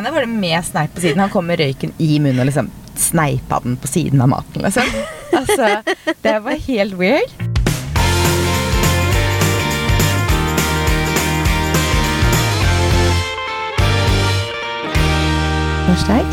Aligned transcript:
ene 0.00 0.10
var 0.14 0.20
det 0.20 0.32
med 0.32 0.64
sneip 0.64 0.94
på 0.94 1.00
siden. 1.00 1.20
Han 1.20 1.30
kom 1.30 1.46
med 1.46 1.60
røyken 1.60 1.92
i 1.98 2.18
munnen 2.18 2.40
og 2.40 2.48
liksom 2.48 2.70
sneipa 2.96 3.60
den 3.64 3.76
på 3.76 3.88
siden 3.88 4.20
av 4.20 4.28
maten, 4.32 4.62
liksom. 4.64 4.88
Altså, 5.36 5.82
det 6.24 6.36
var 6.44 6.56
helt 6.66 6.94
weird. 7.00 7.32
Hashtag. 15.90 16.26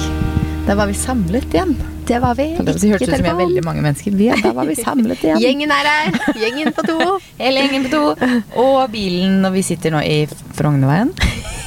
Da 0.67 0.75
var 0.75 0.87
vi 0.87 0.93
samlet 0.93 1.53
igjen. 1.53 1.75
Det 2.07 2.19
var 2.23 2.35
vi. 2.35 2.43
Det 2.59 2.71
hørtes 2.71 2.83
ut 2.83 3.15
som 3.15 3.23
vi 3.23 3.31
er 3.31 3.39
veldig 3.39 3.63
mange 3.65 3.83
mennesker. 3.83 4.15
Vi, 4.15 4.29
da 4.43 4.51
var 4.55 4.67
vi 4.67 4.75
samlet 4.79 5.23
igjen. 5.23 5.41
Gjengen 5.43 5.73
er 5.75 5.91
her. 5.91 6.19
Gjengen 6.43 6.71
på 6.75 6.87
to. 6.87 6.99
Hele 7.39 7.65
gjengen 7.65 7.87
på 7.87 7.95
to. 7.95 8.39
Og 8.63 8.77
bilen, 8.91 9.41
når 9.43 9.57
vi 9.59 9.65
sitter 9.67 9.95
nå 9.95 10.03
i 10.07 10.21
Frognerveien. 10.55 11.11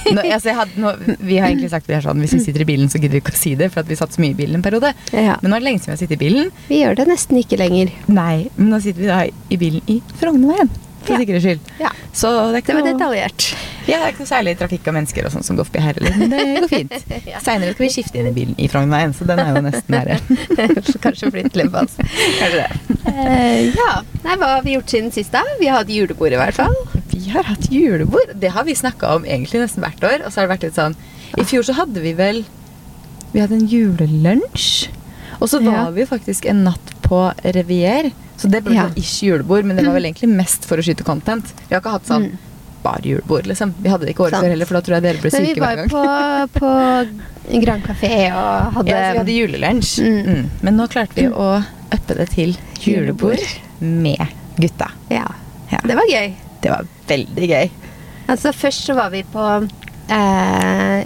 Nå, 0.17 0.23
altså 0.33 0.55
hadde, 0.57 0.77
nå, 0.81 0.93
vi 1.21 1.37
har 1.39 1.49
egentlig 1.51 1.71
sagt 1.71 1.87
vi 1.91 1.95
er 1.95 2.01
sånn, 2.05 2.21
Hvis 2.25 2.33
vi 2.35 2.41
sitter 2.45 2.65
i 2.65 2.69
bilen, 2.73 2.89
så 2.91 2.99
gidder 2.99 3.19
vi 3.19 3.23
ikke 3.25 3.35
å 3.37 3.41
si 3.41 3.55
det, 3.59 3.71
for 3.73 3.85
at 3.85 3.91
vi 3.91 3.99
satt 4.01 4.13
så 4.17 4.23
mye 4.25 4.33
i 4.35 4.39
bilen 4.39 4.59
en 4.61 4.65
periode. 4.65 4.95
Ja. 5.13 5.37
Men 5.43 5.51
nå 5.53 5.57
er 5.59 5.61
det 5.65 5.69
lenge 5.71 5.83
siden 5.85 5.93
vi 5.93 5.97
har 5.99 6.03
sittet 6.05 6.17
i 6.19 6.23
bilen. 6.25 6.53
Vi 6.71 6.81
gjør 6.83 6.97
det 7.03 7.09
nesten 7.11 7.41
ikke 7.43 7.59
lenger. 7.61 7.93
Nei, 8.09 8.37
men 8.57 8.71
nå 8.73 8.81
sitter 8.85 9.01
vi 9.05 9.11
da 9.11 9.21
i 9.29 9.59
bilen 9.61 9.83
i 9.93 10.01
Frognerveien. 10.21 10.71
For 11.01 11.15
Ja. 11.17 11.21
sikkerhets 11.23 11.45
skyld. 11.47 11.69
Ja. 11.81 11.91
Så 12.13 12.29
det 12.53 12.59
Det 12.67 12.75
var 12.77 12.83
noe, 12.85 12.91
detaljert. 12.93 13.45
ja, 13.89 13.97
det 13.97 14.05
er 14.05 14.11
ikke 14.13 14.21
noe 14.21 14.29
særlig 14.29 14.53
trafikk 14.61 14.89
og 14.91 14.95
mennesker 14.99 15.25
og 15.25 15.33
sånn 15.33 15.43
som 15.47 15.57
går 15.57 15.65
forbi 15.65 15.81
her 15.81 15.95
heller. 15.97 16.17
Men 16.21 16.31
det 16.35 16.61
går 16.61 16.69
fint. 16.77 16.93
Seinere 17.41 17.73
skal 17.73 17.87
vi 17.87 17.89
skifte 17.95 18.21
inn 18.21 18.29
i 18.29 18.35
bilen 18.37 18.55
i 18.61 18.69
Frognerveien, 18.69 19.15
så 19.17 19.25
den 19.31 19.41
er 19.41 19.55
jo 19.57 19.63
nesten 19.65 19.97
nære. 19.97 20.19
Kanskje 21.07 21.31
flytte 21.33 21.57
litt 21.63 21.73
på 21.73 21.81
oss. 21.87 21.97
Kanskje 21.97 22.61
det. 22.61 22.99
Uh, 23.09 23.73
ja. 23.81 23.91
Nei, 24.27 24.37
hva 24.37 24.53
har 24.59 24.63
vi 24.69 24.77
gjort 24.77 24.93
siden 24.93 25.09
sist, 25.17 25.33
da? 25.33 25.41
Vi 25.59 25.73
har 25.73 25.81
hatt 25.81 25.89
julebord, 25.97 26.37
i 26.37 26.41
hvert 26.43 26.61
fall. 26.61 26.77
Vi 27.21 27.31
har 27.35 27.45
hatt 27.51 27.67
julebord. 27.73 28.33
Det 28.41 28.51
har 28.55 28.65
vi 28.65 28.75
snakka 28.79 29.15
om 29.17 29.25
egentlig 29.29 29.61
nesten 29.65 29.83
hvert 29.85 30.03
år. 30.07 30.25
Og 30.27 30.33
så 30.33 30.41
har 30.41 30.49
det 30.49 30.55
vært 30.57 30.67
litt 30.69 30.79
sånn 30.79 30.97
I 31.39 31.45
fjor 31.47 31.63
så 31.69 31.75
hadde 31.79 32.01
vi 32.03 32.13
vel 32.19 32.43
Vi 33.33 33.41
hadde 33.43 33.55
en 33.61 33.69
julelunsj. 33.71 34.89
Og 35.41 35.49
så 35.49 35.61
var 35.63 35.73
Ja. 35.87 35.91
vi 35.91 36.05
faktisk 36.05 36.47
en 36.51 36.65
natt 36.65 36.95
på 37.03 37.33
Revier. 37.55 38.11
Så 38.37 38.49
det 38.51 38.65
ble 38.65 38.75
Ja. 38.75 38.89
ikke 38.89 39.23
julebord, 39.29 39.65
men 39.65 39.77
det 39.77 39.85
var 39.87 39.95
vel 39.95 40.05
egentlig 40.11 40.29
mest 40.35 40.65
for 40.65 40.77
å 40.77 40.83
skyte 40.83 41.05
content. 41.05 41.45
Vi 41.69 41.75
har 41.75 41.81
ikke 41.83 41.91
hatt 41.93 42.07
sånn 42.07 42.31
Mm. 42.33 42.39
bare 42.83 43.03
julebord, 43.03 43.47
liksom. 43.47 43.75
Vi 43.81 43.89
hadde 43.89 44.07
det 44.07 44.15
ikke 44.17 44.25
året 44.31 44.41
før 44.41 44.49
heller, 44.51 44.65
for 44.67 44.75
da 44.75 44.81
tror 44.81 44.95
jeg 44.97 45.03
dere 45.03 45.21
ble 45.21 45.31
Men 45.33 45.43
vi 45.43 45.55
syke 45.55 45.61
var 45.61 45.77
hver 45.77 45.89
jo 45.89 45.89
gang. 45.89 46.49
på, 46.49 46.61
på 46.61 47.61
Grand 47.63 47.83
Café 47.85 48.33
og 48.33 48.73
hadde, 48.75 48.89
Ja, 48.89 48.97
så 48.97 49.13
vi 49.13 49.19
hadde 49.19 49.37
julelunsj. 49.39 50.01
Mm. 50.01 50.27
Mm. 50.27 50.51
Men 50.63 50.77
nå 50.77 50.89
klarte 50.89 51.15
vi 51.15 51.29
å 51.29 51.65
uppe 51.93 52.17
det 52.17 52.29
til 52.31 52.57
julebord 52.81 53.41
med 53.81 54.19
gutta. 54.59 54.91
Ja. 55.11 55.27
Ja. 55.71 55.79
Det 55.85 55.95
var 55.95 56.05
gøy. 56.11 56.35
Det 56.63 56.71
var 56.71 56.85
veldig 57.11 57.49
gøy. 57.51 57.71
Altså, 58.31 58.53
først 58.55 58.87
så 58.89 58.95
var 58.99 59.11
vi 59.13 59.25
på 59.27 59.45
eh, 60.15 61.05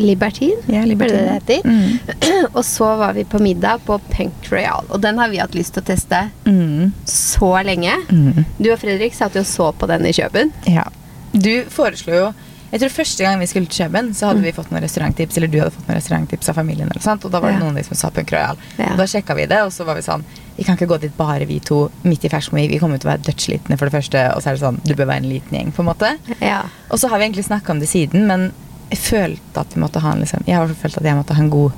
Libertine. 0.00 0.56
Ja, 0.72 0.84
Libertin. 0.88 1.16
det 1.18 1.24
det 1.24 1.32
heter? 1.32 1.68
Mm. 1.68 2.46
Og 2.56 2.64
så 2.64 2.88
var 2.96 3.12
vi 3.12 3.24
på 3.28 3.38
middag 3.44 3.82
på 3.86 3.98
Punk 4.08 4.48
Royal. 4.52 4.86
Og 4.88 5.02
den 5.04 5.18
har 5.20 5.28
vi 5.28 5.40
hatt 5.42 5.54
lyst 5.58 5.74
til 5.76 5.84
å 5.84 5.88
teste 5.92 6.22
Mm. 6.48 6.92
så 7.08 7.52
lenge. 7.64 7.92
Mm. 8.10 8.44
Du 8.58 8.70
og 8.72 8.78
Fredrik 8.80 9.14
satt 9.14 9.36
jo 9.36 9.44
og 9.44 9.46
så 9.46 9.68
på 9.76 9.86
den 9.90 10.06
i 10.08 10.14
Kjøben. 10.16 10.52
Ja. 10.66 10.86
Du 11.32 11.64
foreslo 11.72 12.12
jo 12.16 12.32
Jeg 12.72 12.80
tror 12.80 12.88
Første 12.96 13.22
gang 13.26 13.38
vi 13.38 13.46
skulle 13.50 13.68
til 13.68 13.84
Kjøben, 13.84 14.06
så 14.16 14.30
hadde 14.30 14.40
vi 14.40 14.52
fått 14.56 14.70
noen 14.72 14.80
restauranttips. 14.82 15.36
Eller 15.36 15.50
du 15.52 15.58
hadde 15.60 15.74
fått 15.74 15.88
noen 15.90 15.98
restauranttips 15.98 16.48
av 16.48 16.56
familien. 16.56 16.88
eller 16.90 17.02
sant, 17.04 17.24
Og 17.24 17.30
da 17.30 17.38
var 17.40 17.50
det 17.52 17.58
Ja. 17.60 17.66
noen 17.68 17.84
som 17.84 17.94
sa 17.96 18.08
Punk 18.10 18.32
Royal. 18.32 18.56
Ja. 18.78 18.92
Og 18.92 18.96
da 18.96 19.04
sjekka 19.04 19.36
vi 19.36 19.44
det, 19.46 19.60
og 19.60 19.70
så 19.72 19.84
var 19.84 19.94
vi 19.94 20.00
sånn 20.02 20.24
Vi 20.56 20.64
kan 20.64 20.76
ikke 20.76 20.88
gå 20.88 21.00
dit 21.00 21.16
bare 21.16 21.44
vi 21.46 21.58
to 21.60 21.90
midt 22.04 22.24
i 22.24 22.28
fersk 22.28 22.52
Vi 22.52 22.78
kommer 22.78 22.98
til 22.98 23.08
å 23.10 23.12
være 23.16 23.22
dødsslitne 23.28 23.78
for 23.78 23.88
det 23.88 23.92
første, 23.92 24.34
og 24.34 24.42
så 24.42 24.46
er 24.48 24.52
det 24.56 24.60
sånn 24.62 24.80
Du 24.84 24.94
bør 24.94 25.06
være 25.06 25.16
en 25.22 25.28
liten 25.28 25.50
gjeng, 25.58 25.72
på 25.72 25.80
en 25.80 25.86
måte. 25.94 26.18
Ja. 26.40 26.62
Og 26.90 26.98
så 26.98 27.08
har 27.10 27.18
vi 27.18 27.24
egentlig 27.28 27.44
snakka 27.44 27.70
om 27.70 27.80
det 27.80 27.88
siden, 27.88 28.26
men 28.26 28.52
jeg 28.90 28.98
følte 28.98 29.60
at 29.60 29.74
vi 29.74 29.80
måtte 29.80 30.00
ha 30.00 30.12
en 30.12 30.20
liksom 30.20 30.42
Jeg 30.46 30.56
har 30.56 30.66
følt 30.68 30.96
at 30.96 31.02
jeg 31.04 31.14
måtte 31.16 31.34
ha 31.34 31.42
en 31.42 31.50
god 31.50 31.72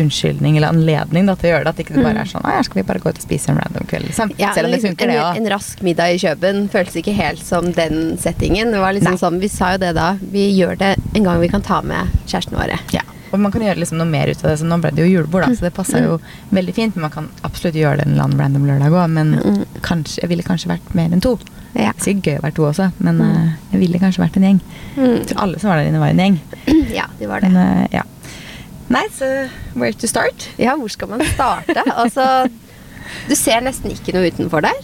unnskyldning 0.00 0.56
eller 0.56 0.68
anledning 0.74 1.26
da, 1.28 1.34
til 1.38 1.50
å 1.50 1.52
gjøre 1.54 1.64
det. 1.68 1.74
At 1.74 1.82
ikke 1.84 1.96
det 1.98 2.04
bare 2.06 2.22
er 2.24 2.30
sånn 2.30 2.46
Å 2.46 2.56
skal 2.66 2.80
vi 2.82 2.86
bare 2.88 3.02
gå 3.02 3.10
ut 3.12 3.18
og 3.20 3.26
spise 3.26 3.50
en 3.52 3.58
random 3.60 3.86
kveld, 3.90 4.08
liksom. 4.10 4.32
Ja, 4.38 4.52
Selv 4.56 4.70
om 4.70 4.76
det 4.76 4.80
funker, 4.84 5.10
det 5.10 5.18
en, 5.18 5.24
òg. 5.26 5.36
en 5.42 5.50
rask 5.52 5.82
middag 5.86 6.14
i 6.14 6.22
Kjøben 6.22 6.64
føltes 6.72 6.96
ikke 7.02 7.14
helt 7.18 7.44
som 7.44 7.70
den 7.76 8.16
settingen. 8.18 8.72
Det 8.72 8.80
var 8.82 8.96
liksom 8.96 9.16
Nei. 9.18 9.22
sånn, 9.24 9.38
Vi 9.42 9.48
sa 9.52 9.74
jo 9.74 9.82
det 9.84 9.92
da. 9.98 10.12
Vi 10.20 10.48
gjør 10.56 10.78
det 10.80 10.94
en 11.14 11.24
gang 11.28 11.40
vi 11.40 11.48
kan 11.52 11.62
ta 11.62 11.82
med 11.82 12.08
kjærestene 12.26 12.58
våre. 12.60 12.78
Ja, 12.94 13.02
og 13.32 13.40
man 13.44 13.52
kan 13.52 13.60
gjøre 13.60 13.76
liksom 13.82 13.98
noe 14.00 14.08
mer 14.08 14.30
ut 14.32 14.40
av 14.44 14.50
det. 14.50 14.56
Så 14.62 14.64
nå 14.68 14.78
ble 14.80 14.90
det 14.96 15.04
jo 15.04 15.10
julebord, 15.18 15.44
da, 15.44 15.52
så 15.54 15.66
det 15.66 15.74
passa 15.76 16.00
jo 16.00 16.18
veldig 16.54 16.74
fint. 16.74 16.96
Men 16.96 17.08
man 17.08 17.12
kan 17.12 17.28
absolutt 17.44 17.76
gjøre 17.76 18.00
det 18.00 18.06
en 18.06 18.14
eller 18.14 18.24
annen 18.24 18.40
random 18.40 18.66
lørdag 18.70 18.94
òg. 18.96 19.10
Men 19.12 19.34
Mm. 19.38 19.64
kanskje, 19.84 20.22
jeg 20.22 20.28
ville 20.30 20.42
kanskje 20.42 20.70
vært 20.72 20.94
mer 20.94 21.12
enn 21.12 21.20
to. 21.20 21.36
Ja. 21.74 21.92
Det 21.92 22.08
er 22.08 22.22
gøy 22.24 22.38
å 22.38 22.42
være 22.42 22.54
to 22.56 22.62
også, 22.64 22.92
men 22.98 23.18
mm. 23.20 23.52
jeg 23.72 23.80
ville 23.82 23.98
kanskje 24.00 24.22
vært 24.24 24.36
en 24.40 24.42
gjeng. 24.48 24.60
Mm. 24.96 25.16
Jeg 25.18 25.26
tror 25.28 25.42
alle 25.44 25.58
som 25.60 25.68
var 25.70 25.76
der 25.82 25.90
inne, 25.90 26.00
var 26.00 26.08
en 26.14 26.22
gjeng. 26.24 26.38
ja, 26.98 27.04
de 27.18 27.26
var 27.28 27.40
det. 27.44 27.50
Men 27.52 27.82
eh, 27.84 27.88
ja. 27.98 28.02
Nei, 28.88 29.04
så 29.12 29.26
where 29.76 29.92
to 29.92 30.08
start? 30.08 30.48
Ja, 30.60 30.74
hvor 30.80 30.88
skal 30.92 31.10
man 31.12 31.24
starte? 31.34 31.82
altså, 32.02 32.48
du 33.28 33.34
ser 33.36 33.60
nesten 33.66 33.92
ikke 33.92 34.14
noe 34.16 34.30
utenfor 34.32 34.64
der. 34.64 34.78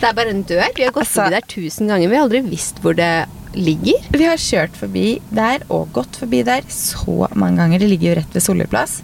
Det 0.00 0.06
er 0.10 0.16
bare 0.16 0.30
en 0.34 0.44
dør. 0.46 0.68
Vi 0.76 0.84
har 0.86 0.92
gått 0.94 1.06
Altså- 1.08 1.24
forbi 1.24 1.34
der 1.34 1.46
tusen 1.50 1.90
ganger. 1.90 2.08
Vi 2.12 2.16
har 2.18 2.26
aldri 2.28 2.42
visst 2.46 2.78
hvor 2.84 2.94
det 2.98 3.10
ligger. 3.56 4.04
Vi 4.14 4.24
har 4.28 4.38
kjørt 4.38 4.76
forbi 4.78 5.06
der 5.34 5.64
og 5.72 5.88
gått 5.96 6.20
forbi 6.22 6.44
der 6.46 6.62
så 6.70 7.26
mange 7.34 7.58
ganger. 7.58 7.82
Det 7.82 7.88
ligger 7.90 8.12
jo 8.12 8.18
rett 8.20 8.36
ved 8.36 8.44
Solli 8.44 8.66
plass. 8.70 9.00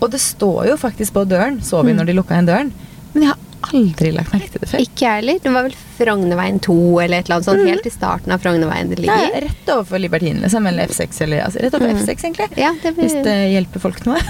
Og 0.00 0.08
det 0.14 0.20
står 0.22 0.68
jo 0.70 0.76
faktisk 0.80 1.12
på 1.16 1.26
døren, 1.28 1.58
så 1.60 1.82
vi 1.84 1.92
når 1.92 2.06
de 2.08 2.14
lukka 2.16 2.36
igjen 2.38 2.46
døren. 2.48 2.70
Men 3.12 3.24
jeg 3.26 3.32
har 3.34 3.49
aldri 3.74 4.10
lagt 4.14 4.32
merke 4.34 4.50
til 4.52 4.60
det 4.62 4.68
før. 4.70 4.82
Ikke 4.84 5.04
jeg 5.06 5.20
heller. 5.20 5.38
Det 5.44 5.52
var 5.54 5.66
vel 5.66 5.76
Frognerveien 6.00 6.60
2 6.64 6.76
eller 7.04 7.18
et 7.20 7.26
eller 7.28 7.36
annet 7.36 7.48
sånt. 7.48 7.64
Helt 7.68 7.86
i 7.86 7.92
starten 7.94 8.32
av 8.34 8.42
Frognerveien 8.42 8.88
det 8.92 9.04
Ja, 9.04 9.16
rett 9.44 9.72
overfor 9.74 10.00
Libertinen, 10.00 10.40
liksom. 10.44 10.66
Eller 10.66 10.88
F6. 10.88 11.20
Eller, 11.26 11.44
altså, 11.44 11.60
rett 11.64 11.74
overfor 11.78 12.00
F6, 12.04 12.24
egentlig. 12.24 12.48
Ja, 12.60 12.72
det 12.82 12.94
Hvis 12.96 13.16
det 13.26 13.36
hjelper 13.52 13.84
folk 13.84 14.00
noe. 14.06 14.20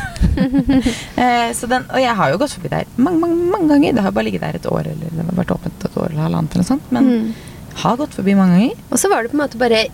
eh, 1.25 1.53
så 1.57 1.67
den, 1.71 1.87
og 1.91 2.01
jeg 2.03 2.17
har 2.17 2.33
jo 2.33 2.41
gått 2.43 2.55
forbi 2.57 2.73
der 2.73 2.91
mange 2.97 3.21
mange, 3.23 3.39
mange 3.53 3.69
ganger. 3.75 3.97
Det 3.97 4.05
har 4.07 4.13
bare 4.17 4.29
ligget 4.29 4.45
der 4.47 4.59
et 4.61 4.67
år, 4.71 4.91
eller 4.93 5.15
det 5.17 5.25
har 5.31 5.39
vært 5.43 5.55
åpent 5.57 5.87
et 5.89 5.97
år 5.97 6.11
eller 6.11 6.27
halvannet. 6.27 6.53
eller 6.55 6.65
noe 6.65 6.73
sånt, 6.73 6.93
Men 6.93 7.11
Mm. 7.11 7.35
har 7.83 7.97
gått 7.97 8.15
forbi 8.15 8.35
mange 8.37 8.59
ganger. 8.59 8.77
Og 8.91 8.99
så 8.99 9.09
var 9.11 9.23
det 9.23 9.31
på 9.33 9.39
en 9.39 9.45
måte 9.47 9.59
bare 9.59 9.87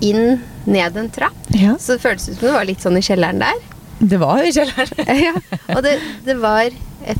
inn, 0.00 0.40
ned 0.66 0.96
en 0.96 1.08
trapp. 1.10 1.36
Ja. 1.54 1.76
Så 1.78 1.96
det 1.96 2.02
føltes 2.02 2.28
ut 2.28 2.38
som 2.38 2.48
det 2.48 2.52
var 2.56 2.64
litt 2.68 2.80
sånn 2.84 2.96
i 2.98 3.04
kjelleren 3.04 3.38
der. 3.40 3.54
Det 3.98 4.18
var 4.20 4.42
i 4.44 4.52
kjelleren. 4.52 5.06
ja. 5.26 5.32
Og 5.76 5.82
det, 5.86 5.94
det 6.26 6.34
var 6.42 6.70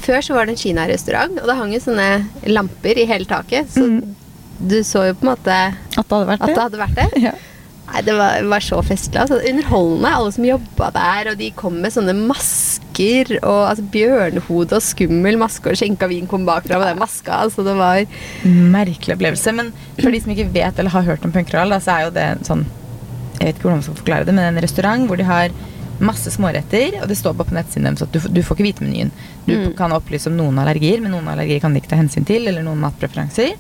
Før 0.03 0.21
så 0.25 0.35
var 0.37 0.47
det 0.49 0.57
en 0.57 0.61
kinarestaurant, 0.61 1.39
og 1.41 1.47
det 1.49 1.55
hang 1.57 1.73
jo 1.73 1.79
sånne 1.85 2.07
lamper 2.51 2.99
i 2.99 3.07
hele 3.09 3.25
taket. 3.31 3.69
Så 3.73 3.85
Mm. 3.87 4.15
du 4.59 4.79
så 4.85 5.07
jo 5.11 5.15
på 5.15 5.27
en 5.27 5.31
måte 5.35 5.53
At 5.97 6.09
det 6.09 6.17
hadde 6.17 6.27
vært 6.31 6.43
at 6.43 6.49
det. 6.49 6.63
hadde 6.65 6.81
vært 6.81 6.97
det. 6.99 7.11
Ja. 7.29 7.35
Nei, 7.87 8.01
det 8.03 8.15
var, 8.19 8.41
var 8.51 8.65
så 8.67 8.81
festlig. 8.83 9.21
Altså, 9.23 9.37
underholdende. 9.47 10.11
Alle 10.19 10.33
som 10.35 10.45
jobba 10.49 10.89
der, 10.97 11.29
og 11.31 11.37
de 11.39 11.53
kom 11.55 11.77
med 11.85 11.93
sånne 11.95 12.17
masker. 12.19 13.31
Og 13.47 13.61
altså, 13.69 13.85
Bjørnehode 13.95 14.75
og 14.81 14.83
skummel 14.83 15.39
maske, 15.39 15.71
og 15.71 15.79
skjenka 15.79 16.09
vin 16.11 16.27
kom 16.27 16.43
bakfra 16.49 16.81
med 16.83 16.89
den 16.91 16.99
maska. 17.05 17.37
Altså, 17.47 17.63
det 17.63 17.77
var 17.79 18.03
Merkelig 18.43 19.15
opplevelse. 19.15 19.55
Men 19.55 19.71
for 20.01 20.11
de 20.11 20.21
som 20.25 20.35
ikke 20.35 20.49
vet 20.57 20.83
eller 20.83 20.91
har 20.97 21.07
hørt 21.07 21.25
om 21.29 21.33
Punkeral, 21.37 21.77
så 21.81 21.95
er 21.95 22.09
jo 22.09 22.13
det 22.19 22.27
sånn 22.49 22.67
Jeg 23.39 23.45
vet 23.53 23.55
ikke 23.55 23.69
hvordan 23.69 23.79
man 23.79 23.87
skal 23.87 23.99
forklare 24.03 24.27
det, 24.27 24.35
men 24.35 24.49
en 24.57 24.63
restaurant 24.65 25.07
hvor 25.07 25.21
de 25.23 25.27
har 25.31 25.55
masse 26.01 26.31
småretter, 26.31 27.01
og 27.03 27.09
det 27.09 27.17
står 27.17 27.35
bare 27.39 27.49
på 27.49 27.55
nettsiden 27.57 27.85
deres 27.89 28.03
at 28.03 28.13
du, 28.13 28.19
du 28.21 28.43
får 28.43 28.57
ikke 28.57 28.67
vite 28.69 28.85
menyen. 28.85 29.11
Du 29.47 29.55
Mm. 29.57 29.77
kan 29.77 29.93
opplyse 29.93 30.27
om 30.29 30.37
noen 30.37 30.59
allergier, 30.59 31.01
men 31.01 31.13
noen 31.13 31.29
allergier 31.29 31.61
kan 31.61 31.73
de 31.73 31.81
ikke 31.81 31.89
ta 31.95 31.97
hensyn 31.97 32.27
til, 32.27 32.47
eller 32.49 32.63
noen 32.63 32.79
matpreferanser. 32.83 33.55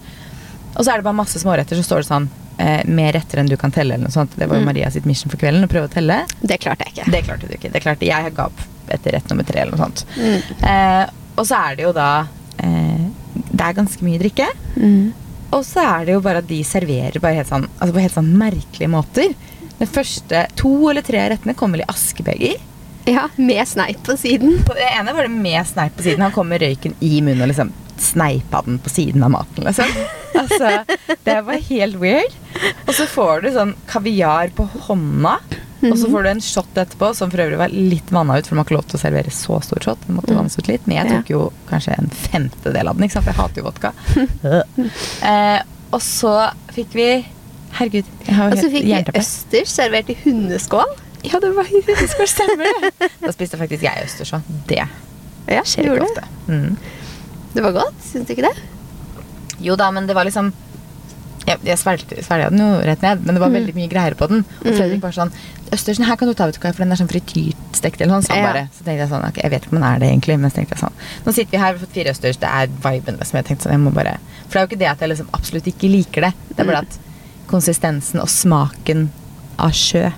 Og 0.76 0.84
så 0.84 0.92
er 0.92 0.96
det 1.00 1.04
bare 1.04 1.16
masse 1.16 1.38
småretter, 1.40 1.76
så 1.78 1.84
står 1.86 2.02
det 2.04 2.08
sånn 2.10 2.28
eh, 2.58 2.82
mer 2.88 3.12
retter 3.12 3.38
enn 3.40 3.48
du 3.48 3.56
kan 3.60 3.70
telle, 3.70 3.94
eller 3.94 4.04
noe 4.08 4.12
sånt. 4.14 4.32
Det 4.36 4.46
var 4.48 4.56
jo 4.56 4.62
Mm. 4.62 4.66
Maria 4.72 4.90
sitt 4.90 5.04
mission 5.04 5.28
for 5.30 5.36
kvelden, 5.36 5.64
å 5.64 5.68
prøve 5.68 5.88
å 5.88 5.92
telle. 5.92 6.24
Det 6.40 6.58
klarte 6.60 6.84
jeg 6.86 6.94
ikke. 6.94 7.10
Det 7.12 7.24
klarte 7.24 7.48
du 7.48 7.52
ikke. 7.54 7.72
Det 7.72 7.82
klarte 7.82 8.06
jeg 8.06 8.34
ga 8.34 8.46
opp 8.46 8.60
etter 8.88 9.12
rett 9.12 9.28
nummer 9.30 9.44
tre, 9.44 9.60
eller 9.60 9.76
noe 9.76 9.84
sånt. 9.86 10.04
Mm. 10.16 10.64
Eh, 10.64 11.06
og 11.36 11.44
så 11.46 11.54
er 11.70 11.76
det 11.76 11.84
jo 11.84 11.92
da 11.92 12.26
eh, 12.58 13.06
Det 13.52 13.60
er 13.60 13.74
ganske 13.76 14.00
mye 14.02 14.18
drikke. 14.18 14.46
Mm. 14.76 15.12
Og 15.52 15.64
så 15.64 15.80
er 16.00 16.04
det 16.06 16.12
jo 16.14 16.20
bare 16.24 16.38
at 16.38 16.46
de 16.48 16.62
serverer 16.64 17.20
bare 17.20 17.34
helt 17.34 17.48
sånn, 17.48 17.68
altså 17.78 17.92
på 17.94 18.00
helt 18.02 18.14
sånn 18.16 18.32
merkelige 18.36 18.88
måter. 18.90 19.34
Den 19.78 19.90
første 19.92 20.46
to 20.56 20.72
eller 20.90 21.04
tre 21.04 21.26
rettene 21.32 21.54
kom 21.58 21.74
vel 21.76 21.84
i 21.84 21.90
askebeger. 21.90 22.60
Ja, 23.06 23.28
med 23.36 23.68
sneip 23.68 24.02
på 24.06 24.16
siden. 24.18 24.58
På 24.66 24.74
det 24.74 24.86
ene 24.90 25.12
var 25.14 25.28
det 25.28 25.34
med 25.34 25.66
sneip 25.68 25.96
på 25.96 26.02
siden. 26.06 26.24
Han 26.26 26.34
kom 26.34 26.48
med 26.50 26.62
røyken 26.64 26.96
i 27.00 27.20
munnen 27.20 27.44
og 27.44 27.52
liksom 27.52 27.74
sneipa 28.02 28.62
den 28.66 28.80
på 28.82 28.90
siden 28.90 29.22
av 29.22 29.30
maten. 29.30 29.64
liksom. 29.64 29.92
Altså, 30.36 30.84
Det 31.24 31.40
var 31.46 31.62
helt 31.68 31.96
weird. 31.96 32.34
Og 32.86 32.94
så 32.94 33.06
får 33.08 33.40
du 33.44 33.52
sånn 33.54 33.76
kaviar 33.88 34.50
på 34.56 34.66
hånda. 34.88 35.38
Og 35.86 35.94
så 36.00 36.10
får 36.10 36.24
du 36.24 36.28
en 36.30 36.42
shot 36.42 36.78
etterpå, 36.80 37.12
som 37.14 37.30
for 37.30 37.44
øvrig 37.44 37.58
var 37.60 37.72
litt 37.72 38.10
vanna 38.12 38.38
ut, 38.38 38.46
for 38.46 38.56
man 38.56 38.64
har 38.64 38.68
ikke 38.68 38.78
lov 38.78 38.86
til 38.90 38.98
å 38.98 39.02
servere 39.02 39.32
så 39.34 39.58
stor 39.64 39.82
shot. 39.84 40.02
Den 40.06 40.18
måtte 40.18 40.34
vannes 40.36 40.58
ut 40.58 40.68
litt, 40.70 40.86
Men 40.88 40.98
jeg 40.98 41.12
tok 41.12 41.32
jo 41.34 41.40
kanskje 41.70 41.96
en 41.98 42.10
femtedel 42.10 42.88
av 42.88 42.96
den, 42.96 43.06
ikke 43.06 43.18
sant? 43.18 43.28
for 43.28 43.32
jeg 43.32 43.40
hater 43.42 43.62
jo 43.62 43.68
vodka. 43.68 43.92
eh, 45.30 45.60
og 45.94 46.02
så 46.02 46.34
fikk 46.74 46.96
vi 46.96 47.10
Herregud, 47.76 48.04
jeg 48.26 48.34
har 48.34 48.54
Og 48.54 48.60
så 48.60 48.70
fikk 48.72 48.86
vi 48.86 49.18
østers 49.20 49.72
servert 49.74 50.10
i 50.12 50.16
hundeskål. 50.24 50.94
Ja, 51.26 51.40
det 51.42 51.50
var 51.56 51.66
hundeskål, 51.68 52.28
stemmer 52.30 52.68
det. 52.70 52.92
Da 53.24 53.32
spiste 53.34 53.58
faktisk 53.60 53.82
jeg 53.86 54.06
østers 54.06 54.32
òg. 54.36 54.46
Det 54.70 54.82
Ja, 54.82 55.62
skjer 55.66 55.90
ikke 55.92 56.06
ofte. 56.06 56.24
Mm. 56.48 56.76
Det 57.54 57.64
var 57.64 57.74
godt, 57.76 57.98
syns 58.04 58.28
du 58.28 58.34
ikke 58.36 58.46
det? 58.48 58.54
Jo 59.64 59.76
da, 59.80 59.90
men 59.94 60.06
det 60.08 60.16
var 60.16 60.28
liksom 60.28 60.52
Jeg, 61.46 61.60
jeg 61.64 61.78
svelget 61.78 62.10
den 62.26 62.58
jo 62.58 62.70
rett 62.82 63.04
ned, 63.04 63.20
men 63.22 63.36
det 63.36 63.40
var 63.40 63.52
veldig 63.54 63.74
mye 63.76 63.88
greier 63.88 64.16
på 64.18 64.26
den. 64.32 64.42
Og 64.64 64.72
Fredrik 64.74 65.02
var 65.04 65.14
sånn 65.14 65.30
Østersen 65.74 66.06
her 66.06 66.18
kan 66.18 66.28
du 66.30 66.34
ta, 66.38 66.46
ut 66.46 66.58
for 66.62 66.82
den 66.82 66.92
er 66.94 66.98
sånn 66.98 67.10
frityrstekt 67.10 68.00
eller 68.02 68.16
noe 68.16 68.26
sånt. 68.26 68.38
Ja. 68.38 68.50
bare. 68.50 68.64
Så 68.74 68.84
tenkte 68.86 69.02
jeg 69.02 69.10
sånn, 69.10 69.24
ok, 69.26 69.40
jeg 69.42 69.50
vet 69.54 69.64
ikke 69.64 69.74
om 69.74 69.80
den 69.80 69.86
er 69.88 70.02
det 70.02 70.10
egentlig, 70.12 70.36
men 70.42 70.52
så 70.52 70.60
tenkte 70.60 70.76
jeg 70.76 70.82
sånn 70.84 71.00
Nå 71.26 71.34
sitter 71.34 71.54
vi 71.56 71.62
her, 71.62 71.72
vi 71.74 71.80
har 71.80 71.82
fått 71.86 71.96
fire 71.96 72.12
østers, 72.14 72.38
det 72.42 72.50
er 72.60 72.70
viben. 72.86 73.18
Liksom. 73.18 73.38
Jeg 73.40 73.48
tenkte 73.48 73.66
sånn, 73.66 73.74
jeg 73.74 73.82
må 73.82 73.92
bare 73.96 74.12
For 74.46 74.52
det 74.52 74.60
er 74.60 74.66
jo 74.66 74.70
ikke 74.70 74.82
det 74.84 74.90
at 74.92 75.02
jeg 75.02 75.12
liksom 75.14 75.32
absolutt 75.38 75.70
ikke 75.72 75.90
liker 75.90 76.26
det. 76.28 76.32
Det 76.52 76.62
er 76.62 76.70
bare 76.70 76.84
at 76.86 76.98
konsistensen 77.50 78.20
og 78.22 78.28
smaken 78.32 79.08
av 79.58 79.72
sjø 79.76 80.10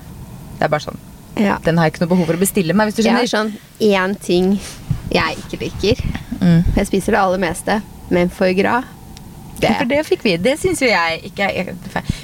Det 0.58 0.66
er 0.66 0.68
bare 0.72 0.84
sånn 0.88 0.98
Ja. 1.38 1.58
Den 1.62 1.78
har 1.78 1.86
jeg 1.86 1.92
ikke 1.94 2.02
noe 2.06 2.10
behov 2.16 2.26
for 2.26 2.34
å 2.34 2.40
bestille 2.42 2.74
meg, 2.74 2.88
hvis 2.88 2.96
du 2.98 3.02
Jeg 3.06 3.14
har 3.14 3.26
skjønner. 3.30 3.52
sånn 3.54 3.92
én 3.94 4.16
ting 4.20 4.60
jeg 5.10 5.36
ikke 5.38 5.60
liker. 5.62 6.00
Mm. 6.40 6.64
Jeg 6.76 6.86
spiser 6.86 7.12
det 7.14 7.20
aller 7.20 7.38
meste, 7.38 7.82
men 8.10 8.28
foie 8.28 8.54
gras 8.58 8.84
det, 9.60 9.70
For 9.78 9.84
det 9.90 10.04
fikk 10.06 10.22
vi. 10.22 10.36
Det 10.36 10.58
syns 10.60 10.80
jo 10.82 10.86
jeg 10.90 11.22
ikke 11.30 11.46
er 11.48 11.72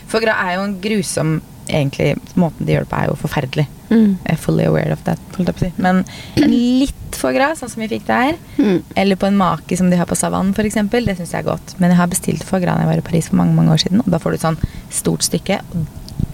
For 0.06 0.20
gras 0.20 0.36
er 0.44 0.56
jo 0.56 0.64
en 0.68 0.80
grusom 0.80 1.40
Egentlig, 1.66 2.18
måten 2.36 2.66
de 2.66 2.74
gjør 2.74 2.84
det 2.84 2.90
på, 2.90 2.96
er 3.00 3.06
jo 3.08 3.14
forferdelig. 3.16 3.66
Mm. 3.88 4.18
Fully 4.36 4.64
aware 4.68 4.92
of 4.92 5.00
that. 5.04 5.18
Men 5.78 6.04
en 6.36 6.50
litt 6.50 6.94
gras, 7.22 7.60
sånn 7.60 7.70
som 7.70 7.80
vi 7.82 7.88
fikk 7.88 8.06
der, 8.06 8.36
Mm. 8.58 8.82
eller 8.96 9.16
på 9.16 9.26
en 9.26 9.36
make 9.36 9.76
som 9.76 9.90
de 9.90 9.96
har 9.96 10.06
på 10.06 10.16
Savannen 10.16 10.52
f.eks., 10.54 10.74
det 10.74 11.16
syns 11.16 11.30
jeg 11.32 11.44
er 11.44 11.50
godt. 11.50 11.74
Men 11.78 11.90
jeg 11.90 11.96
har 11.98 12.06
bestilt 12.08 12.44
foie 12.44 12.60
gras 12.60 12.76
da 12.76 12.82
jeg 12.82 12.90
var 12.90 12.98
i 12.98 13.08
Paris 13.10 13.28
for 13.28 13.36
mange 13.36 13.54
mange 13.54 13.70
år 13.72 13.78
siden, 13.82 14.00
og 14.00 14.10
da 14.10 14.18
får 14.18 14.30
du 14.30 14.34
et 14.34 14.40
sånn 14.46 14.58
stort 14.90 15.22
stykke, 15.22 15.60
og 15.74 15.86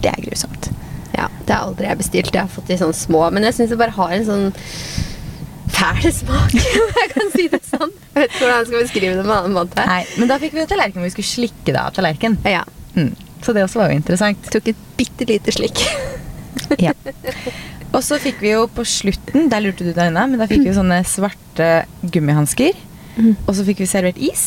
det 0.02 0.10
er 0.12 0.22
grusomt. 0.22 0.70
Ja, 1.16 1.28
det 1.46 1.54
har 1.54 1.66
aldri 1.66 1.86
jeg 1.86 1.98
bestilt. 1.98 2.32
Jeg 2.32 2.40
har 2.42 2.48
fått 2.48 2.66
de 2.68 2.76
sånn 2.78 2.94
små. 2.94 3.30
Men 3.32 3.42
jeg 3.42 3.54
syns 3.54 3.68
det 3.70 3.78
bare 3.78 3.90
har 3.90 4.10
en 4.12 4.24
sånn 4.24 4.52
fæl 5.70 6.12
smak, 6.12 6.54
om 6.84 6.94
jeg 7.00 7.10
kan 7.14 7.30
si 7.34 7.48
det 7.48 7.60
sånn. 7.66 7.90
Jeg 8.14 8.22
vet 8.22 8.30
ikke 8.30 8.44
hvordan 8.44 8.58
jeg 8.58 8.66
skal 8.70 8.84
beskrive 8.84 9.16
det 9.16 9.24
på 9.24 9.30
en 9.30 9.36
annen 9.38 9.56
måte. 9.56 9.86
Nei, 9.86 10.04
Men 10.18 10.28
da 10.28 10.38
fikk 10.38 10.52
vi 10.54 10.60
jo 10.60 10.66
tallerken 10.70 11.00
hvor 11.00 11.08
vi 11.08 11.14
skulle 11.14 11.32
slikke 11.34 11.72
det 11.74 11.80
av 11.80 11.92
tallerken. 11.96 12.38
Ja. 12.44 12.62
Mm. 12.96 13.14
Så 13.42 13.52
det 13.56 13.62
også 13.64 13.80
var 13.80 13.90
jo 13.90 13.96
interessant. 14.00 14.38
Tok 14.52 14.68
et 14.68 14.76
bitte 14.96 15.26
lite 15.28 15.52
slikk. 15.52 15.82
Ja. 16.78 16.92
Og 17.90 18.02
så 18.06 18.18
fikk 18.22 18.38
vi 18.44 18.52
jo 18.52 18.66
på 18.70 18.84
slutten, 18.86 19.48
der 19.50 19.64
lurte 19.64 19.82
du 19.86 19.90
deg 19.92 20.12
unna, 20.12 20.26
men 20.30 20.38
da 20.38 20.46
fikk 20.50 20.62
vi 20.68 20.74
sånne 20.76 21.00
svarte 21.08 21.70
gummihansker. 22.14 22.76
Mm. 23.16 23.32
Og 23.48 23.54
så 23.58 23.64
fikk 23.66 23.82
vi 23.82 23.88
servert 23.90 24.20
is. 24.22 24.44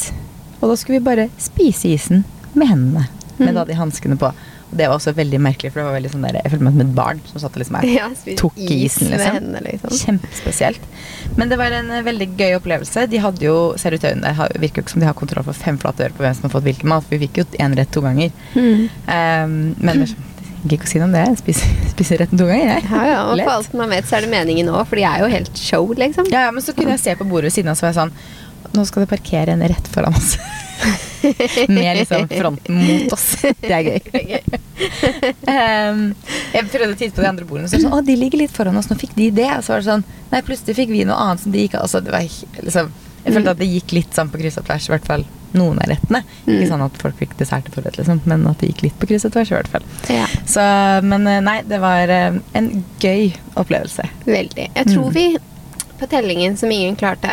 Og 0.61 0.69
da 0.71 0.77
skulle 0.79 1.01
vi 1.01 1.05
bare 1.09 1.27
spise 1.41 1.91
isen 1.91 2.23
med 2.55 2.69
hendene. 2.71 3.07
Med 3.37 3.49
Mm. 3.49 3.55
da 3.55 3.63
de 3.65 3.73
hanskene 3.75 4.15
på. 4.21 4.27
Og 4.29 4.77
det 4.77 4.87
var 4.87 4.95
også 4.95 5.11
veldig 5.13 5.39
merkelig, 5.41 5.71
for 5.73 5.81
det 5.81 5.85
var 5.89 5.95
veldig 5.99 6.11
sånn 6.13 6.21
der, 6.25 6.37
jeg 6.41 6.51
følte 6.53 6.63
meg 6.65 6.73
som 6.73 6.81
et 6.81 6.95
barn 6.95 7.19
som 7.29 7.41
satt 7.43 7.55
liksom 7.59 7.75
her. 7.77 7.87
Ja, 7.99 8.07
Tok 8.39 8.57
i 8.57 8.85
isen, 8.85 9.09
med 9.09 9.19
liksom. 9.19 9.35
hendene, 9.35 9.61
liksom. 9.67 9.89
Kjempespesielt. 9.99 10.79
Men 11.37 11.49
det 11.49 11.57
var 11.59 11.71
en 11.77 11.91
eh, 11.91 12.01
veldig 12.05 12.27
gøy 12.39 12.55
opplevelse. 12.57 13.07
De 13.09 13.17
hadde 13.21 13.43
jo 13.45 13.55
Servitørene 13.77 14.31
virker 14.61 14.81
jo 14.81 14.85
ikke 14.85 14.93
som 14.95 15.01
de 15.03 15.09
har 15.09 15.17
kontroll 15.19 15.43
for 15.49 15.53
fem 15.57 15.77
flate 15.81 16.07
øre 16.07 16.15
på 16.15 16.23
hvem 16.23 16.33
som 16.37 16.47
har 16.47 16.53
fått 16.55 16.65
hvilken 16.69 16.89
mat. 16.93 17.03
For 17.05 17.17
vi 17.17 17.27
fikk 17.27 17.41
jo 17.41 17.45
én 17.59 17.75
rett 17.77 17.91
to 17.91 18.01
ganger. 18.05 18.31
Mm. 18.55 18.87
Um, 19.09 19.75
men 19.83 20.05
jeg 20.05 20.15
gidder 20.63 20.77
ikke 20.79 20.87
å 20.87 20.91
si 20.91 21.01
noe 21.01 21.09
om 21.09 21.15
det. 21.15 21.23
Jeg 21.27 21.39
spiser, 21.41 21.73
spiser 21.93 22.23
retten 22.23 22.39
to 22.39 22.47
ganger, 22.49 22.71
jeg. 22.75 22.87
Ja, 22.89 23.03
ja, 23.09 23.19
og 23.29 23.41
for 23.41 23.55
alt 23.57 23.75
man 23.79 23.91
vet, 23.93 24.07
så 24.09 24.17
er 24.17 24.25
det 24.25 24.31
meningen 24.33 24.71
òg, 24.73 24.85
for 24.89 24.99
de 24.99 25.05
er 25.09 25.23
jo 25.23 25.31
helt 25.33 25.59
show, 25.59 25.91
liksom. 25.99 26.29
Ja, 26.33 26.47
ja, 26.47 26.55
men 26.55 26.65
så 26.65 26.75
kunne 26.77 26.95
jeg 26.95 27.03
se 27.03 27.17
på 27.19 27.27
bordet 27.27 27.51
ved 27.51 27.57
siden 27.57 27.73
av, 27.73 27.79
så 27.79 27.87
var 27.87 27.93
jeg 27.93 28.01
sånn 28.03 28.15
Nå 28.73 28.85
skal 28.87 29.03
det 29.03 29.09
parkere 29.11 29.53
en 29.53 29.61
rett 29.69 29.87
foran 29.91 30.15
oss. 30.17 30.31
Med 31.75 31.97
liksom 31.99 32.23
fronten 32.31 32.79
mot 32.79 33.11
oss. 33.13 33.25
Det 33.43 33.69
er 33.69 33.83
gøy. 33.85 33.99
um, 35.51 36.01
jeg 36.55 36.71
prøvde 36.71 36.95
å 36.95 36.97
titte 36.97 37.13
på 37.19 37.21
de 37.21 37.29
andre 37.29 37.45
bordene, 37.45 37.67
og 37.67 37.69
så 37.69 37.75
var 37.75 37.83
det 37.83 37.85
sånn 37.85 37.99
Å, 37.99 38.01
de 38.07 38.15
ligger 38.17 38.41
litt 38.41 38.55
foran 38.55 38.79
oss. 38.79 38.89
Nå 38.89 38.97
fikk 38.97 39.13
de 39.19 39.29
det. 39.35 39.51
Og 39.59 39.67
så 39.67 39.75
var 39.75 39.83
det 39.83 39.89
sånn 39.91 40.07
Nei, 40.31 40.41
plutselig 40.47 40.79
fikk 40.79 40.95
vi 40.95 41.05
noe 41.05 41.19
annet 41.27 41.43
som 41.43 41.53
de 41.53 41.67
ikke 41.67 41.83
altså, 41.83 42.01
det 42.01 42.15
var, 42.15 42.25
liksom, 42.63 42.91
Jeg 43.27 43.37
følte 43.37 43.53
at 43.53 43.61
det 43.61 43.69
gikk 43.75 43.95
litt 43.99 44.17
sånn 44.17 44.33
på 44.33 44.41
kryss 44.41 44.57
og 44.63 44.65
tvers, 44.71 44.89
i 44.89 44.95
hvert 44.95 45.11
fall 45.11 45.27
noen 45.53 45.79
av 45.83 45.89
rettene. 45.91 46.23
Ikke 46.47 46.67
sånn 46.69 46.83
at 46.85 46.97
folk 47.01 47.17
fikk 47.19 47.37
dessert 47.39 47.65
til 47.67 47.73
forrett, 47.77 47.97
liksom, 47.99 48.21
men 48.25 48.45
at 48.49 48.59
det 48.59 48.69
gikk 48.71 48.81
litt 48.87 48.99
på 48.99 49.07
kryss 49.11 49.25
og 49.25 49.33
tvers, 49.35 49.51
i 49.51 49.55
hvert 49.57 49.71
fall. 49.73 49.83
Ja, 50.09 50.25
Så, 50.49 50.65
men 51.05 51.27
eh, 51.27 51.39
nei, 51.45 51.61
det 51.69 51.79
var 51.83 52.09
eh, 52.09 52.39
en 52.57 52.69
gøy 52.99 53.33
opplevelse. 53.55 54.07
veldig. 54.25 54.69
Jeg 54.75 54.85
tror 54.91 55.09
Mm. 55.09 55.13
vi 55.13 55.37
på 55.99 56.07
tellingen 56.09 56.57
som 56.57 56.71
ingen 56.71 56.95
klarte, 56.95 57.29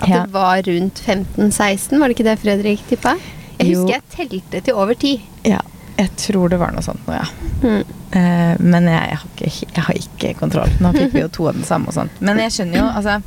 at 0.00 0.08
Ja. 0.08 0.22
det 0.24 0.32
var 0.32 0.62
rundt 0.62 1.00
15-16. 1.06 1.98
Var 1.98 2.08
det 2.08 2.16
ikke 2.16 2.24
det 2.30 2.38
Fredrik 2.38 2.86
tippa? 2.88 3.16
Jeg 3.58 3.72
Jo. 3.72 3.82
husker 3.82 3.94
jeg 3.94 4.02
telte 4.30 4.60
til 4.64 4.74
over 4.74 4.94
10. 4.94 5.20
Ja, 5.44 5.60
jeg 5.98 6.10
tror 6.16 6.48
det 6.48 6.58
var 6.60 6.70
noe 6.72 6.82
sånt 6.82 7.04
nå, 7.06 7.12
ja. 7.14 7.24
Mm. 7.62 7.84
Eh, 8.12 8.56
men 8.60 8.84
jeg, 8.86 9.08
jeg, 9.10 9.18
har 9.18 9.28
ikke, 9.34 9.66
jeg 9.74 9.84
har 9.84 9.94
ikke 9.94 10.34
kontroll. 10.38 10.70
Nå 10.80 10.92
fikk 10.94 11.12
vi 11.12 11.20
jo 11.20 11.28
to 11.28 11.48
av 11.48 11.54
den 11.54 11.64
samme 11.64 11.88
og 11.88 11.94
sånt. 11.94 12.10
Men 12.20 12.38
jeg 12.38 12.50
skjønner 12.54 12.78
jo, 12.78 12.84
altså 12.86 13.22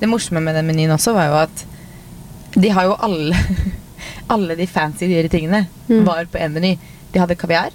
Det 0.00 0.08
morsomme 0.08 0.40
med 0.40 0.54
den 0.54 0.66
menyen 0.66 0.90
også 0.94 1.12
var 1.12 1.26
jo 1.26 1.34
at 1.42 1.64
de 2.62 2.68
har 2.74 2.84
jo 2.88 2.96
alle 2.98 3.36
Alle 4.34 4.54
de 4.58 4.66
fancy 4.68 5.06
dyre 5.08 5.28
tingene 5.32 5.66
Mm. 5.88 6.04
var 6.04 6.26
på 6.28 6.36
én 6.38 6.52
meny. 6.52 6.74
De 7.12 7.18
hadde 7.22 7.34
kaviar. 7.40 7.70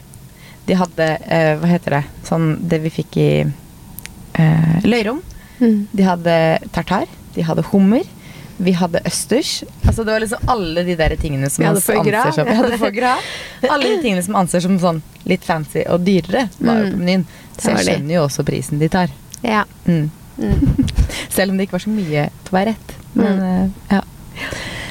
De 0.68 0.75
hadde 0.77 1.07
eh, 1.25 1.56
Hva 1.57 1.68
heter 1.71 1.95
det? 1.97 2.03
Sånn 2.27 2.51
det 2.69 2.77
vi 2.83 2.91
fikk 2.94 3.18
i 3.18 3.30
eh, 3.41 4.75
løyrom. 4.85 5.21
Mm. 5.59 5.88
De 5.91 6.03
hadde 6.06 6.35
tartar. 6.75 7.07
De 7.33 7.41
hadde 7.47 7.63
hummer. 7.71 8.06
Vi 8.62 8.71
hadde 8.77 9.01
østers. 9.09 9.63
Altså 9.88 10.03
Det 10.06 10.13
var 10.13 10.21
liksom 10.21 10.45
alle 10.53 10.83
de 10.86 10.95
der 11.00 11.15
tingene 11.18 11.50
som 11.50 11.63
Vi 11.63 11.68
hadde 11.71 11.81
anser 11.81 12.38
som. 12.38 12.47
Alle 13.74 13.89
de 13.95 14.01
tingene 14.03 14.21
som 14.24 14.36
anser 14.38 14.62
som 14.62 14.77
sånn 14.79 15.01
litt 15.25 15.44
fancy 15.47 15.81
og 15.89 16.06
dyrere, 16.06 16.50
var 16.59 16.83
jo 16.83 16.86
Mm. 16.86 16.91
på 16.94 17.00
menyen. 17.01 17.25
Så 17.57 17.74
jeg 17.74 17.86
skjønner 17.88 18.13
jo 18.19 18.24
også 18.27 18.45
prisen 18.45 18.79
de 18.79 18.89
tar. 18.94 19.09
Ja. 19.41 19.63
Mm. 19.88 20.12
Mm. 20.38 20.86
Selv 21.33 21.50
om 21.51 21.57
det 21.57 21.65
ikke 21.68 21.79
var 21.79 21.86
så 21.88 21.94
mye 21.97 22.29
til 22.44 22.53
å 22.53 22.57
være 22.59 22.75
rett. 22.75 22.95
Men 23.18 23.41
eh, 23.41 23.69
ja. 23.97 24.01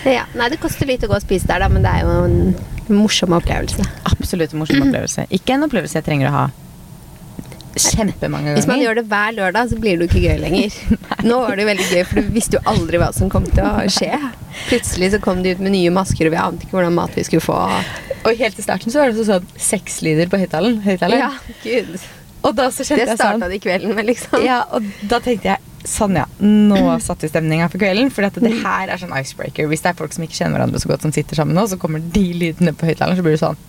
Ja. 0.08 0.24
Nei, 0.38 0.48
det 0.52 0.60
koster 0.62 0.88
litt 0.88 1.04
å 1.06 1.10
gå 1.10 1.18
og 1.18 1.24
spise 1.24 1.48
der, 1.50 1.62
da, 1.64 1.68
men 1.72 1.84
det 1.84 1.92
er 1.92 2.06
jo 2.06 2.16
en 2.26 2.98
morsom 3.02 3.34
opplevelse. 3.36 3.84
Absolutt 4.10 4.54
en 4.54 4.62
morsom 4.64 4.82
opplevelse. 4.88 5.28
Ikke 5.34 5.56
en 5.56 5.68
opplevelse 5.68 6.00
jeg 6.00 6.06
trenger 6.08 6.30
å 6.30 6.36
ha 6.36 6.44
kjempemange 7.72 8.50
ganger. 8.50 8.58
Hvis 8.58 8.68
man 8.68 8.82
gjør 8.82 8.98
det 9.00 9.04
hver 9.08 9.36
lørdag, 9.36 9.70
så 9.70 9.78
blir 9.80 9.96
det 9.96 10.06
jo 10.06 10.10
ikke 10.10 10.22
gøy 10.26 10.40
lenger. 10.42 10.78
Nå 11.28 11.38
var 11.40 11.56
det 11.56 11.64
jo 11.64 11.70
veldig 11.70 11.86
gøy, 11.88 12.02
for 12.08 12.20
du 12.20 12.32
visste 12.34 12.58
jo 12.58 12.62
aldri 12.72 13.00
hva 13.00 13.10
som 13.16 13.30
kom 13.32 13.46
til 13.48 13.64
å 13.64 13.86
skje. 13.92 14.12
Plutselig 14.68 15.12
så 15.14 15.22
kom 15.24 15.42
de 15.44 15.54
ut 15.54 15.62
med 15.64 15.74
nye 15.76 15.92
masker, 15.94 16.28
og 16.28 16.34
vi 16.34 16.40
ante 16.42 16.66
ikke 16.66 16.76
hvordan 16.78 16.96
mat 16.98 17.16
vi 17.16 17.24
skulle 17.28 17.44
få. 17.44 17.58
Og 18.22 18.38
helt 18.38 18.58
i 18.60 18.64
starten 18.64 18.92
så 18.92 19.02
var 19.02 19.12
det 19.12 19.26
sånn 19.26 19.48
seks 19.56 20.02
lyder 20.04 20.30
på 20.32 20.40
høyttaleren. 20.42 20.82
Ja, 21.16 21.32
gud. 21.64 21.96
Og 22.42 22.56
da 22.58 22.68
så 22.74 22.84
kjente 22.84 23.04
Det 23.04 23.12
jeg 23.12 23.18
sånn 23.18 23.36
starta 23.38 23.50
de 23.52 23.60
kvelden 23.62 23.94
med, 23.96 24.08
liksom. 24.10 24.42
Ja, 24.44 24.64
og 24.74 24.86
da 25.08 25.22
tenkte 25.22 25.54
jeg 25.54 25.71
sånn 25.88 26.16
ja, 26.18 26.26
nå 26.42 26.78
satte 27.02 27.26
vi 27.26 27.32
stemninga 27.32 27.68
for 27.72 27.82
kvelden. 27.82 28.10
For 28.14 28.22
det 28.28 28.54
her 28.62 28.92
er 28.92 29.00
sånn 29.00 29.12
icebreaker. 29.18 29.66
Hvis 29.70 29.82
det 29.84 29.92
er 29.92 29.98
folk 29.98 30.14
som 30.14 30.24
ikke 30.26 30.38
kjenner 30.38 30.58
hverandre 30.60 30.80
så 30.82 30.90
godt, 30.92 31.02
som 31.06 31.12
sitter 31.14 31.38
sammen 31.38 31.56
nå, 31.58 31.66
så 31.70 31.78
kommer 31.80 32.02
de 32.14 32.24
lydene 32.38 32.74
på 32.76 32.88
høyttaleren, 32.90 33.18
så 33.18 33.24
blir 33.26 33.36
det 33.36 33.42
sånn 33.42 33.60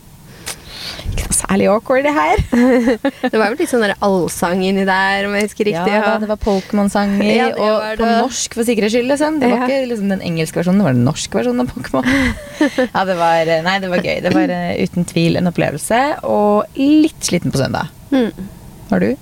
Ikke 1.14 1.26
noe 1.30 1.36
særlig 1.38 1.68
awkward, 1.72 2.04
det 2.06 2.14
her. 2.16 2.42
Det 3.34 3.40
var 3.40 3.52
jo 3.54 3.58
litt 3.60 3.72
sånn 3.72 3.84
allsang 4.04 4.62
inni 4.68 4.84
der, 4.88 5.28
om 5.28 5.36
jeg 5.38 5.48
husker 5.48 5.70
Ja, 5.72 5.84
riktig. 5.84 6.00
da, 6.06 6.14
det 6.24 6.30
var 6.32 6.40
Pokémon-sanger, 6.44 7.24
Ja, 7.30 7.48
og 7.56 8.00
på 8.02 8.08
norsk 8.10 8.56
for 8.58 8.68
sikkerhets 8.68 8.96
skyld. 8.96 9.10
Liksom. 9.14 9.40
Det 9.42 9.50
var 9.52 9.64
Ja. 9.64 9.68
ikke 9.68 9.90
liksom, 9.92 10.10
den 10.14 10.24
engelske 10.26 10.60
versjonen, 10.62 10.82
det 10.84 10.88
var 10.90 10.98
den 10.98 11.06
norske 11.08 11.40
versjonen 11.40 11.66
av 11.66 11.74
Pokémon. 11.74 12.08
ja, 12.96 13.06
det 13.10 13.18
var, 13.20 13.54
nei, 13.68 13.76
det 13.84 13.92
var 13.94 14.04
gøy. 14.06 14.18
Det 14.28 14.34
var 14.36 14.56
eh, 14.58 14.74
uten 14.84 15.06
tvil 15.10 15.40
en 15.40 15.52
opplevelse, 15.54 16.02
og 16.28 16.80
litt 16.80 17.30
sliten 17.32 17.54
på 17.54 17.62
søndag. 17.64 17.90
Mm. 18.12 18.50
Var 18.92 19.00
du? 19.08 19.14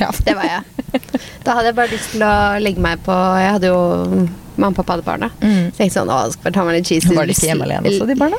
Ja, 0.00 0.10
det 0.24 0.34
var 0.36 0.50
jeg. 0.50 0.62
Da 1.44 1.54
hadde 1.56 1.70
jeg 1.70 1.76
bare 1.76 1.92
lyst 1.92 2.10
til 2.14 2.24
å 2.24 2.34
legge 2.62 2.82
meg 2.82 3.00
på 3.04 3.14
Jeg 3.40 3.56
hadde 3.58 3.70
jo 3.72 3.80
Mamma 4.56 4.72
og 4.72 4.78
pappa 4.78 4.94
hadde 4.94 5.04
barna. 5.04 5.28
Mm. 5.42 5.50
Så 5.50 5.66
jeg 5.66 5.74
tenkte 5.76 5.96
sånn, 5.98 6.10
å, 6.12 6.16
skal 6.32 6.46
bare 6.46 6.54
ta 6.56 6.62
meg 6.64 6.78
litt 6.78 6.88
cheese 6.88 7.12
Var 7.12 7.28
de 7.28 7.34
ikke 7.36 7.50
hjemme 7.50 7.66
alene 7.66 7.90
også, 7.90 8.06
de 8.08 8.16
barna? 8.16 8.38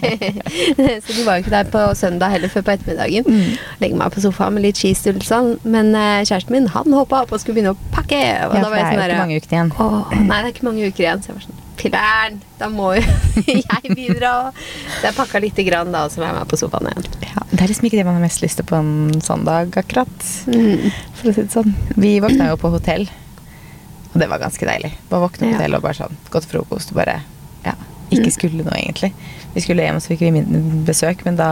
så 1.04 1.14
de 1.14 1.26
var 1.26 1.38
jo 1.38 1.44
ikke 1.44 1.54
der 1.54 1.70
på 1.70 1.84
søndag 2.00 2.34
heller, 2.34 2.50
før 2.50 2.66
på 2.66 2.74
ettermiddagen. 2.74 3.30
Mm. 3.30 3.54
Legge 3.84 4.00
meg 4.02 4.10
på 4.16 4.24
sofaen 4.26 4.58
med 4.58 4.66
litt 4.66 4.82
cheese 4.82 5.14
og 5.14 5.22
sånn. 5.22 5.52
Men 5.62 5.94
uh, 5.94 6.18
kjæresten 6.26 6.56
min 6.56 6.66
han 6.74 6.98
hoppa 6.98 7.22
opp 7.22 7.36
og 7.36 7.44
skulle 7.44 7.60
begynne 7.60 7.76
å 7.76 7.80
pakke. 7.94 8.18
Og 8.48 8.58
Ja, 8.58 8.64
for 8.64 8.74
var 8.74 8.74
det 8.74 8.82
er 8.82 8.82
jo 8.82 8.90
sånn 8.90 8.98
ikke 8.98 9.06
der, 9.06 9.18
mange 9.22 9.38
uker 9.38 9.54
igjen. 9.54 9.74
Å, 9.78 9.90
nei, 10.18 10.40
det 10.40 10.42
er 10.42 10.54
ikke 10.56 10.70
mange 10.72 10.90
uker 10.90 11.06
igjen. 11.06 11.22
Så 11.22 11.30
jeg 11.30 11.38
var 11.38 11.46
sånn 11.46 11.59
Filler'n, 11.80 12.36
da 12.60 12.68
må 12.72 12.90
jo 12.98 13.02
jeg 13.46 13.94
bidra. 13.96 14.32
Så 14.98 15.06
jeg 15.08 15.16
pakka 15.16 15.40
lite 15.42 15.64
grann 15.66 15.90
da, 15.94 16.04
og 16.06 16.12
så 16.12 16.20
var 16.22 16.30
jeg 16.32 16.38
med 16.40 16.50
på 16.52 16.58
sofaen 16.60 16.90
igjen. 16.90 17.08
Ja, 17.30 17.44
det 17.50 17.62
er 17.64 17.72
liksom 17.72 17.88
ikke 17.88 18.00
det 18.00 18.06
man 18.08 18.18
har 18.18 18.24
mest 18.26 18.42
lyst 18.44 18.60
til 18.60 18.68
på 18.68 18.76
en 18.78 19.20
sånn 19.24 19.46
dag, 19.48 19.72
akkurat. 19.80 20.28
Mm. 20.50 20.86
For 21.18 21.30
å 21.30 21.34
si 21.36 21.44
det 21.46 21.54
sånn. 21.54 21.74
Vi 21.96 22.14
våkna 22.24 22.50
jo 22.52 22.58
på 22.60 22.72
hotell, 22.74 23.08
og 24.12 24.16
det 24.20 24.28
var 24.30 24.42
ganske 24.42 24.66
deilig. 24.68 24.92
Bare 25.10 25.24
våkne 25.28 25.46
på 25.46 25.52
Ja. 25.52 25.58
hotell 25.58 25.78
og 25.80 25.84
bare 25.88 25.98
sånn, 26.02 26.16
til 26.30 26.48
frokost 26.52 26.92
og 26.92 27.00
bare 27.00 27.20
ja, 27.64 27.74
ikke 28.16 28.30
skulle 28.34 28.64
noe, 28.66 28.76
egentlig. 28.78 29.12
Vi 29.54 29.62
skulle 29.64 29.82
hjem, 29.82 29.98
så 30.02 30.12
fikk 30.12 30.20
vi 30.26 30.42
besøk, 30.86 31.24
men 31.26 31.36
da 31.38 31.48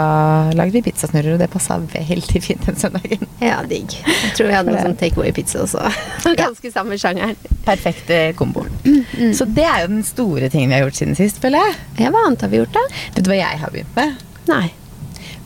lagde 0.54 0.74
vi 0.76 0.82
pizzasnurrer, 0.86 1.34
og 1.34 1.40
det 1.42 1.48
passa 1.52 1.76
veldig 1.82 2.42
fint 2.44 2.66
den 2.68 2.78
søndagen. 2.78 3.24
Ja, 3.42 3.60
digg. 3.66 3.94
Jeg 4.06 4.32
tror 4.38 4.50
vi 4.50 4.54
hadde 4.56 4.74
noe 4.74 4.84
sånn 4.86 4.96
takeaway-pizza 5.00 5.64
også. 5.64 5.82
Ganske 6.42 6.72
samme 6.74 6.98
sjangeren. 7.00 7.34
Perfekt 7.66 8.10
kombo. 8.38 8.64
Mm. 8.86 9.32
Så 9.34 9.46
det 9.50 9.66
er 9.66 9.84
jo 9.84 9.92
den 9.96 10.04
store 10.06 10.50
tingen 10.52 10.70
vi 10.70 10.78
har 10.78 10.86
gjort 10.86 10.98
siden 11.00 11.18
sist, 11.18 11.40
føler 11.42 11.64
jeg. 11.66 11.76
Ja, 12.04 12.12
hva 12.14 12.24
annet 12.28 12.42
har 12.46 12.52
vi 12.54 12.62
gjort, 12.62 12.74
da? 12.78 12.84
Vet 13.16 13.24
du 13.26 13.32
hva 13.32 13.38
jeg 13.40 13.62
har 13.64 13.74
begynt 13.74 13.98
med? 13.98 14.26
Nei. 14.50 14.66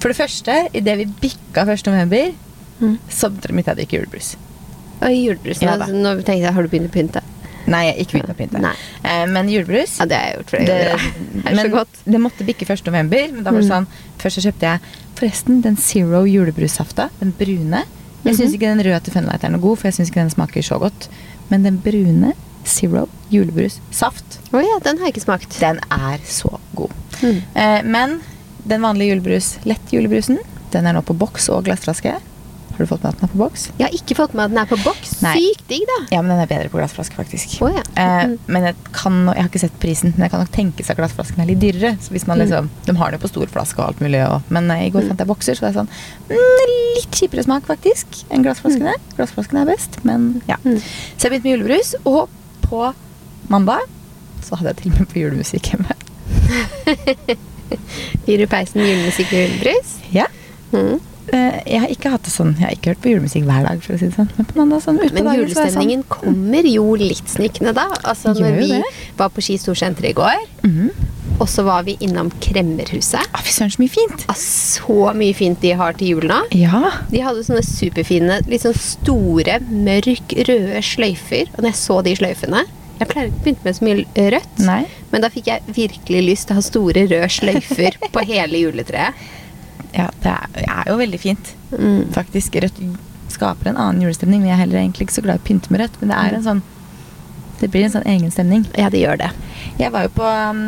For 0.03 0.11
det 0.13 0.19
første, 0.19 0.57
idet 0.77 0.97
vi 1.01 1.09
bikka 1.29 1.67
1. 1.69 1.87
november, 1.93 2.33
Mm. 2.83 2.97
så 3.15 3.29
begynte 3.31 3.69
jeg 3.71 3.77
å 3.77 3.79
drikke 3.79 3.95
julebrus. 4.01 4.29
Og 5.03 5.13
julebrus. 5.15 5.61
Ja 5.63 5.77
da. 5.79 5.87
nå 5.87 6.17
tenkte 6.27 6.41
jeg, 6.43 6.53
har 6.57 6.65
du 6.67 6.71
begynt 6.73 6.89
å 6.89 6.95
pynte? 6.95 7.21
Nei, 7.73 7.83
ikke 8.03 8.19
begynt 8.19 8.33
å 8.35 8.37
pynte. 8.39 8.61
Nei. 8.63 8.75
Eh, 9.03 9.25
men 9.33 9.49
julebrus 9.51 9.97
Ja, 10.01 10.07
det 10.11 10.19
har 10.19 10.29
jeg 10.31 10.39
gjort 10.41 10.53
flere 10.55 10.67
ganger. 10.69 11.09
Det 11.43 11.53
er 11.53 11.59
så 11.63 11.73
godt. 11.73 12.01
det 12.15 12.21
måtte 12.23 12.47
bikke 12.47 12.67
1. 12.69 12.85
november. 12.91 13.25
Men 13.33 13.43
da 13.47 13.51
var 13.55 13.63
det 13.65 13.71
sånn 13.71 13.89
Først 14.23 14.39
så 14.39 14.45
kjøpte 14.47 14.69
jeg 14.69 14.95
forresten 15.19 15.61
den 15.65 15.77
Zero 15.81 16.23
julebrussafta. 16.29 17.09
Den 17.21 17.33
brune. 17.39 17.83
Jeg 18.23 18.37
syns 18.39 18.55
ikke 18.55 18.71
den 18.71 18.83
røde 18.87 19.01
til 19.03 19.15
Funlight 19.17 19.43
er 19.43 19.51
noe 19.51 19.63
god, 19.63 19.81
for 19.81 19.89
jeg 19.91 19.97
syns 19.99 20.13
ikke 20.13 20.23
den 20.23 20.31
smaker 20.31 20.63
så 20.67 20.79
godt. 20.83 21.09
Men 21.51 21.65
den 21.67 21.81
brune 21.83 22.35
Zero 22.63 23.09
julebrussaft, 23.33 24.39
Å 24.55 24.61
ja, 24.63 24.77
den 24.85 25.01
har 25.01 25.09
jeg 25.09 25.17
ikke 25.17 25.25
smakt. 25.25 25.57
den 25.61 25.81
er 25.91 26.23
så 26.29 26.53
god. 26.79 26.93
Mm. 27.23 27.41
Eh, 27.59 27.81
men 27.83 28.21
den 28.71 28.85
vanlige 28.85 29.17
julebrus, 29.17 29.57
lett 29.67 29.91
julebrusen, 29.91 30.39
den 30.71 30.87
er 30.87 30.95
nå 30.95 31.03
på 31.03 31.17
boks 31.19 31.49
og 31.51 31.65
glassflaske. 31.67 32.15
Har 32.83 32.89
du 32.89 32.91
fått 32.91 33.05
med 33.07 33.13
at 33.15 33.21
den 33.21 33.29
er 33.29 33.33
på 33.33 33.39
boks? 33.39 33.65
Jeg 33.79 33.85
har 33.87 33.93
ikke 33.95 34.15
fått 34.19 34.33
med 34.35 34.43
at 34.45 34.51
den 34.51 34.59
er 34.59 34.67
på 34.67 34.77
boks. 34.83 35.11
Sykt 35.23 35.61
digg, 35.71 35.83
da. 35.87 35.99
Ja, 36.11 36.23
men 36.25 36.33
den 36.33 36.41
er 36.43 36.49
bedre 36.51 36.71
på 36.73 36.81
glassflaske, 36.81 37.15
faktisk. 37.15 37.53
Oh, 37.63 37.71
ja. 37.71 37.83
Eh, 37.95 38.25
Mm. 38.27 38.33
men 38.49 38.65
jeg, 38.67 38.75
kan, 38.93 39.21
jeg 39.31 39.39
har 39.45 39.49
ikke 39.53 39.61
sett 39.63 39.77
prisen, 39.79 40.11
men 40.17 40.25
jeg 40.27 40.33
kan 40.33 40.41
nok 40.43 40.51
tenke 40.57 40.83
seg 40.83 40.97
at 40.97 41.01
glassflasken 41.05 41.41
er 41.45 41.47
litt 41.53 41.61
dyrere. 41.63 41.93
Så 42.03 42.11
hvis 42.11 42.27
man 42.27 42.39
Mm. 42.39 42.43
liksom, 42.43 42.71
De 42.89 42.97
har 42.99 43.11
den 43.13 43.21
jo 43.21 43.23
på 43.23 43.31
stor 43.31 43.47
flaske 43.55 43.79
og 43.79 43.87
alt 43.93 44.01
mulig. 44.03 44.21
Og, 44.27 44.43
men 44.51 44.69
eh, 44.75 44.87
i 44.89 44.91
går 44.91 45.07
fant 45.09 45.19
jeg 45.23 45.31
bokser, 45.31 45.55
så 45.55 45.69
det 45.69 45.71
er 45.71 45.79
sånn 45.79 45.93
mm, 46.29 46.67
litt 46.99 47.21
kjipere 47.23 47.45
smak 47.47 47.71
faktisk 47.71 48.25
enn 48.35 48.43
glassflaskene. 48.43 48.97
Glassflaskene 49.17 49.63
er 49.63 49.71
best, 49.71 50.01
men 50.05 50.43
ja. 50.51 50.57
Mm. 50.67 50.81
Så 50.83 51.29
jeg 51.31 51.31
begynte 51.31 51.47
med 51.47 51.55
julebrus, 51.55 51.95
og 52.05 52.29
på 52.67 52.95
mandag 53.49 53.87
så 54.43 54.59
hadde 54.59 54.75
jeg 54.75 54.83
til 54.83 54.93
og 54.93 54.99
med 54.99 55.09
på 55.15 55.23
julemusikk 55.23 55.71
hjemme. 55.71 55.95
Fyr 58.27 58.43
du 58.43 58.47
peisen, 58.51 58.83
julemusikk 58.83 59.31
og 59.33 59.39
julebrus. 59.47 59.95
Ja. 60.13 60.27
Mm. 60.73 60.99
Eh, 61.33 61.61
jeg 61.71 61.81
har 61.81 61.89
ikke 61.95 62.11
hatt 62.11 62.25
det 62.27 62.33
sånn, 62.35 62.55
jeg 62.59 62.67
har 62.67 62.73
ikke 62.75 62.91
hørt 62.93 63.03
på 63.05 63.11
julemusikk 63.13 63.45
hver 63.47 63.63
dag, 63.69 63.83
for 63.85 63.95
å 63.95 63.99
si 64.01 64.09
det 64.11 64.17
sånn. 64.17 64.31
Men 64.37 64.47
på 64.49 64.57
mandag 64.59 64.83
sånn 64.83 64.97
Men 64.99 65.09
dagen 65.15 65.23
så 65.23 65.31
sånn. 65.31 65.41
julestemningen 65.47 66.03
kommer 66.11 66.67
jo 66.67 66.95
litt 66.99 67.29
snikende 67.31 67.73
da. 67.77 67.85
Altså 68.03 68.35
Gjør 68.35 68.41
når 68.43 68.59
vi 68.59 68.69
det. 68.73 68.83
var 69.21 69.29
på 69.31 69.41
Ski 69.47 69.57
Storsenter 69.63 70.05
i 70.11 70.13
går, 70.13 70.41
mm 70.65 70.71
-hmm. 70.73 70.91
og 71.41 71.49
så 71.49 71.63
var 71.65 71.83
vi 71.85 71.97
innom 72.01 72.31
Kremmerhuset. 72.41 73.21
ah, 73.33 73.39
Fy 73.43 73.53
søren, 73.53 73.71
så 73.71 73.79
mye 73.83 73.89
fint! 73.91 74.25
Ah, 74.29 74.35
Så 74.35 75.15
mye 75.15 75.35
fint 75.35 75.61
de 75.61 75.73
har 75.73 75.93
til 75.93 76.09
jul 76.09 76.25
nå. 76.29 76.43
Ja. 76.51 76.91
De 77.11 77.19
hadde 77.21 77.45
sånne 77.45 77.63
superfine, 77.63 78.41
litt 78.49 78.63
sånn 78.63 78.75
store, 78.75 79.61
mørk 79.71 80.33
røde 80.49 80.83
sløyfer. 80.83 81.47
Og 81.57 81.63
når 81.63 81.71
jeg 81.71 81.75
så 81.75 82.03
de 82.03 82.17
sløyfene 82.17 82.65
Jeg 83.01 83.09
pleier 83.09 83.27
ikke 83.29 83.37
å 83.41 83.45
begynne 83.45 83.65
med 83.65 83.75
så 83.77 83.85
mye 83.85 84.31
rødt, 84.31 84.59
Nei. 84.59 84.87
men 85.11 85.21
da 85.21 85.29
fikk 85.29 85.47
jeg 85.47 85.63
virkelig 85.75 86.25
lyst 86.27 86.47
til 86.47 86.55
å 86.55 86.59
ha 86.59 86.61
store 86.63 87.07
røde 87.09 87.29
sløyfer 87.29 87.97
på 88.13 88.21
hele 88.27 88.59
juletreet. 88.59 89.15
Ja, 89.93 90.09
det 90.25 90.33
er, 90.33 90.63
er 90.65 90.91
jo 90.91 90.99
veldig 91.01 91.21
fint. 91.21 91.53
Mm. 91.73 92.13
Faktisk, 92.15 92.57
Rødt 92.63 92.81
skaper 93.33 93.71
en 93.71 93.81
annen 93.81 94.03
julestemning. 94.05 94.45
Jeg 94.47 94.57
er 94.57 94.65
heller 94.65 94.81
egentlig 94.81 95.09
ikke 95.09 95.19
så 95.19 95.25
glad 95.25 95.41
i 95.41 95.43
å 95.43 95.47
pynte 95.47 95.73
med 95.73 95.83
rødt. 95.83 96.01
Men 96.01 96.13
det 96.13 96.21
er 96.21 96.39
en 96.39 96.49
sånn 96.49 96.65
Det 97.63 97.69
blir 97.71 97.87
en 97.87 97.95
sånn 97.95 98.09
egen 98.11 98.33
stemning. 98.35 98.67
Ja, 98.75 98.89
det 98.91 99.05
gjør 99.05 99.21
det. 99.21 99.31
Jeg 99.79 99.93
var 99.95 100.09
jo 100.09 100.11
på 100.17 100.27
um, 100.27 100.63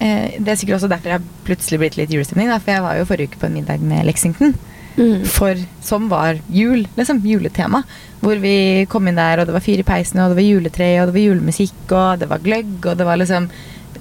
eh, 0.00 0.38
Det 0.40 0.48
er 0.48 0.56
sikkert 0.56 0.78
også 0.78 0.88
derfor 0.88 1.12
jeg 1.12 1.26
plutselig 1.44 1.80
blitt 1.82 1.98
litt 2.00 2.14
julestemning. 2.14 2.48
Da, 2.48 2.60
for 2.62 2.72
jeg 2.72 2.84
var 2.86 2.98
jo 2.98 3.08
forrige 3.10 3.32
uke 3.32 3.42
på 3.42 3.50
en 3.50 3.58
middag 3.58 3.84
med 3.84 4.06
Lexington. 4.08 4.54
Mm. 4.96 5.26
For, 5.28 5.58
som 5.84 6.08
var 6.10 6.40
jul, 6.52 6.86
liksom 6.96 7.20
juletema. 7.24 7.82
Hvor 8.20 8.40
vi 8.40 8.86
kom 8.90 9.08
inn 9.08 9.20
der, 9.20 9.40
og 9.40 9.48
det 9.48 9.56
var 9.56 9.64
fyr 9.64 9.82
i 9.82 9.86
peisen, 9.86 10.20
og 10.20 10.32
det 10.32 10.40
var 10.40 10.48
juletre, 10.48 10.88
og 11.00 11.10
det 11.10 11.16
var 11.16 11.26
julemusikk, 11.28 11.84
og 11.90 12.22
det 12.22 12.28
var 12.32 12.42
gløgg, 12.44 12.72
og 12.82 12.98
det 12.98 13.06
var 13.08 13.20
liksom 13.20 13.46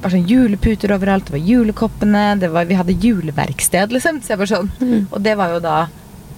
var 0.01 0.09
sånn 0.13 0.27
juleputer 0.27 0.91
overalt, 0.95 1.25
det 1.25 1.33
var 1.37 1.45
julekoppene, 1.49 2.39
det 2.39 2.49
var, 2.53 2.65
vi 2.65 2.75
hadde 2.79 2.93
juleverksted, 3.03 3.91
liksom. 3.91 4.21
Så 4.23 4.29
jeg 4.35 4.37
var 4.39 4.45
sånn, 4.51 4.69
Mm. 4.79 5.07
Og 5.11 5.21
det 5.21 5.35
var 5.37 5.49
jo 5.55 5.59
da 5.59 5.87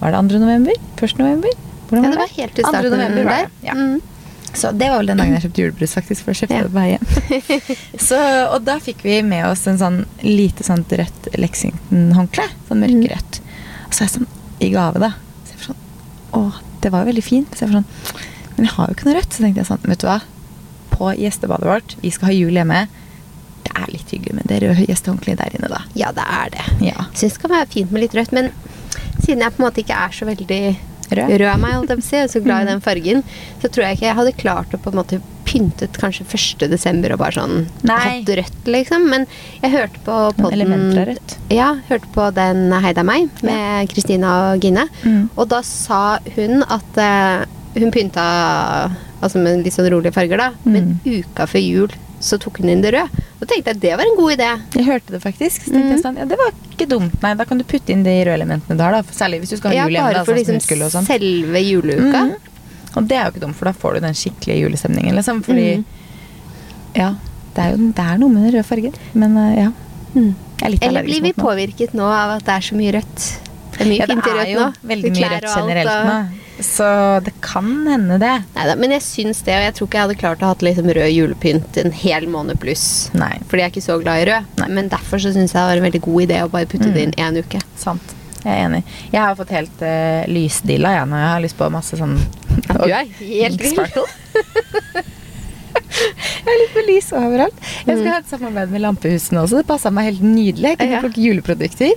Var 0.00 0.10
det 0.10 0.22
2. 0.32 0.38
november? 0.42 0.72
1. 0.98 1.18
november? 1.18 1.50
Hvordan 1.88 2.04
Ja, 2.04 2.10
det 2.10 2.18
var 2.18 2.32
helt 2.36 2.54
til 2.54 2.64
2. 2.64 2.72
november 2.90 3.24
var 3.24 3.30
det, 3.44 3.50
ja. 3.62 3.72
Mm. 3.74 4.00
Så 4.54 4.70
det 4.76 4.88
var 4.90 4.98
vel 4.98 5.06
den 5.06 5.16
dagen 5.16 5.32
jeg 5.32 5.42
kjøpte 5.46 5.62
julebrus, 5.62 5.94
faktisk. 5.94 6.24
For 6.24 6.32
da 6.32 6.40
kjøpte 6.40 6.56
Ja. 6.58 6.62
det 6.62 6.72
vei 6.74 6.88
hjem. 6.92 7.98
Så, 7.98 8.18
og 8.52 8.64
da 8.66 8.74
fikk 8.78 9.00
vi 9.02 9.22
med 9.22 9.46
oss 9.48 9.66
en 9.66 9.78
sånn 9.78 10.04
lite 10.22 10.62
sånt 10.66 10.88
rødt 10.92 11.28
Lexington-håndkle. 11.38 12.44
Sånn 12.68 12.82
Mm. 12.82 13.00
mørkerødt. 13.00 13.40
Og 13.86 13.92
så 13.94 14.02
er 14.02 14.08
jeg 14.08 14.14
sånn 14.18 14.26
i 14.60 14.68
gave, 14.74 14.98
da. 15.00 15.12
Så 15.46 15.54
jeg 15.54 15.58
var 15.58 15.66
sånn 15.74 15.80
Å, 16.32 16.52
det 16.80 16.90
var 16.92 17.04
jo 17.04 17.12
veldig 17.12 17.24
fint. 17.24 17.50
Så 17.54 17.60
jeg 17.64 17.70
var 17.72 17.80
sånn 17.80 18.18
Men 18.56 18.66
jeg 18.66 18.74
har 18.74 18.86
jo 18.88 18.94
ikke 18.94 19.04
noe 19.08 19.14
rødt. 19.20 19.32
Så 19.32 19.40
tenkte 19.42 19.56
jeg 19.62 19.66
sånn, 19.66 19.82
vet 19.88 19.98
du 19.98 20.06
hva. 20.06 20.20
På 20.90 21.12
gjestebadet 21.16 21.64
vårt, 21.64 21.96
vi 22.02 22.10
skal 22.10 22.26
ha 22.28 22.32
jul 22.34 22.52
hjemme. 22.52 22.88
Det 23.64 23.72
er 23.78 23.90
litt 23.92 24.10
hyggelig 24.14 24.34
med 24.34 24.48
det 24.50 24.60
røde 24.64 24.86
gjestehåndkleet 24.88 25.38
der 25.42 25.56
inne, 25.58 25.68
da. 25.72 25.82
Ja, 25.98 26.12
det 26.16 26.24
er 26.26 26.48
det. 26.56 26.64
Ja. 26.88 27.04
Syns 27.14 27.36
det 27.36 27.42
kan 27.44 27.50
være 27.54 27.68
fint 27.72 27.92
med 27.94 28.02
litt 28.06 28.14
rødt, 28.18 28.32
men 28.36 28.50
siden 29.22 29.44
jeg 29.44 29.54
på 29.54 29.62
en 29.62 29.66
måte 29.68 29.82
ikke 29.84 29.98
er 30.06 30.10
så 30.16 30.26
veldig 30.28 30.62
Rød? 31.12 31.28
rød 31.42 31.48
av 31.52 31.58
meg, 31.60 31.74
holdt 31.76 31.90
jeg 31.92 31.98
på 32.00 32.02
å 32.02 32.08
si, 32.08 32.20
og 32.24 32.30
så 32.32 32.40
glad 32.42 32.62
i 32.64 32.70
den 32.72 32.80
fargen, 32.80 33.22
så 33.60 33.68
tror 33.68 33.84
jeg 33.86 33.98
ikke 33.98 34.06
jeg 34.08 34.16
hadde 34.18 34.32
klart 34.40 34.72
å 34.74 34.80
på 34.80 34.90
en 34.92 34.96
måte 35.02 35.18
pyntet 35.44 35.98
kanskje 36.00 36.24
1. 36.24 36.62
desember 36.72 37.12
og 37.12 37.18
bare 37.20 37.36
sånn 37.36 37.66
Nei. 37.84 37.98
hatt 38.22 38.30
rødt, 38.38 38.60
liksom. 38.72 39.04
Men 39.12 39.26
jeg 39.60 39.72
hørte 39.74 40.00
på 40.06 40.14
podden. 40.38 41.18
Ja, 41.52 41.74
hørte 41.90 42.08
på 42.14 42.30
den 42.32 42.70
Heida 42.72 43.04
meg 43.04 43.28
med 43.44 43.90
Kristina 43.92 44.30
og 44.54 44.64
Gine. 44.64 44.86
Mm. 45.04 45.26
Og 45.36 45.50
da 45.52 45.60
sa 45.66 46.18
hun 46.38 46.62
at 46.64 46.96
uh, 46.96 47.44
hun 47.76 47.92
pynta 47.92 48.24
altså 49.22 49.38
med 49.42 49.60
litt 49.66 49.76
sånn 49.76 49.90
rolige 49.92 50.14
farger, 50.16 50.40
da. 50.40 50.50
Men 50.64 50.94
Mm. 51.04 51.20
uka 51.20 51.44
før 51.46 51.60
jul 51.62 51.92
så 52.22 52.38
tok 52.38 52.60
hun 52.62 52.70
inn 52.70 52.82
det 52.84 52.92
røde. 52.94 53.22
Og 53.42 53.48
tenkte 53.50 53.72
jeg 53.72 53.76
at 53.76 53.80
det 53.82 53.92
var 53.98 54.06
en 54.06 54.16
god 54.18 54.32
idé. 54.36 54.48
Jeg 54.78 54.86
hørte 54.86 55.10
det 55.16 55.20
faktisk. 55.24 55.64
Så 55.66 55.72
tenkte 55.74 55.88
Mm. 55.88 55.94
jeg 55.96 56.02
sånn, 56.04 56.18
ja, 56.22 56.24
det 56.30 56.38
var 56.38 56.52
ikke 56.70 56.86
dumt. 56.88 57.16
Nei, 57.22 57.32
da 57.34 57.44
kan 57.48 57.58
du 57.58 57.64
putte 57.66 57.90
inn 57.90 58.04
de 58.06 58.14
røde 58.24 58.36
elementene 58.38 58.78
har, 58.80 58.92
da. 58.94 59.02
Særlig 59.10 59.40
hvis 59.42 59.50
du 59.50 59.56
skal 59.58 59.72
ha 59.72 59.76
Ja, 59.76 59.84
jul 59.88 59.96
hjemme. 59.96 60.06
bare 60.06 60.14
da, 60.20 60.24
for 60.24 60.34
sånn 60.38 60.60
liksom 60.62 60.90
sånn. 60.94 61.06
selve 61.10 61.62
juleuka. 61.66 62.22
Mm. 62.30 62.36
Og 62.96 63.08
det 63.08 63.16
er 63.18 63.24
jo 63.26 63.30
ikke 63.32 63.40
dumt, 63.46 63.56
for 63.56 63.64
da 63.64 63.72
får 63.72 63.94
du 63.94 64.00
den 64.06 64.14
skikkelige 64.14 64.60
julestemningen, 64.62 65.14
liksom. 65.18 65.42
Fordi 65.42 65.66
mm. 65.78 65.84
Ja, 66.94 67.14
det 67.56 67.64
er 67.64 67.70
jo 67.76 67.90
det 67.92 68.04
er 68.06 68.18
noe 68.18 68.28
med 68.28 68.44
den 68.46 68.52
røde 68.54 68.64
fargen. 68.68 68.94
Men 69.14 69.36
eh, 69.36 69.64
ja. 69.64 69.70
Mm. 70.14 70.34
Jeg 70.62 70.66
er 70.66 70.70
litt 70.70 70.84
Eller 70.84 71.02
blir 71.02 71.22
vi 71.22 71.32
påvirket 71.32 71.94
nå 71.94 72.04
av 72.04 72.36
at 72.38 72.44
det 72.44 72.54
er 72.54 72.60
så 72.60 72.76
mye 72.78 72.92
rødt? 72.92 73.51
Det 73.72 73.80
er 73.80 73.88
mye 73.90 73.98
Ja, 73.98 74.06
det 74.06 74.14
fint 74.16 74.26
i 74.26 74.36
rødt 74.36 74.54
nå. 74.58 74.66
veldig 74.92 75.10
mye 75.16 75.28
rødt 75.32 75.48
generelt 75.56 75.88
alt, 75.88 76.06
og- 76.06 76.12
nå. 76.12 76.38
Så 76.62 77.24
det 77.24 77.32
kan 77.42 77.70
hende, 77.88 78.18
det. 78.20 78.32
Neida, 78.54 78.76
men 78.78 78.90
jeg 78.94 79.00
syns 79.02 79.40
det, 79.42 79.54
og 79.56 79.62
jeg 79.64 79.74
tror 79.74 79.86
ikke 79.88 79.98
jeg 79.98 80.06
hadde 80.06 80.18
klart 80.20 80.42
å 80.44 80.50
ha 80.52 80.54
liksom 80.60 80.90
rød 80.94 81.10
julepynt 81.16 81.76
en 81.82 81.90
hel 81.92 82.26
måned 82.30 82.60
pluss. 82.60 83.10
Nei, 83.14 83.38
Fordi 83.48 83.62
jeg 83.64 83.70
er 83.70 83.72
ikke 83.72 83.86
så 83.88 83.96
glad 84.02 84.22
i 84.22 84.26
rød. 84.30 84.44
Nei. 84.60 84.68
Men 84.68 84.88
derfor 84.92 85.18
så 85.18 85.32
syns 85.32 85.52
jeg 85.52 85.58
det 85.58 85.68
var 85.72 85.76
en 85.80 85.86
veldig 85.90 86.02
god 86.02 86.22
idé 86.28 86.42
å 86.44 86.50
bare 86.52 86.66
putte 86.66 86.92
det 86.92 87.02
inn 87.08 87.12
én 87.18 87.38
uke. 87.42 87.60
sant. 87.76 88.14
Jeg 88.44 88.52
er 88.58 88.64
enig. 88.68 88.82
Jeg 89.12 89.20
har 89.22 89.34
fått 89.38 89.50
helt 89.54 89.82
uh, 89.86 90.24
lysdilla 90.26 90.90
jeg, 90.98 91.06
når 91.08 91.18
jeg 91.22 91.30
har 91.32 91.40
lyst 91.44 91.56
på 91.58 91.70
masse 91.70 91.94
sånn 91.98 92.16
Du 92.18 92.90
er 92.90 93.06
helt 93.06 93.60
vill. 93.62 93.78
Jeg 95.92 96.46
har 96.46 96.58
lyst 96.58 96.74
på 96.74 96.82
lys 96.86 97.08
overalt. 97.16 97.58
Jeg 97.86 97.96
skal 97.98 98.08
ha 98.10 98.18
et 98.18 98.28
samarbeid 98.30 98.72
med 98.74 98.82
Lampehusene 98.82 99.42
også. 99.44 99.60
Det 99.60 99.66
passa 99.68 99.90
meg 99.94 100.08
helt 100.10 100.22
nydelig. 100.24 100.72
Jeg 100.72 100.78
kunne 100.78 100.88
Mm. 100.88 100.96
Ja. 100.96 101.00
plukke 101.04 101.22
juleprodukter. 101.22 101.92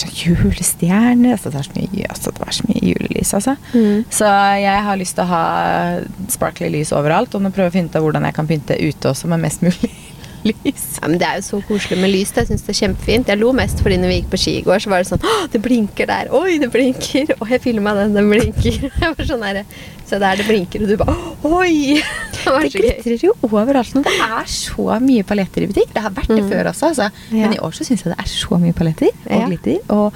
Sånn 0.00 0.14
julestjerne 0.16 1.34
altså, 1.34 1.50
det, 1.52 1.60
er 1.60 1.66
så 1.66 1.74
mye, 1.76 2.06
altså, 2.08 2.32
det 2.32 2.44
var 2.44 2.54
så 2.56 2.68
mye 2.68 2.84
julelys, 2.84 3.32
altså. 3.36 3.56
Mm. 3.74 4.04
Så 4.12 4.30
jeg 4.62 4.84
har 4.86 5.00
lyst 5.00 5.18
til 5.18 5.26
å 5.26 5.32
ha 5.32 5.42
sparkly 6.32 6.70
lys 6.72 6.94
overalt. 6.96 7.34
Og 7.36 7.44
nå 7.44 7.52
prøver 7.52 7.72
å 7.72 7.74
finne 7.74 7.92
ut 7.92 7.98
av 7.98 8.06
hvordan 8.06 8.28
jeg 8.28 8.38
kan 8.38 8.48
pynte 8.48 8.78
ute 8.80 9.12
også 9.12 9.30
med 9.32 9.44
mest 9.44 9.64
mulig 9.64 9.92
lys. 10.48 10.86
Ja, 10.98 11.08
men 11.08 11.18
Det 11.20 11.28
er 11.28 11.40
jo 11.40 11.46
så 11.46 11.62
koselig 11.68 12.00
med 12.00 12.12
lys. 12.14 12.32
Jeg 12.36 12.48
synes 12.50 12.64
det 12.66 12.74
er 12.74 12.80
kjempefint. 12.80 13.32
Jeg 13.32 13.40
lo 13.42 13.52
mest 13.56 13.82
fordi 13.84 14.00
når 14.00 14.12
vi 14.12 14.20
gikk 14.20 14.30
på 14.32 14.42
ski 14.44 14.56
i 14.60 14.66
går, 14.66 14.82
så 14.82 14.92
var 14.92 15.02
det 15.04 15.10
sånn 15.12 15.26
Å, 15.28 15.38
det 15.52 15.62
blinker 15.64 16.08
der! 16.10 16.32
Oi, 16.36 16.56
det 16.62 16.70
blinker! 16.74 17.34
Og 17.38 17.52
jeg 17.52 17.64
filma 17.64 17.94
den, 18.00 18.16
den 18.16 18.30
blinker. 18.32 18.88
Jeg 19.02 19.18
var 19.18 19.28
sånn 19.28 19.44
der, 19.44 19.62
Så 20.12 20.18
der 20.20 20.36
det 20.36 20.44
blinker, 20.44 20.82
og 20.84 20.90
du 20.92 20.96
bare 21.00 21.14
Oi! 21.48 21.96
Det 22.42 22.52
Det 22.60 22.72
glitrer 22.74 23.22
jo 23.22 23.32
overalt 23.46 23.94
nå. 23.96 24.02
Det 24.04 24.12
er 24.20 24.48
så 24.50 24.84
mye 25.00 25.22
paletter 25.24 25.62
i 25.64 25.68
butikk. 25.70 25.92
Det 25.94 26.02
har 26.04 26.10
vært 26.12 26.28
det 26.34 26.42
Mm. 26.42 26.48
før 26.50 26.68
også, 26.72 26.88
altså. 26.90 27.06
Ja. 27.30 27.46
men 27.46 27.54
i 27.54 27.60
år 27.62 27.70
så 27.76 27.84
syns 27.86 28.02
jeg 28.04 28.12
det 28.12 28.18
er 28.20 28.28
så 28.28 28.58
mye 28.60 28.74
paletter 28.74 29.08
og 29.14 29.30
Ja. 29.38 29.46
glitter. 29.46 29.78
Og 29.94 30.12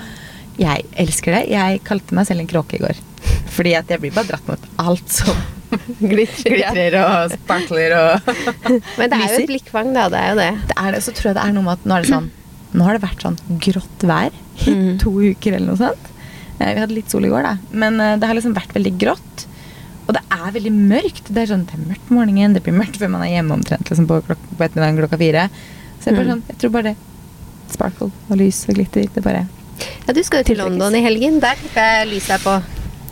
jeg 0.58 0.84
elsker 0.98 1.32
det. 1.36 1.42
Jeg 1.54 1.80
kalte 1.86 2.12
meg 2.18 2.26
selv 2.26 2.40
en 2.42 2.48
kråke 2.50 2.74
i 2.74 2.82
går. 2.82 2.98
Fordi 3.56 3.74
at 3.78 3.88
jeg 3.88 4.00
blir 4.02 4.12
bare 4.12 4.26
dratt 4.32 4.48
mot 4.48 4.58
alt 4.82 5.08
som 5.08 5.36
Glitrer, 6.00 6.96
og 7.00 7.32
sparkler 7.38 7.94
og 7.96 8.28
Men 8.98 9.10
det 9.10 9.16
er 9.20 9.32
jo 9.32 9.40
et 9.44 9.48
blikkfang, 9.50 9.94
da. 9.96 10.08
Det 10.12 10.18
er 10.20 10.28
jo 10.34 10.36
det. 10.42 10.50
Det 10.72 10.76
er 10.82 10.92
det, 10.96 11.02
så 11.06 11.14
tror 11.16 11.30
jeg 11.30 11.38
det 11.38 11.44
er 11.46 11.54
noe 11.56 11.62
med 11.68 11.78
at 11.78 11.86
nå 11.88 11.96
er 11.96 12.02
det 12.06 12.10
sånn 12.12 12.30
Nå 12.76 12.84
har 12.84 12.98
det 12.98 13.04
vært 13.06 13.22
sånn 13.24 13.38
grått 13.62 14.02
vær 14.04 14.34
i 14.66 14.70
Mm. 14.74 14.98
to 15.00 15.10
uker 15.22 15.54
eller 15.56 15.66
noe 15.72 15.78
sånt. 15.78 16.10
Eh, 16.60 16.74
Vi 16.74 16.80
hadde 16.80 16.94
litt 16.96 17.10
sol 17.10 17.24
i 17.24 17.28
går, 17.30 17.42
da. 17.46 17.54
Men 17.72 18.00
eh, 18.00 18.16
det 18.18 18.26
har 18.26 18.34
liksom 18.34 18.54
vært 18.56 18.74
veldig 18.74 18.98
grått. 18.98 19.45
Og 20.06 20.14
det 20.14 20.22
er 20.30 20.52
veldig 20.54 20.72
mørkt. 20.72 21.24
Det 21.34 21.42
er 21.42 21.50
sånn, 21.50 21.64
det 21.66 21.74
er 21.74 21.82
mørkt 21.90 22.06
på 22.08 22.14
morgenen, 22.14 22.54
det 22.54 22.62
blir 22.62 22.76
mørkt 22.78 22.96
før 23.00 23.10
man 23.10 23.22
er 23.26 23.32
hjemme 23.34 23.56
omtrent 23.58 23.88
liksom 23.90 24.06
på, 24.06 24.20
klok 24.28 24.38
på 24.56 24.62
ettermiddagen 24.68 25.00
klokka 25.02 25.18
fire. 25.18 25.48
Så 26.00 26.10
jeg, 26.12 26.14
bare 26.16 26.24
Mm. 26.26 26.32
sånn, 26.32 26.42
jeg 26.48 26.58
tror 26.62 26.70
bare 26.70 26.82
det. 26.92 26.96
Sparkle 27.72 28.10
og 28.30 28.36
lys 28.38 28.64
og 28.68 28.74
glitter. 28.78 29.08
Det 29.12 29.22
bare 29.24 29.46
Ja, 30.06 30.12
Du 30.14 30.22
skal 30.22 30.40
jo 30.44 30.44
til 30.54 30.58
London 30.58 30.94
i 30.94 31.02
helgen. 31.02 31.40
Der 31.40 31.56
jeg 31.74 32.08
lyset 32.08 32.30
er 32.30 32.38
på. 32.38 32.62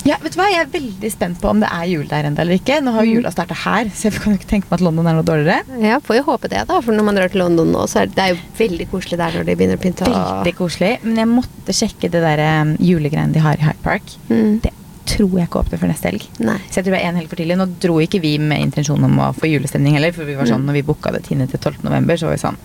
Ja, 0.06 0.16
vet 0.20 0.32
du 0.32 0.38
hva? 0.38 0.46
Jeg 0.52 0.60
er 0.66 0.70
veldig 0.70 1.10
spent 1.12 1.40
på 1.40 1.48
om 1.48 1.60
det 1.60 1.68
er 1.72 1.84
jul 1.88 2.06
der 2.06 2.24
ennå 2.28 2.38
eller 2.38 2.54
ikke. 2.58 2.78
Nå 2.84 2.92
har 2.92 3.04
jo 3.04 3.10
Mm. 3.10 3.16
jula 3.22 3.30
starta 3.32 3.54
her, 3.54 3.86
så 3.88 4.02
jeg 4.10 4.12
kan 4.20 4.32
jo 4.34 4.38
ikke 4.38 4.48
tenke 4.50 4.66
meg 4.70 4.72
at 4.78 4.80
London 4.82 5.06
er 5.06 5.14
noe 5.14 5.22
dårligere. 5.24 5.62
Ja, 5.82 5.98
Får 5.98 6.16
jo 6.16 6.22
håpe 6.24 6.48
det, 6.48 6.66
da. 6.68 6.80
For 6.80 6.92
når 6.92 7.04
man 7.04 7.14
drar 7.16 7.28
til 7.30 7.40
London 7.40 7.72
nå, 7.72 7.86
så 7.88 8.02
er 8.02 8.06
det, 8.06 8.14
det 8.14 8.22
er 8.24 8.34
jo 8.34 8.40
veldig 8.58 8.88
koselig 8.90 9.16
der 9.18 9.32
når 9.32 9.44
de 9.46 9.56
begynner 9.56 9.76
å 9.76 9.80
pynte. 9.80 10.04
Veldig 10.04 10.54
koselig. 10.56 11.02
Men 11.02 11.16
jeg 11.16 11.26
måtte 11.28 11.72
sjekke 11.72 12.10
det 12.10 12.20
der 12.22 12.62
um, 12.62 12.76
julegreiene 12.76 13.32
de 13.32 13.40
har 13.40 13.54
i 13.56 13.62
High 13.64 13.80
Park. 13.82 14.02
Mm. 14.28 14.60
Det 14.60 14.72
tror 15.14 15.36
jeg 15.38 15.48
ikke 15.48 15.60
åpner 15.62 15.80
før 15.82 15.90
neste 15.92 16.10
helg. 16.10 16.24
Nei. 16.44 16.56
Så 16.68 16.80
jeg 16.80 16.86
tror 16.88 16.96
det 16.96 17.02
er 17.02 17.08
en 17.12 17.20
helg 17.22 17.30
for 17.30 17.40
tidlig. 17.40 17.56
Nå 17.60 17.66
dro 17.82 17.98
ikke 18.02 18.20
vi 18.24 18.34
med 18.42 18.60
intensjon 18.66 19.04
om 19.06 19.20
å 19.22 19.30
få 19.36 19.50
julestemning 19.50 19.94
heller, 19.98 20.12
for 20.16 20.26
vi 20.28 20.34
var 20.38 20.50
sånn, 20.50 20.66
når 20.66 20.80
vi 20.80 20.82
booka 20.90 21.12
det 21.14 21.22
10. 21.28 21.46
til 21.54 21.60
12. 21.60 21.84
november, 21.86 22.18
så 22.20 22.26
var 22.30 22.36
vi 22.38 22.42
sånn 22.46 22.58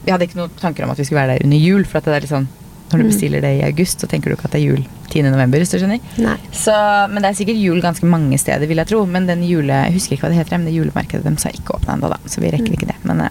Vi 0.00 0.10
hadde 0.14 0.24
ikke 0.24 0.38
noen 0.40 0.54
tanker 0.56 0.84
om 0.86 0.90
at 0.94 0.96
vi 0.96 1.04
skulle 1.04 1.20
være 1.26 1.34
der 1.38 1.44
under 1.44 1.60
jul, 1.60 1.84
for 1.84 1.98
at 2.00 2.06
det 2.08 2.14
er 2.16 2.24
litt 2.24 2.30
sånn 2.32 2.48
når 2.90 2.98
du 2.98 3.04
Mm. 3.04 3.10
bestiller 3.12 3.40
det 3.44 3.50
i 3.60 3.62
august, 3.62 4.00
så 4.02 4.08
tenker 4.10 4.30
du 4.30 4.34
ikke 4.34 4.46
at 4.48 4.54
det 4.56 4.60
er 4.62 4.66
jul 4.72 4.80
10. 5.12 5.22
november, 5.30 5.58
hvis 5.62 5.70
du 5.70 5.76
skjønner. 5.78 6.00
Nei. 6.18 6.36
Så, 6.50 6.72
men 7.12 7.22
det 7.22 7.28
er 7.30 7.36
sikkert 7.38 7.60
jul 7.62 7.78
ganske 7.84 8.02
mange 8.08 8.38
steder, 8.40 8.66
vil 8.66 8.80
jeg 8.82 8.88
tro. 8.90 9.04
Men 9.06 9.26
den 9.28 9.44
jule, 9.46 9.68
jeg 9.86 9.92
husker 9.94 10.16
ikke 10.16 10.24
hva 10.26 10.30
det 10.32 10.38
heter, 10.40 10.58
men 10.58 10.66
det 10.66 10.74
julemarkedet 10.74 11.22
dem 11.22 11.36
sa 11.38 11.52
ikke 11.54 11.76
åpna 11.78 11.94
ennå, 11.94 12.10
da. 12.10 12.18
Så 12.26 12.40
vi 12.42 12.50
rekker 12.50 12.72
ikke 12.74 12.88
det. 12.90 12.96
Men 13.04 13.20
eh, 13.20 13.30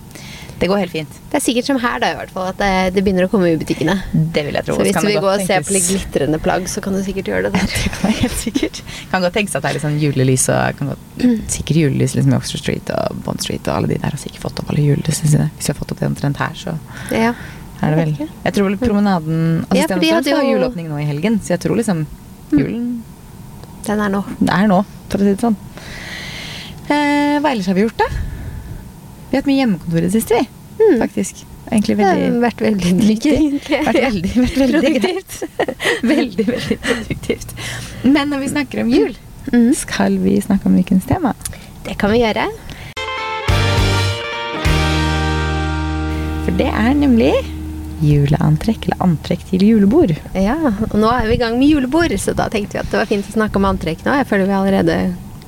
det 0.59 0.67
går 0.67 0.79
helt 0.81 0.91
fint. 0.91 1.17
Det 1.31 1.37
er 1.39 1.43
sikkert 1.43 1.65
som 1.69 1.77
her, 1.79 1.99
da, 2.03 2.09
i 2.11 2.15
hvert 2.17 2.31
fall, 2.35 2.47
at 2.51 2.57
det, 2.59 2.69
det 2.95 3.03
begynner 3.05 3.25
å 3.27 3.29
komme 3.31 3.47
i 3.53 3.57
butikkene. 3.59 3.93
Det 4.35 4.41
vil 4.43 4.57
jeg 4.59 4.65
tro. 4.67 4.75
Så 4.75 4.83
hvis 4.83 4.97
du 4.99 5.07
vil 5.07 5.19
gå 5.23 5.29
og 5.31 5.43
se 5.47 5.59
på 5.63 5.71
litt 5.75 5.85
glitrende 5.87 6.39
plagg, 6.43 6.65
så 6.67 6.81
kan 6.83 6.93
du 6.97 6.99
sikkert 7.05 7.29
gjøre 7.31 7.47
det 7.47 7.51
der. 7.57 7.69
Det 7.71 7.91
kan 7.95 8.15
helt 8.19 8.35
sikkert. 8.41 8.81
Kan 9.13 9.23
godt 9.23 9.37
tenkes 9.39 9.55
at 9.55 9.63
det 9.63 9.69
er 9.71 9.77
litt 9.77 9.85
sånn 9.85 9.99
julelys 10.01 10.49
og 10.51 10.79
kan 10.81 10.91
godt, 10.91 11.23
sikkert 11.55 11.79
julelys 11.79 12.17
liksom 12.19 12.33
i 12.33 12.37
Oxford 12.41 12.63
Street 12.65 12.91
og 12.97 13.21
Bond 13.23 13.39
Street 13.45 13.63
og 13.71 13.77
alle 13.77 13.91
de 13.93 13.99
der 14.03 14.11
har 14.17 14.19
sikkert 14.19 14.43
fått 14.49 14.59
opp 14.63 14.73
alle 14.73 14.83
julelysene 14.89 15.31
sine. 15.31 15.47
Hvis 15.55 15.69
vi 15.69 15.73
har 15.73 15.79
fått 15.79 15.95
opp 15.95 16.03
det 16.03 16.09
omtrent 16.11 16.43
her, 16.43 16.59
så 16.59 16.75
Ja. 17.15 17.31
er 17.81 17.95
det 17.95 18.01
vel 18.03 18.27
Jeg 18.43 18.53
tror 18.57 18.67
vel 18.69 18.77
promenaden 18.83 19.65
altså 19.69 19.79
Ja, 19.79 19.87
for 19.87 19.99
de 20.03 20.11
hadde 20.11 20.35
har 20.35 20.43
jo- 20.43 20.57
juleåpning 20.57 20.89
nå 20.91 20.99
i 20.99 21.07
helgen, 21.07 21.39
så 21.39 21.55
jeg 21.55 21.63
tror 21.63 21.79
liksom 21.79 22.03
julen 22.51 23.03
Den 23.87 24.01
er 24.03 24.09
nå. 24.11 24.25
er 24.51 24.67
nå, 24.67 24.83
for 25.07 25.17
å 25.17 25.21
si 25.23 25.31
det 25.31 25.39
sånn. 25.39 25.55
Eh, 26.89 27.37
hva 27.39 27.51
ellers 27.53 27.67
har 27.69 27.77
vi 27.77 27.83
gjort, 27.85 27.97
da? 28.01 28.07
Vi 29.29 29.37
har 29.37 29.41
hatt 29.43 29.49
mye 29.49 29.59
hjemmekontor 29.61 29.99
i 30.01 30.05
det 30.07 30.11
siste, 30.15 30.39
vi. 30.39 30.47
Mm. 30.79 30.99
Faktisk. 31.03 31.41
Egentlig 31.69 31.97
Det 31.99 32.05
har 32.07 32.37
vært 32.41 32.61
veldig 32.65 32.93
nyttig. 32.97 33.33
vært 33.85 33.99
veldig, 33.99 34.31
vært 34.39 34.55
veldig 34.57 34.79
Produktivt. 34.81 35.35
veldig, 36.13 36.45
veldig 36.47 36.77
produktivt. 36.87 37.53
Men 38.03 38.31
når 38.33 38.39
vi 38.45 38.53
snakker 38.55 38.85
om 38.85 38.93
jul, 38.95 39.17
Mm. 39.49 39.71
skal 39.73 40.17
vi 40.21 40.35
snakke 40.43 40.67
om 40.69 40.75
ukens 40.77 41.05
tema? 41.09 41.31
Det 41.85 41.95
kan 41.97 42.11
vi 42.11 42.19
gjøre. 42.19 42.43
For 46.45 46.57
det 46.59 46.67
er 46.69 46.93
nemlig 46.99 47.31
juleantrekk, 48.03 48.85
eller 48.87 49.01
antrekk 49.07 49.41
til 49.49 49.63
julebord. 49.65 50.13
Ja, 50.37 50.55
og 50.69 50.93
nå 51.01 51.09
er 51.11 51.25
vi 51.31 51.35
i 51.37 51.41
gang 51.41 51.57
med 51.59 51.71
julebord, 51.71 52.13
så 52.21 52.35
da 52.37 52.45
tenkte 52.51 52.77
vi 52.77 52.83
at 52.83 52.91
det 52.93 52.99
var 53.01 53.09
fint 53.09 53.25
å 53.31 53.35
snakke 53.35 53.57
om 53.59 53.67
antrekk 53.71 54.05
nå. 54.05 54.13
Jeg 54.21 54.27
føler 54.29 54.47
vi 54.51 54.57
allerede 54.59 54.99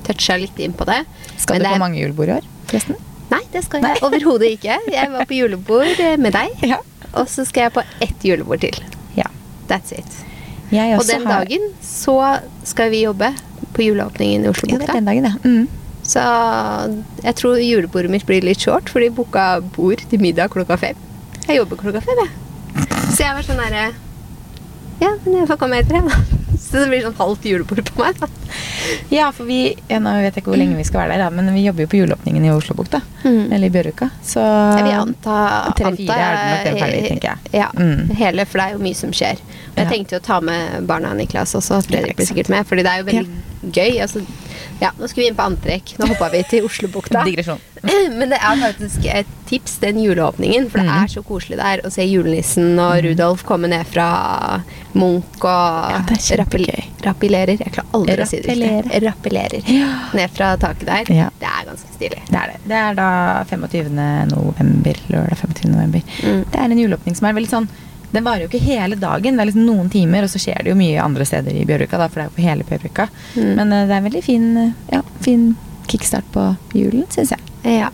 toucha 0.07 0.39
litt 0.41 0.57
inn 0.59 0.73
på 0.73 0.87
det. 0.89 1.03
Skal 1.37 1.59
Men 1.59 1.67
du 1.67 1.73
på 1.75 1.83
mange 1.85 2.01
julebord 2.01 2.31
i 2.33 2.37
år, 2.39 2.49
forresten? 2.71 2.97
Nei, 3.31 3.41
det 3.53 3.63
skal 3.65 3.81
jeg 3.85 4.01
overhodet 4.03 4.49
ikke. 4.57 4.77
Jeg 4.91 5.11
var 5.13 5.25
på 5.29 5.37
julebord 5.37 5.99
eh, 6.03 6.17
med 6.19 6.33
deg, 6.35 6.49
Ja. 6.67 6.77
og 7.13 7.27
så 7.31 7.45
skal 7.47 7.69
jeg 7.69 7.73
på 7.77 7.83
ett 8.03 8.25
julebord 8.27 8.61
til. 8.63 8.81
ja. 9.15 9.27
That's 9.69 9.91
it. 9.95 10.05
Og 10.71 11.05
den 11.07 11.25
har- 11.25 11.45
dagen 11.45 11.69
så 11.83 12.39
skal 12.63 12.89
vi 12.91 13.01
jobbe 13.03 13.33
på 13.73 13.83
juleåpningen 13.83 14.43
i 14.43 14.45
Ja, 14.45 14.77
det 14.77 14.89
er 14.89 14.93
den 14.93 15.05
dagen, 15.05 15.23
ja. 15.23 15.35
Mm. 15.43 15.67
Så 16.03 16.21
jeg 17.23 17.35
tror 17.35 17.57
julebordet 17.61 18.09
mitt 18.09 18.25
blir 18.25 18.41
litt 18.43 18.59
short, 18.59 18.89
for 18.89 18.99
de 18.99 19.09
booka 19.09 19.61
bord 19.75 20.01
til 20.09 20.19
middag 20.19 20.49
klokka 20.49 20.77
fem. 20.79 20.95
Jeg 21.47 21.57
jobber 21.57 21.77
klokka 21.77 22.01
fem, 22.01 22.17
jeg. 22.25 22.87
Så 23.11 23.19
jeg 23.23 23.35
var 23.35 23.43
sånn 23.43 23.59
herre 23.59 23.93
Ja, 25.01 25.15
men 25.25 25.33
jeg 25.41 25.47
får 25.49 25.57
komme 25.57 25.79
etter, 25.81 25.97
jeg, 25.99 26.03
da. 26.09 26.15
Så 26.61 26.71
det 26.83 26.89
blir 26.91 27.01
sånn 27.03 27.17
halvt 27.17 27.43
julebord 27.47 27.83
på 27.91 28.03
meg, 28.03 28.19
da. 28.19 28.27
Ja, 29.11 29.31
for 29.35 29.45
vi 29.45 29.75
ja, 29.89 29.99
Nå 29.99 30.11
vet 30.21 30.35
jeg 30.35 30.43
ikke 30.43 30.51
hvor 30.53 30.59
lenge 30.61 30.77
vi 30.77 30.83
skal 30.87 31.03
være 31.09 31.17
der, 31.19 31.29
men 31.35 31.53
vi 31.53 31.63
jobber 31.65 31.85
jo 31.85 31.87
på 31.91 31.99
juleåpningen 32.01 32.45
i 32.45 32.51
Oslobukta. 32.53 33.01
Mm. 33.23 33.51
Eller 33.53 33.67
i 33.67 33.73
Bjørvika. 33.73 34.09
Så 34.23 34.41
vi 34.83 34.91
anta 34.95 35.37
Tre-fire 35.77 36.17
er 36.17 36.37
det 36.63 36.71
nok 36.71 36.81
ferdig, 36.81 37.01
tenker 37.09 37.29
jeg. 37.33 37.37
Ja, 37.61 37.67
Mm. 37.75 38.09
hele, 38.17 38.45
for 38.45 38.57
det 38.59 38.67
er 38.67 38.71
jo 38.77 38.83
mye 38.83 38.95
som 38.95 39.11
skjer. 39.11 39.37
Jeg 39.75 39.85
Ja. 39.85 39.89
tenkte 39.89 40.11
jo 40.15 40.19
å 40.19 40.23
ta 40.23 40.39
med 40.41 40.87
barna 40.87 41.13
Niklas 41.13 41.53
også, 41.55 41.81
Fredrik 41.87 42.15
blir 42.17 42.25
sikkert 42.27 42.49
med, 42.49 42.65
fordi 42.67 42.83
det 42.83 42.91
er 42.91 42.97
jo 43.03 43.09
veldig 43.11 43.73
gøy. 43.73 44.01
Altså, 44.01 44.25
ja, 44.81 44.89
nå 44.99 45.07
skal 45.07 45.21
vi 45.23 45.27
inn 45.29 45.35
på 45.35 45.43
antrekk. 45.45 45.97
Nå 45.99 46.07
hoppa 46.07 46.29
vi 46.31 46.43
til 46.49 46.63
Oslobukta. 46.65 47.23
Men 48.17 48.29
det 48.29 48.37
er 48.37 48.57
faktisk 48.61 49.05
et 49.09 49.25
tips, 49.49 49.77
den 49.81 49.97
juleåpningen. 49.97 50.69
For 50.69 50.77
det 50.79 50.87
Mm. 50.87 51.03
er 51.03 51.07
så 51.07 51.23
koselig 51.23 51.57
der 51.57 51.81
å 51.83 51.91
se 51.91 52.03
julenissen 52.05 52.77
og 52.79 53.03
Rudolf 53.03 53.43
komme 53.43 53.67
ned 53.69 53.85
fra 53.87 54.61
Munch 54.93 55.43
og 55.43 56.07
kjempegøy. 56.19 56.83
rappellerer. 57.03 57.57
Jeg 57.59 57.71
klarer 57.73 57.89
aldri 57.93 58.17
å 58.21 58.27
si 58.27 58.37
det 58.37 58.40
Rappellere. 58.41 58.99
Rappellerer. 59.05 59.69
Ned 60.17 60.33
fra 60.35 60.51
taket 60.61 60.87
der. 60.89 61.13
Ja. 61.13 61.29
Det 61.39 61.47
er 61.49 61.69
ganske 61.69 61.93
stilig. 61.95 62.19
Det 62.27 62.41
er 62.41 62.51
det. 62.51 62.59
Det 62.65 62.81
er 62.81 62.97
da 62.97 63.07
25. 63.49 63.93
november. 64.31 64.99
Lørdag 65.13 65.37
25. 65.37 65.71
november. 65.71 66.03
Mm. 66.23 66.43
Det 66.51 66.59
er 66.59 66.67
en 66.67 66.83
juleåpning 66.83 67.17
som 67.17 67.29
er 67.29 67.37
veldig 67.37 67.51
sånn 67.51 67.71
Den 68.11 68.25
varer 68.25 68.43
jo 68.43 68.49
ikke 68.49 68.59
hele 68.59 68.97
dagen, 68.99 69.37
det 69.37 69.43
er 69.43 69.47
liksom 69.47 69.63
noen 69.63 69.89
timer, 69.91 70.25
og 70.27 70.31
så 70.33 70.39
skjer 70.43 70.65
det 70.65 70.73
jo 70.73 70.75
mye 70.75 70.99
andre 70.99 71.23
steder 71.23 71.55
i 71.55 71.63
Bjørvika, 71.63 71.95
da, 71.95 72.09
for 72.11 72.19
det 72.19 72.25
er 72.25 72.27
jo 72.27 72.35
på 72.35 72.43
hele 72.43 72.65
Bjørvika. 72.67 73.05
Mm. 73.37 73.51
Men 73.55 73.71
uh, 73.71 73.85
det 73.85 73.93
er 73.93 74.01
en 74.01 74.07
veldig 74.09 74.23
fin, 74.25 74.47
eh, 74.59 74.73
ja, 74.91 74.99
fin 75.23 75.45
kickstart 75.87 76.27
på 76.33 76.43
julen, 76.75 77.05
syns 77.13 77.31
jeg. 77.31 77.45
Ja. 77.77 77.87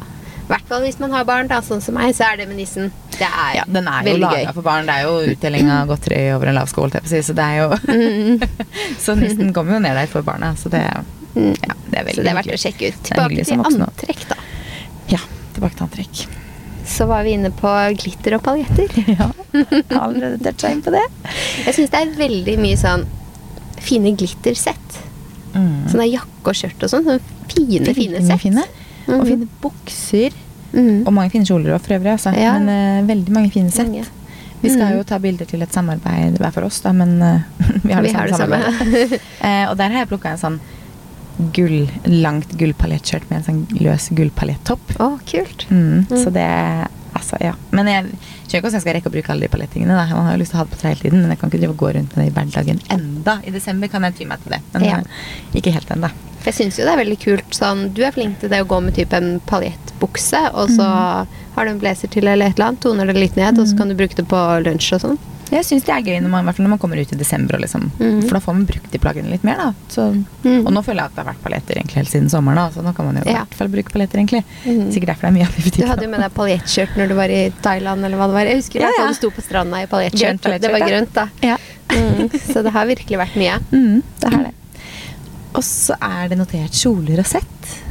I 0.48 0.54
hvert 0.54 0.68
fall 0.70 0.82
hvis 0.86 0.96
man 1.02 1.12
har 1.12 1.26
barn, 1.28 1.48
da, 1.52 1.58
sånn 1.60 1.82
som 1.84 1.98
meg, 1.98 2.14
så 2.16 2.24
er 2.32 2.38
det 2.40 2.46
med 2.48 2.56
nissen. 2.62 2.92
Det 3.18 3.28
er 3.28 3.58
Ja, 3.58 3.64
den 3.68 3.88
er 3.92 4.06
jo 4.08 4.14
laga 4.22 4.54
for 4.56 4.64
barn. 4.64 4.86
Det 4.88 4.96
er 4.96 5.04
jo 5.04 5.34
utdeling 5.34 5.68
av 5.74 5.90
godteri 5.90 6.22
over 6.36 6.48
en 6.48 6.56
lav 6.56 6.70
skål, 6.72 6.94
så 7.04 7.36
det 7.36 7.44
er 7.44 7.58
jo 7.58 7.70
Mm. 7.92 8.48
Så 9.04 9.16
nissen 9.20 9.52
kommer 9.54 9.74
jo 9.76 9.80
ned 9.84 9.96
der 10.00 10.08
for 10.08 10.22
barna, 10.24 10.54
så 10.56 10.70
det, 10.72 10.84
Mm. 11.36 11.54
ja, 11.68 11.74
det 11.92 12.00
er 12.00 12.06
veldig 12.08 12.16
hyggelig. 12.16 12.16
Så 12.16 12.24
det 12.24 12.32
er 12.32 12.38
verdt 12.40 12.56
å 12.56 12.62
sjekke 12.64 12.88
ut. 12.88 13.04
Tilbake 13.04 13.44
til 13.46 13.60
antrekk, 13.84 14.24
da. 14.30 14.36
Ja, 15.12 15.20
tilbake 15.54 15.76
til 15.76 15.86
antrekk. 15.86 16.24
Så 16.88 17.06
var 17.06 17.24
vi 17.28 17.34
inne 17.36 17.52
på 17.52 17.68
glitter 18.00 18.38
og 18.40 18.44
paljetter. 18.48 18.88
Ja, 19.20 20.00
allerede 20.00 20.40
toucha 20.40 20.72
inn 20.72 20.82
på 20.86 20.92
det. 20.96 21.04
Jeg 21.66 21.76
syns 21.76 21.92
det 21.92 22.00
er 22.00 22.16
veldig 22.18 22.56
mye 22.62 22.78
sånn 22.80 23.04
fine 23.84 24.16
glittersett. 24.18 24.98
Mm. 25.54 25.88
Sånn 25.92 26.04
jakke 26.08 26.52
og 26.52 26.56
skjørt 26.58 26.84
og 26.88 26.90
sånn. 26.92 27.06
Sånne 27.06 27.20
fine, 27.52 27.94
fine, 27.94 27.94
fine 27.94 28.26
sett. 28.28 28.42
fine. 28.42 28.64
Og 29.08 29.20
Mhm. 29.20 29.26
fine 29.28 29.48
bukser. 29.62 30.32
Mm. 30.74 31.08
Og 31.08 31.14
mange 31.14 31.32
fine 31.32 31.46
kjoler 31.46 31.74
òg, 31.76 31.82
for 31.82 31.94
øvrig. 31.96 32.12
Altså. 32.18 32.34
Ja. 32.38 32.58
Men 32.60 32.68
uh, 33.04 33.08
veldig 33.08 33.30
mange 33.34 33.52
fine 33.52 33.72
sett. 33.72 33.88
Mange. 33.88 34.06
Vi 34.62 34.70
skal 34.70 34.88
Mhm. 34.90 34.98
jo 34.98 35.04
ta 35.04 35.18
bilder 35.20 35.46
til 35.46 35.62
et 35.62 35.72
samarbeid 35.74 36.38
hver 36.40 36.52
for 36.52 36.64
oss, 36.66 36.82
da, 36.82 36.92
men 36.92 37.22
uh, 37.22 37.40
vi 37.84 37.94
har 37.94 38.02
det 38.02 38.12
Vi 38.12 38.18
har 38.18 38.28
samme 38.28 38.58
det 38.58 38.74
samme. 38.74 39.20
Eh, 39.48 39.70
og 39.70 39.78
der 39.78 39.90
har 39.90 40.00
jeg 40.06 40.10
plukka 40.10 40.32
en 40.32 40.38
sånn 40.38 40.60
gull, 41.54 41.88
langt 42.06 42.50
gullpalettskjørt 42.58 43.30
med 43.30 43.38
en 43.38 43.44
sånn 43.46 43.80
løs 43.80 44.10
gullpalettopp. 44.18 44.96
Oh, 45.00 45.18
kult. 45.26 45.68
Mm, 45.70 46.08
Mm. 46.10 46.24
Så 46.24 46.32
det 46.34 46.88
Altså, 47.28 47.38
ja. 47.44 47.54
Men 47.76 47.88
jeg 47.92 48.04
skjønner 48.08 48.48
ikke 48.48 48.62
hvordan 48.64 48.78
jeg 48.78 48.84
skal 48.86 48.94
rekke 48.96 49.10
å 49.10 49.14
bruke 49.18 49.32
alle 49.34 49.44
de 49.44 49.52
palettingene. 49.52 49.96
Da. 49.98 50.06
Man 50.16 50.26
har 50.30 50.36
jo 50.38 50.40
lyst 50.40 50.54
til 50.54 50.58
å 50.58 50.62
ha 50.62 50.66
det 50.68 50.72
på 50.72 50.80
tre 50.80 50.92
hele 50.94 51.02
tiden, 51.04 51.22
men 51.26 51.34
jeg 51.34 51.40
kan 51.42 51.50
ikke 51.52 51.60
drive 51.60 51.74
og 51.76 51.82
gå 51.82 51.90
rundt 51.98 52.16
med 52.16 52.24
det 52.24 52.28
i 52.32 52.36
hverdagen 52.38 52.80
enda. 52.96 53.34
I 53.44 53.52
desember 53.52 53.92
kan 53.92 54.08
jeg 54.08 54.16
ty 54.22 54.26
meg 54.30 54.44
til 54.46 54.52
det, 54.56 54.62
men 54.74 54.86
Ja. 54.88 54.98
eh, 55.04 55.60
ikke 55.60 55.74
helt 55.76 55.90
ennå. 55.92 56.10
For 56.40 56.52
jeg 56.54 56.56
syns 56.62 56.78
jo 56.80 56.86
det 56.88 56.94
er 56.94 57.04
veldig 57.04 57.20
kult 57.20 57.52
sånn 57.58 57.94
Du 57.94 58.04
er 58.06 58.12
flink 58.16 58.40
til 58.40 58.48
det 58.50 58.62
å 58.64 58.68
gå 58.70 58.80
med 58.82 58.96
type 58.96 59.12
en 59.18 59.42
paljettbukse, 59.42 60.54
og 60.54 60.70
så 60.70 60.88
Mm. 60.88 61.28
har 61.56 61.66
du 61.66 61.72
en 61.72 61.80
blazer 61.80 62.08
til 62.10 62.28
eller 62.28 62.48
et 62.48 62.56
eller 62.56 62.68
annet, 62.70 62.80
toner 62.82 63.06
det 63.08 63.16
litt 63.18 63.36
ned, 63.36 63.60
og 63.60 63.68
så 63.68 63.76
kan 63.78 63.90
du 63.90 63.96
bruke 63.96 64.16
det 64.16 64.28
på 64.28 64.64
lunsj 64.64 64.94
og 64.96 65.02
sånn. 65.02 65.18
Jeg 65.50 65.64
syns 65.64 65.84
det 65.88 65.94
er 65.96 66.02
gøy 66.04 66.22
når 66.22 66.30
man, 66.30 66.46
når 66.46 66.68
man 66.74 66.80
kommer 66.80 67.00
ut 67.00 67.12
i 67.14 67.16
desember, 67.16 67.56
og 67.56 67.62
liksom, 67.62 67.90
Mhm. 68.00 68.22
for 68.28 68.34
da 68.36 68.40
får 68.40 68.54
man 68.54 68.66
brukt 68.66 68.92
de 68.92 68.98
plaggene 69.00 69.30
litt 69.30 69.44
mer. 69.44 69.74
så, 69.90 70.12
Mhm. 70.44 70.66
Og 70.68 70.74
nå 70.74 70.84
føler 70.84 70.96
jeg 71.02 71.06
at 71.06 71.16
det 71.16 71.26
har 71.26 71.34
vært 71.34 71.44
paljetter 71.44 71.76
egentlig 71.78 71.96
helt 71.96 72.10
siden 72.10 72.30
sommeren, 72.30 72.56
da, 72.56 72.70
så 72.70 72.84
nå 72.84 72.94
kan 72.96 73.06
man 73.06 73.16
jo 73.16 73.22
i 73.26 73.32
Ja. 73.34 73.46
hvert 73.46 73.54
fall 73.56 73.68
bruke 73.70 73.92
paljetter. 73.92 74.18
egentlig 74.20 74.44
Mhm. 74.66 74.92
Sikkert 74.92 75.08
derfor 75.08 75.22
det 75.22 75.30
er 75.30 75.38
mye 75.38 75.48
av 75.48 75.56
det 75.56 75.66
i 75.68 75.82
Du 75.82 75.88
hadde 75.88 76.02
jo 76.04 76.10
med 76.10 76.20
deg 76.20 76.34
paljettskjørt 76.34 76.96
når 76.98 77.08
du 77.08 77.14
var 77.16 77.30
i 77.30 77.54
Thailand, 77.62 78.04
eller 78.06 78.18
hva 78.18 78.28
det 78.28 78.34
var. 78.34 78.46
Jeg 78.46 78.56
husker 78.58 78.80
Ja, 78.82 78.90
ja. 78.98 79.08
du 79.08 79.14
sto 79.14 79.30
på 79.30 79.42
stranda 79.42 79.82
i 79.84 79.86
paljettskjørt. 79.88 80.42
Det 80.62 80.72
var 80.72 80.80
grønt, 80.88 81.14
da. 81.14 81.28
Ja. 81.42 81.58
Mm. 81.90 82.30
Så 82.32 82.62
det 82.64 82.72
har 82.74 82.86
virkelig 82.86 83.18
vært 83.18 83.36
mye. 83.36 83.60
Mm, 83.72 84.04
det 84.20 84.34
har 84.34 84.44
det. 84.44 84.54
Og 85.56 85.64
så 85.64 85.96
er 86.02 86.28
det 86.30 86.38
notert 86.38 86.72
kjoler 86.72 87.20
og 87.20 87.26
sett. 87.26 87.44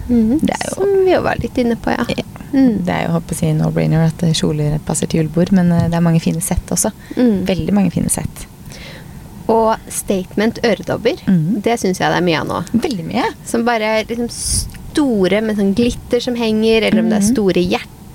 Mm. 0.09 0.39
Det 0.41 0.51
er 0.51 0.69
jo- 0.69 0.75
Som 0.85 1.05
vi 1.05 1.11
jo 1.13 1.23
var 1.23 1.35
litt 1.41 1.55
inne 1.59 1.75
på, 1.77 1.91
ja. 1.91 2.05
Mm. 2.53 2.85
Det 2.87 2.93
er 2.95 3.07
jo 3.07 3.15
håper 3.17 3.35
jeg 3.41 3.55
no-brainer 3.59 4.07
at 4.07 4.23
eh, 4.27 4.35
kjoler 4.37 4.79
passer 4.87 5.07
til 5.11 5.23
julebord, 5.23 5.53
men 5.57 5.73
eh, 5.73 5.89
det 5.91 5.99
er 5.99 6.05
mange 6.05 6.21
fine 6.25 6.41
sett 6.45 6.71
også. 6.75 6.93
Mm. 7.17 7.47
Veldig 7.49 7.75
mange 7.75 7.91
fine 7.95 8.13
sett. 8.13 8.47
Og 9.49 9.77
statement 9.93 10.59
øredobber, 10.67 11.21
Mm. 11.27 11.61
det 11.63 11.77
syns 11.81 12.01
jeg 12.01 12.11
det 12.11 12.17
er 12.19 12.27
mye 12.27 12.41
av 12.41 12.47
nå. 12.51 12.63
Veldig 12.83 13.05
mye. 13.07 13.27
Som 13.47 13.65
bare 13.65 13.83
er 14.01 14.05
liksom 14.09 14.29
store 14.31 15.41
med 15.45 15.57
sånn 15.59 15.75
glitter 15.77 16.21
som 16.25 16.35
henger, 16.39 16.83
eller 16.89 17.03
om 17.05 17.11
det 17.13 17.21
er 17.21 17.27
store 17.29 17.63
store 17.63 17.63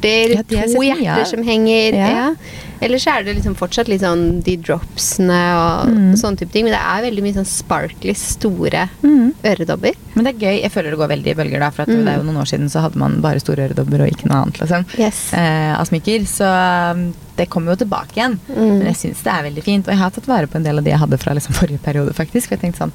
hjerter. 0.08 0.58
Ja, 0.58 0.66
to 0.74 0.82
hjerter 0.84 1.26
som 1.30 1.44
henger. 1.44 1.94
Ja. 1.94 2.10
Ja. 2.12 2.36
Eller 2.82 2.98
så 2.98 3.12
er 3.14 3.24
det 3.24 3.36
liksom 3.38 3.54
fortsatt 3.56 3.88
litt 3.92 4.02
sånn 4.02 4.42
de 4.42 4.56
dropsene 4.58 5.38
og 5.54 5.92
mm. 5.94 6.16
sånne 6.18 6.40
type 6.42 6.52
ting. 6.52 6.66
Men 6.66 6.74
det 6.74 6.82
er 6.82 7.04
veldig 7.06 7.24
mye 7.28 7.36
sånn 7.38 7.46
sparkly, 7.46 8.16
store 8.18 8.88
Mm. 9.04 9.34
øredobber. 9.46 9.94
Men 10.16 10.26
det 10.26 10.32
er 10.34 10.40
gøy. 10.48 10.62
Jeg 10.64 10.72
føler 10.74 10.90
det 10.90 10.98
går 10.98 11.12
veldig 11.12 11.32
i 11.32 11.36
bølger, 11.38 11.60
da. 11.60 11.70
For 11.70 11.84
at 11.84 11.90
Mm. 11.90 12.06
det 12.06 12.14
er 12.14 12.18
jo 12.18 12.24
noen 12.24 12.42
år 12.42 12.50
siden 12.50 12.70
så 12.74 12.82
hadde 12.82 12.98
man 12.98 13.22
bare 13.22 13.40
store 13.40 13.68
øredobber 13.70 14.02
og 14.02 14.10
ikke 14.10 14.28
noe 14.32 14.42
annet. 14.42 14.58
liksom. 14.60 14.86
Yes. 14.98 15.34
eh, 15.34 15.74
av 15.80 15.86
smykker. 15.86 16.26
Så 16.26 16.48
um, 16.96 17.14
det 17.38 17.50
kommer 17.50 17.74
jo 17.76 17.86
tilbake 17.86 18.18
igjen. 18.18 18.40
Mm. 18.50 18.78
Men 18.80 18.86
jeg 18.90 18.96
syns 18.96 19.22
det 19.24 19.32
er 19.34 19.44
veldig 19.46 19.64
fint. 19.64 19.86
Og 19.88 19.94
jeg 19.94 20.02
har 20.02 20.10
tatt 20.10 20.26
vare 20.28 20.48
på 20.48 20.56
en 20.58 20.64
del 20.64 20.78
av 20.80 20.84
de 20.84 20.90
jeg 20.90 21.00
hadde 21.00 21.18
fra 21.22 21.34
liksom, 21.38 21.54
forrige 21.54 21.80
periode, 21.86 22.14
faktisk. 22.18 22.48
For 22.50 22.58
jeg 22.58 22.66
tenkte 22.66 22.88
sånn 22.88 22.94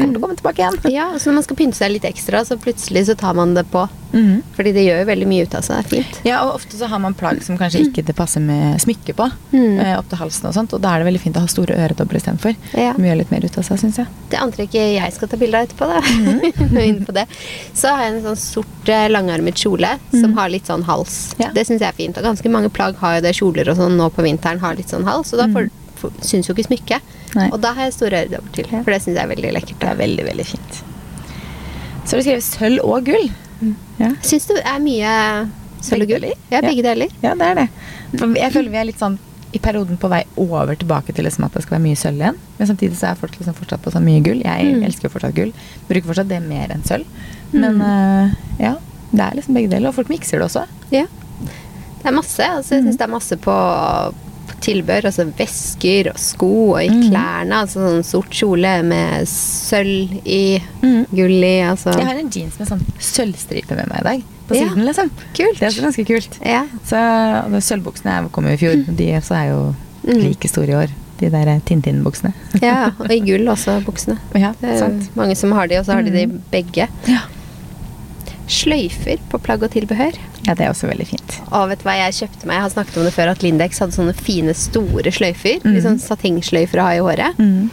kommer 0.00 0.14
til 0.14 0.20
å 0.20 0.24
komme 0.26 0.38
tilbake 0.40 0.62
igjen. 0.62 0.80
Ja, 0.94 1.06
så 1.18 1.30
når 1.30 1.38
man 1.40 1.46
skal 1.46 1.58
pynte 1.60 1.78
seg 1.78 1.94
litt 1.94 2.08
ekstra, 2.08 2.42
så 2.46 2.58
plutselig 2.60 3.06
så 3.08 3.16
tar 3.18 3.36
man 3.38 3.54
det 3.56 3.66
på. 3.72 3.86
Mm. 4.12 4.42
Fordi 4.56 4.72
det 4.72 4.84
gjør 4.86 5.02
jo 5.02 5.06
veldig 5.10 5.28
mye 5.28 5.46
ut 5.46 5.54
av 5.58 5.64
seg. 5.66 5.76
Det 5.76 5.84
er 5.84 5.90
fint. 5.92 6.20
Ja, 6.26 6.40
og 6.46 6.56
ofte 6.56 6.78
så 6.78 6.88
har 6.90 7.00
man 7.02 7.16
plagg 7.18 7.42
som 7.44 7.58
kanskje 7.60 7.82
ikke 7.86 8.04
det 8.06 8.16
passer 8.16 8.42
med 8.44 8.80
smykke 8.82 9.16
på. 9.16 9.28
Mm. 9.52 9.80
Opp 9.96 10.08
til 10.10 10.20
halsen 10.20 10.48
og 10.50 10.56
sånt, 10.56 10.76
og 10.76 10.82
da 10.84 10.94
er 10.94 11.02
det 11.02 11.08
veldig 11.10 11.22
fint 11.22 11.38
å 11.38 11.44
ha 11.44 11.50
store 11.50 11.76
øredobler 11.86 12.20
istedenfor. 12.20 12.56
Ja. 12.72 12.94
Som 12.96 13.08
gjør 13.08 13.20
litt 13.20 13.34
mer 13.34 13.44
ut 13.44 13.58
av 13.60 13.66
seg, 13.68 13.80
syns 13.82 14.00
jeg. 14.00 14.12
Det 14.32 14.40
antrekket 14.40 14.94
jeg 14.96 15.16
skal 15.16 15.32
ta 15.32 15.40
bilde 15.40 15.60
av 15.60 15.68
etterpå, 15.68 15.90
da. 15.90 16.02
mm. 16.70 16.80
er 16.82 17.02
på 17.06 17.16
det. 17.16 17.26
Så 17.76 17.92
har 17.92 18.06
jeg 18.06 18.14
en 18.14 18.22
sånn 18.30 18.40
sort 18.40 18.92
eh, 18.92 19.08
langarmet 19.12 19.60
kjole 19.60 19.96
som 20.14 20.36
har 20.38 20.52
litt 20.52 20.70
sånn 20.70 20.86
hals. 20.88 21.18
Ja. 21.42 21.50
Det 21.54 21.66
syns 21.68 21.84
jeg 21.84 21.90
er 21.90 21.98
fint. 21.98 22.16
Og 22.20 22.30
ganske 22.30 22.52
mange 22.52 22.72
plagg 22.72 22.98
har 23.02 23.18
jo 23.18 23.26
det. 23.26 23.34
Kjoler 23.36 23.68
og 23.68 23.76
sånn 23.76 23.98
nå 23.98 24.08
på 24.14 24.24
vinteren 24.24 24.62
har 24.62 24.78
litt 24.78 24.92
sånn 24.92 25.04
hals, 25.08 25.34
og 25.34 25.42
da 25.42 25.50
får, 25.52 25.68
får, 26.00 26.14
syns 26.24 26.48
jo 26.48 26.56
ikke 26.56 26.70
smykket. 26.70 27.15
Nei. 27.36 27.48
Og 27.52 27.60
da 27.60 27.72
har 27.76 27.84
jeg 27.90 27.92
store 27.98 28.22
øredobber 28.24 28.52
til, 28.56 28.66
for 28.72 28.90
det 28.94 29.00
syns 29.04 29.14
jeg 29.16 29.22
er 29.24 29.30
veldig 29.34 29.52
lekkert. 29.58 29.78
Det 29.82 29.88
er 29.92 29.98
veldig, 30.00 30.24
veldig 30.30 30.46
fint. 30.48 30.82
Så 32.06 32.10
har 32.14 32.18
du 32.20 32.26
skrevet 32.26 32.46
sølv 32.46 32.84
og 32.86 33.04
gull. 33.06 33.30
Ja. 34.00 34.10
Syns 34.24 34.46
det 34.50 34.60
er 34.64 34.82
mye 34.84 35.12
sølv 35.84 36.06
og 36.06 36.12
gull? 36.14 36.26
Ja, 36.50 36.60
Ja. 36.60 36.60
begge 36.68 36.82
deler. 36.86 37.08
ja, 37.22 37.34
det 37.34 37.42
er 37.50 37.54
det. 37.62 37.68
Jeg 38.40 38.52
føler 38.52 38.70
vi 38.70 38.76
er 38.82 38.84
litt 38.90 38.98
sånn 39.02 39.18
i 39.54 39.58
perioden 39.62 39.96
på 39.96 40.08
vei 40.10 40.22
over 40.36 40.74
tilbake 40.76 41.14
til 41.14 41.24
liksom 41.24 41.44
at 41.46 41.52
det 41.54 41.62
skal 41.62 41.76
være 41.78 41.84
mye 41.86 41.96
sølv 41.96 42.20
igjen. 42.20 42.36
Men 42.58 42.66
samtidig 42.68 42.96
så 42.98 43.10
er 43.10 43.14
folk 43.20 43.32
liksom 43.38 43.54
fortsatt 43.54 43.82
på 43.82 43.92
så 43.94 44.00
mye 44.02 44.20
gull. 44.22 44.40
Jeg 44.44 44.74
Mm. 44.74 44.82
elsker 44.84 45.08
jo 45.08 45.12
fortsatt 45.14 45.34
gull. 45.34 45.52
Bruker 45.88 46.08
fortsatt 46.10 46.28
det 46.28 46.42
mer 46.42 46.68
enn 46.74 46.82
sølv. 46.84 47.04
Men 47.52 47.80
uh, 47.80 48.34
ja, 48.60 48.74
det 49.12 49.20
er 49.20 49.34
liksom 49.38 49.54
begge 49.54 49.70
deler. 49.70 49.88
Og 49.88 49.94
folk 49.94 50.08
mikser 50.08 50.38
det 50.38 50.46
også. 50.50 50.66
Ja. 50.90 51.06
Det 52.02 52.04
er 52.06 52.12
masse. 52.12 52.42
Altså, 52.42 52.74
jeg 52.74 52.84
syns 52.84 52.98
det 52.98 53.06
er 53.06 53.12
masse 53.14 53.36
på 53.36 53.54
tilbør. 54.60 55.04
Altså 55.10 55.24
vesker 55.38 56.10
og 56.12 56.18
sko 56.18 56.50
og 56.74 56.82
i 56.84 56.88
Mhm. 56.88 57.10
klærne. 57.10 57.52
Altså 57.62 57.80
sånn 57.84 58.04
sort 58.04 58.30
kjole 58.30 58.82
med 58.84 59.26
sølv 59.28 60.20
i, 60.24 60.60
mm. 60.82 61.06
gull 61.10 61.44
i. 61.44 61.60
Altså. 61.62 61.92
Jeg 61.96 62.06
har 62.06 62.14
en 62.22 62.30
jeans 62.30 62.58
med 62.58 62.68
sånn 62.68 62.84
sølvstripe 62.98 63.76
med 63.76 63.88
meg 63.88 64.00
i 64.00 64.04
dag. 64.04 64.22
På 64.48 64.54
Ja. 64.54 64.68
siden, 64.68 64.84
liksom. 64.86 65.10
Kult. 65.34 65.58
Det 65.58 65.62
er 65.66 65.70
så 65.70 65.82
ganske 65.82 66.06
kult. 66.06 66.38
Ja. 66.44 66.64
Så 66.84 66.96
Sølvbuksene 67.62 68.30
kom 68.30 68.44
jo 68.46 68.52
i 68.52 68.56
fjor. 68.56 68.84
De 68.96 69.12
også 69.18 69.34
er 69.34 69.48
jo 69.50 69.74
Mm. 70.06 70.22
like 70.22 70.48
store 70.48 70.68
i 70.68 70.74
år. 70.74 70.88
De 71.18 71.30
der 71.30 71.60
Tintin-buksene. 71.64 72.32
ja, 72.62 72.90
og 73.00 73.10
i 73.10 73.20
gull 73.20 73.46
også, 73.48 73.82
buksene. 73.84 74.18
Ja, 74.36 74.52
mange 75.16 75.34
som 75.36 75.50
har 75.52 75.66
de, 75.66 75.76
og 75.78 75.84
så 75.86 75.94
har 75.94 76.02
de 76.02 76.10
de 76.10 76.26
Mhm. 76.26 76.42
begge. 76.52 76.88
Ja. 77.08 77.20
Sløyfer 78.46 79.18
på 79.28 79.40
plagg 79.42 79.62
og 79.62 79.70
tilbehør. 79.72 80.14
Ja, 80.46 80.54
det 80.54 80.64
er 80.66 80.70
også 80.70 80.88
veldig 80.88 81.06
fint. 81.10 81.36
Og 81.50 81.68
vet 81.72 81.80
du 81.82 81.84
hva 81.88 81.96
jeg 81.98 82.14
kjøpte 82.20 82.46
meg? 82.46 82.56
Jeg 82.60 82.62
har 82.66 82.70
snakket 82.76 82.96
om 83.00 83.04
det 83.08 83.12
før, 83.16 83.32
at 83.34 83.42
Lindex 83.42 83.78
hadde 83.82 83.96
sånne 83.96 84.14
fine, 84.14 84.54
store 84.54 85.10
sløyfer. 85.12 85.58
Mm. 85.64 85.74
Litt 85.74 85.84
sånn 85.88 85.98
satengsløyfer 86.02 86.80
å 86.82 86.86
ha 86.86 86.94
i 86.96 87.02
håret. 87.04 87.38
Mm. 87.42 87.68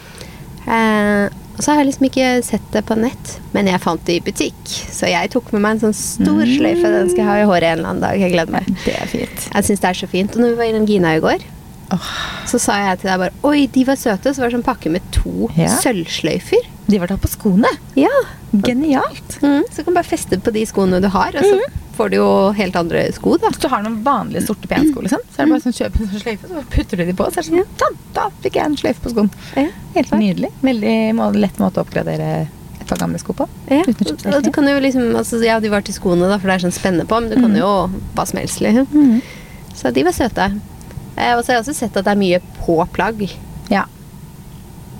Eh, 0.66 1.24
og 1.54 1.62
så 1.62 1.70
har 1.70 1.82
jeg 1.84 1.92
liksom 1.92 2.06
ikke 2.08 2.28
sett 2.42 2.64
det 2.74 2.80
på 2.88 2.96
nett, 2.98 3.36
men 3.54 3.68
jeg 3.70 3.78
fant 3.84 4.02
det 4.08 4.16
i 4.18 4.22
butikk. 4.26 4.62
Så 4.90 5.06
jeg 5.06 5.30
tok 5.30 5.52
med 5.54 5.62
meg 5.62 5.76
en 5.76 5.82
sånn 5.84 5.94
stor 5.94 6.42
Mm. 6.42 6.54
sløyfe. 6.58 6.82
Den 6.96 7.10
skal 7.12 7.22
jeg 7.22 7.28
ha 7.30 7.36
i 7.38 7.46
håret 7.46 7.68
en 7.70 7.78
eller 7.78 7.88
annen 7.92 8.02
dag. 8.02 8.18
Jeg 8.18 8.32
gleder 8.32 8.50
meg. 8.56 8.66
Det 8.84 8.94
er 8.98 9.06
fint. 9.06 9.48
Jeg 9.54 9.64
syns 9.68 9.80
det 9.84 9.90
er 9.92 10.00
så 10.00 10.08
fint. 10.10 10.34
Og 10.34 10.40
når 10.42 10.50
vi 10.50 10.56
var 10.56 10.64
innom 10.72 10.86
Gina 10.88 11.14
i 11.14 11.20
går, 11.22 11.44
oh. 11.94 12.10
så 12.50 12.58
sa 12.58 12.72
jeg 12.90 12.98
til 13.04 13.10
deg 13.12 13.18
bare 13.22 13.32
Oi, 13.44 13.66
de 13.70 13.84
var 13.84 13.94
søte. 13.94 14.34
Så 14.34 14.42
var 14.42 14.50
det 14.50 14.58
sånn 14.58 14.66
pakke 14.66 14.90
med 14.90 15.02
to 15.12 15.48
Ja. 15.54 15.68
sølvsløyfer. 15.78 16.66
De 16.86 16.98
var 17.00 17.08
da 17.08 17.16
på 17.16 17.28
skoene. 17.32 17.70
Ja. 17.96 18.10
Genialt. 18.52 19.38
Mm, 19.42 19.62
så 19.70 19.80
du 19.80 19.84
kan 19.88 19.94
bare 19.96 20.04
feste 20.08 20.38
på 20.40 20.52
de 20.54 20.64
skoene 20.68 21.00
du 21.02 21.08
har, 21.08 21.34
og 21.36 21.44
så 21.44 21.60
får 21.96 22.10
du 22.10 22.16
jo 22.18 22.26
helt 22.58 22.76
andre 22.76 23.04
sko, 23.14 23.36
da. 23.38 23.48
Hvis 23.54 23.62
du 23.62 23.68
har 23.70 23.84
noen 23.84 24.00
vanlige 24.04 24.42
sorte 24.48 24.68
pensko, 24.70 25.02
liksom, 25.06 25.22
så 25.30 25.40
er 25.42 25.46
det 25.48 25.54
bare 25.54 25.64
sånn 25.64 25.76
kjøp 25.78 25.96
en 26.00 26.10
sånn 26.10 26.22
sløyfe, 26.24 26.50
så 26.50 26.64
putter 26.74 27.00
du 27.00 27.04
de 27.08 27.14
på. 27.16 27.28
Så 27.30 27.40
er 27.40 27.46
det 27.46 27.48
sånn, 27.52 27.62
ja. 27.62 27.88
da 28.18 28.26
fikk 28.42 28.58
jeg 28.58 28.66
en 28.70 28.76
sløyfe 28.80 29.04
på 29.04 29.12
skoen. 29.14 29.30
Ja, 29.56 29.66
Helt 29.94 30.12
nydelig. 30.18 30.50
Veldig 30.66 30.94
må, 31.20 31.30
lett 31.38 31.62
måte 31.62 31.80
å 31.80 31.86
oppgradere 31.86 32.28
et 32.80 32.86
par 32.90 32.98
gamle 33.00 33.18
sko 33.22 33.32
på. 33.38 33.46
Ja, 33.70 33.80
og 34.34 34.42
du 34.44 34.50
kan 34.52 34.66
jo 34.68 34.76
liksom 34.82 35.14
altså, 35.16 35.38
Ja, 35.46 35.60
de 35.62 35.70
var 35.72 35.86
til 35.86 35.94
skoene, 35.96 36.26
da, 36.28 36.36
for 36.42 36.50
det 36.50 36.58
er 36.58 36.64
sånn 36.66 36.74
spennende 36.74 37.06
på, 37.08 37.20
men 37.22 37.30
du 37.30 37.38
kan 37.38 37.52
Mm. 37.54 37.60
jo 37.62 37.70
hva 38.18 38.26
som 38.26 38.42
helst, 38.42 38.60
liksom. 38.60 38.86
Mm. 38.92 39.22
Så 39.74 39.94
de 39.94 40.02
var 40.04 40.12
søte. 40.12 40.50
Eh, 41.16 41.32
og 41.38 41.44
så 41.44 41.52
har 41.52 41.60
jeg 41.60 41.64
også 41.64 41.74
sett 41.78 41.96
at 41.96 42.04
det 42.04 42.12
er 42.12 42.18
mye 42.20 42.40
på 42.58 42.76
plagg. 42.92 43.22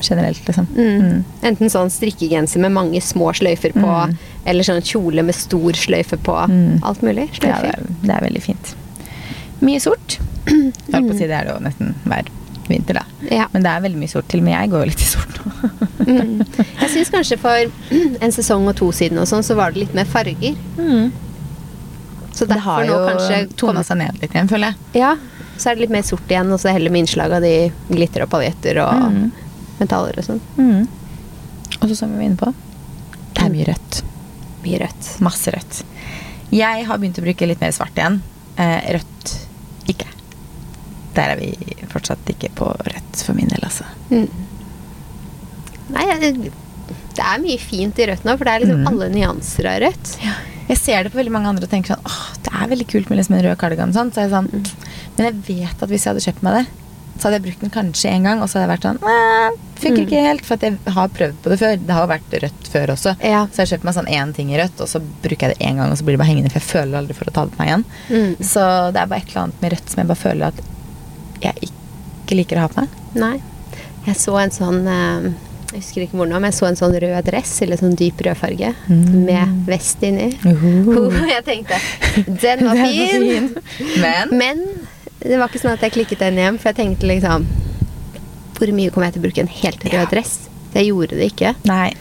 Generelt, 0.04 0.40
liksom. 0.46 0.66
Mm. 0.76 1.02
Mm. 1.04 1.24
Enten 1.50 1.70
sånn 1.72 1.90
strikkegenser 1.90 2.60
med 2.64 2.72
mange 2.76 3.00
små 3.02 3.32
sløyfer 3.36 3.72
på, 3.76 3.88
Mm. 4.04 4.16
eller 4.46 4.62
sånn 4.66 4.82
kjole 4.84 5.22
med 5.24 5.34
stor 5.34 5.72
sløyfe 5.72 6.18
på. 6.20 6.36
Mm. 6.50 6.80
Alt 6.84 7.02
mulig. 7.02 7.28
Ja, 7.42 7.60
det 7.62 7.74
er, 7.74 7.82
det 8.02 8.10
er 8.18 8.24
veldig 8.28 8.42
fint. 8.42 8.74
Mye 9.64 9.80
sort. 9.80 10.18
Jeg 10.46 10.92
holdt 10.92 11.08
på 11.08 11.14
å 11.14 11.18
si 11.18 11.26
det 11.30 11.36
er 11.38 11.44
det 11.48 11.54
jo 11.54 11.60
nesten 11.64 11.94
hver 12.04 12.28
vinter, 12.68 12.94
da. 13.00 13.04
Ja. 13.30 13.46
Men 13.52 13.62
det 13.64 13.70
er 13.72 13.80
veldig 13.84 13.98
mye 14.00 14.08
sort. 14.12 14.28
Til 14.32 14.40
og 14.40 14.44
med 14.46 14.54
jeg 14.56 14.70
går 14.72 14.82
jo 14.84 14.88
litt 14.92 15.04
i 15.04 15.10
sort 15.10 15.40
nå. 15.40 15.50
Mm. 16.04 16.40
Jeg 16.82 16.88
syns 16.92 17.08
kanskje 17.14 17.36
for 17.40 17.70
en 18.24 18.32
sesong 18.34 18.66
og 18.68 18.74
to 18.76 18.90
siden 18.92 19.16
og 19.22 19.24
sånn, 19.30 19.44
så 19.46 19.54
var 19.56 19.72
det 19.72 19.80
litt 19.86 19.94
mer 19.96 20.04
farger. 20.04 20.52
Mm. 20.76 21.12
Så 22.34 22.44
Det 22.50 22.58
har 22.60 22.84
jo 22.84 22.98
tona 23.56 23.80
seg 23.86 23.96
ned 24.02 24.18
litt 24.20 24.34
igjen, 24.34 24.48
føler 24.50 24.72
jeg. 24.74 25.00
Ja, 25.00 25.14
så 25.56 25.70
er 25.70 25.76
det 25.78 25.84
litt 25.86 25.94
mer 25.94 26.02
sort 26.04 26.28
igjen, 26.28 26.50
og 26.52 26.58
så 26.60 26.72
heller 26.74 26.90
med 26.92 27.04
innslag 27.06 27.32
av 27.36 27.44
de 27.46 27.70
glitter 27.88 28.24
og 28.26 28.32
paljetter 28.34 28.80
og 28.82 29.04
Mm. 29.14 29.32
Metaller 29.80 30.18
og 30.18 30.24
sånn. 30.28 30.40
Mm. 30.58 30.88
Og 31.80 31.88
så 31.90 31.96
som 31.96 32.10
vi 32.12 32.16
var 32.20 32.26
inne 32.28 32.40
på, 32.40 32.52
det 33.34 33.42
er 33.44 33.50
mye 33.54 33.66
rødt. 33.70 34.02
Mye 34.64 34.78
rødt. 34.84 35.08
Masse 35.26 35.50
rødt. 35.54 35.82
Jeg 36.54 36.84
har 36.86 36.98
begynt 37.02 37.18
å 37.18 37.24
bruke 37.26 37.46
litt 37.50 37.60
mer 37.60 37.72
svart 37.74 37.96
igjen. 37.98 38.20
Eh, 38.56 38.92
rødt 38.98 39.34
ikke. 39.90 40.06
Der 41.16 41.34
er 41.34 41.36
vi 41.40 41.52
fortsatt 41.90 42.30
ikke 42.30 42.52
på 42.54 42.70
rødt 42.86 43.22
for 43.26 43.34
min 43.34 43.48
del, 43.50 43.62
altså. 43.66 43.84
Mm. 44.10 44.28
Nei, 45.94 46.06
det 47.14 47.22
er 47.22 47.42
mye 47.42 47.60
fint 47.60 47.98
i 48.00 48.06
rødt 48.08 48.24
nå, 48.26 48.34
for 48.38 48.44
det 48.48 48.54
er 48.54 48.64
liksom 48.64 48.80
Mm. 48.82 48.88
alle 48.90 49.08
nyanser 49.12 49.66
av 49.70 49.80
rødt. 49.84 50.16
Jeg 50.68 50.78
ser 50.80 51.02
det 51.04 51.12
på 51.12 51.18
veldig 51.20 51.32
mange 51.34 51.48
andre 51.50 51.64
og 51.66 51.70
tenker 51.70 51.94
sånn 51.94 52.06
åh, 52.06 52.32
det 52.42 52.52
er 52.54 52.68
veldig 52.70 52.86
kult 52.88 53.10
med 53.10 53.18
liksom 53.18 53.34
en 53.36 53.44
rød 53.44 53.58
kardigan. 53.58 53.92
Sånn. 53.92 54.10
Så 54.12 54.28
sånn, 54.30 54.48
Mm. 54.50 54.64
Men 55.16 55.26
jeg 55.26 55.34
vet 55.46 55.82
at 55.82 55.88
hvis 55.88 56.04
jeg 56.04 56.14
hadde 56.14 56.24
kjøpt 56.24 56.42
meg 56.42 56.54
det, 56.64 56.66
så 57.18 57.28
hadde 57.28 57.38
jeg 57.38 57.44
brukt 57.46 57.60
den 57.62 57.70
kanskje 57.70 58.10
en 58.10 58.24
gang, 58.26 58.42
og 58.42 58.48
så 58.50 58.58
hadde 58.58 58.66
jeg 58.66 58.72
vært 58.74 58.86
sånn 58.88 58.98
funker 59.84 60.02
Mm. 60.02 60.06
ikke 60.06 60.22
helt. 60.26 60.44
For 60.46 60.54
at 60.54 60.62
jeg 60.62 60.78
har 60.94 61.08
prøvd 61.08 61.34
på 61.44 61.50
det 61.52 61.58
før. 61.60 61.76
Det 61.86 61.94
har 61.94 62.02
jo 62.06 62.10
vært 62.14 62.34
rødt 62.42 62.68
før 62.72 62.92
også. 62.94 63.14
Ja. 63.22 63.46
Så 63.52 63.62
jeg 63.64 63.68
kjøpt 63.72 63.84
meg 63.84 63.94
sånn 63.94 64.08
én 64.10 64.34
ting 64.34 64.50
i 64.54 64.58
rødt, 64.58 64.80
og 64.80 64.88
så 64.88 65.00
bruker 65.22 65.48
jeg 65.48 65.56
det 65.58 65.66
én 65.66 65.76
gang, 65.76 65.90
og 65.90 65.96
så 65.98 66.04
blir 66.04 66.16
det 66.16 66.22
bare 66.24 66.30
hengende, 66.32 66.50
for 66.50 66.58
jeg 66.60 66.70
føler 66.72 66.98
aldri 66.98 67.14
for 67.14 67.24
å 67.30 67.34
ta 67.34 67.44
det 67.44 67.52
på 67.56 67.62
meg 67.62 67.68
igjen. 67.68 67.84
Mm. 68.10 68.36
Så 68.44 68.66
det 68.92 69.00
er 69.02 69.06
bare 69.06 69.20
et 69.20 69.28
eller 69.30 69.42
annet 69.44 69.62
med 69.62 69.72
rødt 69.76 69.90
som 69.90 70.00
jeg 70.02 70.08
bare 70.12 70.22
føler 70.24 70.46
at 70.46 70.60
jeg 71.44 71.68
ikke 71.70 72.36
liker 72.40 72.56
å 72.56 72.60
ha 72.64 72.68
på 72.68 72.80
meg. 72.80 72.88
Nei. 73.14 73.34
Jeg 74.06 74.16
så 74.16 74.38
en 74.42 74.50
sånn 74.50 74.86
eh, 74.88 75.30
Jeg 75.74 75.80
husker 75.82 76.02
ikke 76.04 76.18
hvor 76.20 76.28
nå, 76.30 76.38
men 76.38 76.52
jeg 76.52 76.58
så 76.60 76.66
en 76.68 76.76
sånn 76.78 76.92
rød 77.02 77.24
dress, 77.26 77.52
eller 77.64 77.76
sånn 77.80 77.96
dyp 77.98 78.20
rød 78.22 78.36
farge, 78.38 78.74
Mm. 78.88 79.24
med 79.26 79.64
vest 79.66 80.02
inni. 80.06 80.28
Uhu. 80.44 81.10
Jeg 81.34 81.42
tenkte 81.44 81.80
Den 82.40 82.64
var 82.64 82.76
fin! 82.86 83.56
Men 84.00 84.28
Men 84.38 84.60
det 85.24 85.38
var 85.40 85.48
ikke 85.48 85.62
sånn 85.62 85.74
at 85.74 85.84
jeg 85.86 85.94
klikket 85.96 86.20
den 86.24 86.36
hjem, 86.40 86.58
for 86.60 86.70
jeg 86.72 86.76
tenkte 86.82 87.08
liksom 87.08 87.46
Hvor 88.54 88.70
mye 88.76 88.92
kommer 88.94 89.08
jeg 89.08 89.16
til 89.16 89.22
å 89.22 89.26
bruke 89.26 89.42
en 89.42 89.50
helt 89.50 89.86
rød 89.90 90.10
dress? 90.12 90.34
Jeg 90.74 90.90
gjorde 90.90 91.16
det 91.18 91.30
ikke. 91.32 91.54
Nei. 91.66 91.92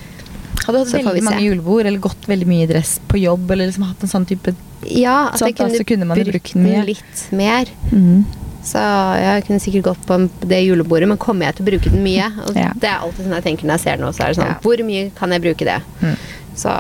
Hadde 0.64 0.80
du 0.80 0.84
hatt 0.84 0.94
veldig 0.94 1.24
mange 1.26 1.42
julebord, 1.44 1.86
eller 1.86 2.02
gått 2.02 2.28
veldig 2.30 2.48
mye 2.48 2.66
i 2.66 2.70
dress 2.70 2.96
på 3.10 3.20
jobb, 3.22 3.50
eller 3.52 3.70
liksom 3.70 3.88
hatt 3.88 4.06
en 4.06 4.12
sånn 4.12 4.28
type 4.30 4.54
Ja, 4.90 5.32
at 5.34 5.42
jeg 5.42 5.56
kunne, 5.58 5.84
kunne 5.88 6.08
brukt 6.14 6.32
brukt 6.32 6.56
den 6.56 6.88
litt 6.88 7.28
mer. 7.32 7.70
mm. 7.92 8.24
Så 8.64 8.80
jeg 9.20 9.44
kunne 9.44 9.60
sikkert 9.60 9.84
gått 9.90 10.06
på 10.08 10.18
det 10.48 10.62
julebordet, 10.64 11.08
men 11.12 11.20
kommer 11.20 11.50
jeg 11.50 11.58
til 11.58 11.66
å 11.66 11.68
bruke 11.68 11.92
den 11.92 12.04
mye? 12.06 12.30
Og 12.48 12.56
Ja. 12.56 12.72
Det 12.80 12.88
er 12.88 13.02
alltid 13.04 13.26
sånn 13.26 13.36
jeg 13.36 13.44
tenker 13.44 13.68
når 13.68 13.74
jeg 13.76 13.84
ser 13.84 13.98
den 13.98 14.14
så 14.14 14.24
Er 14.24 14.28
det 14.32 14.38
sånn, 14.40 14.54
Ja. 14.54 14.60
Hvor 14.64 14.84
mye 14.88 15.12
kan 15.18 15.32
jeg 15.36 15.42
bruke 15.44 15.66
det? 15.68 15.82
Mm. 16.02 16.16
Så 16.56 16.72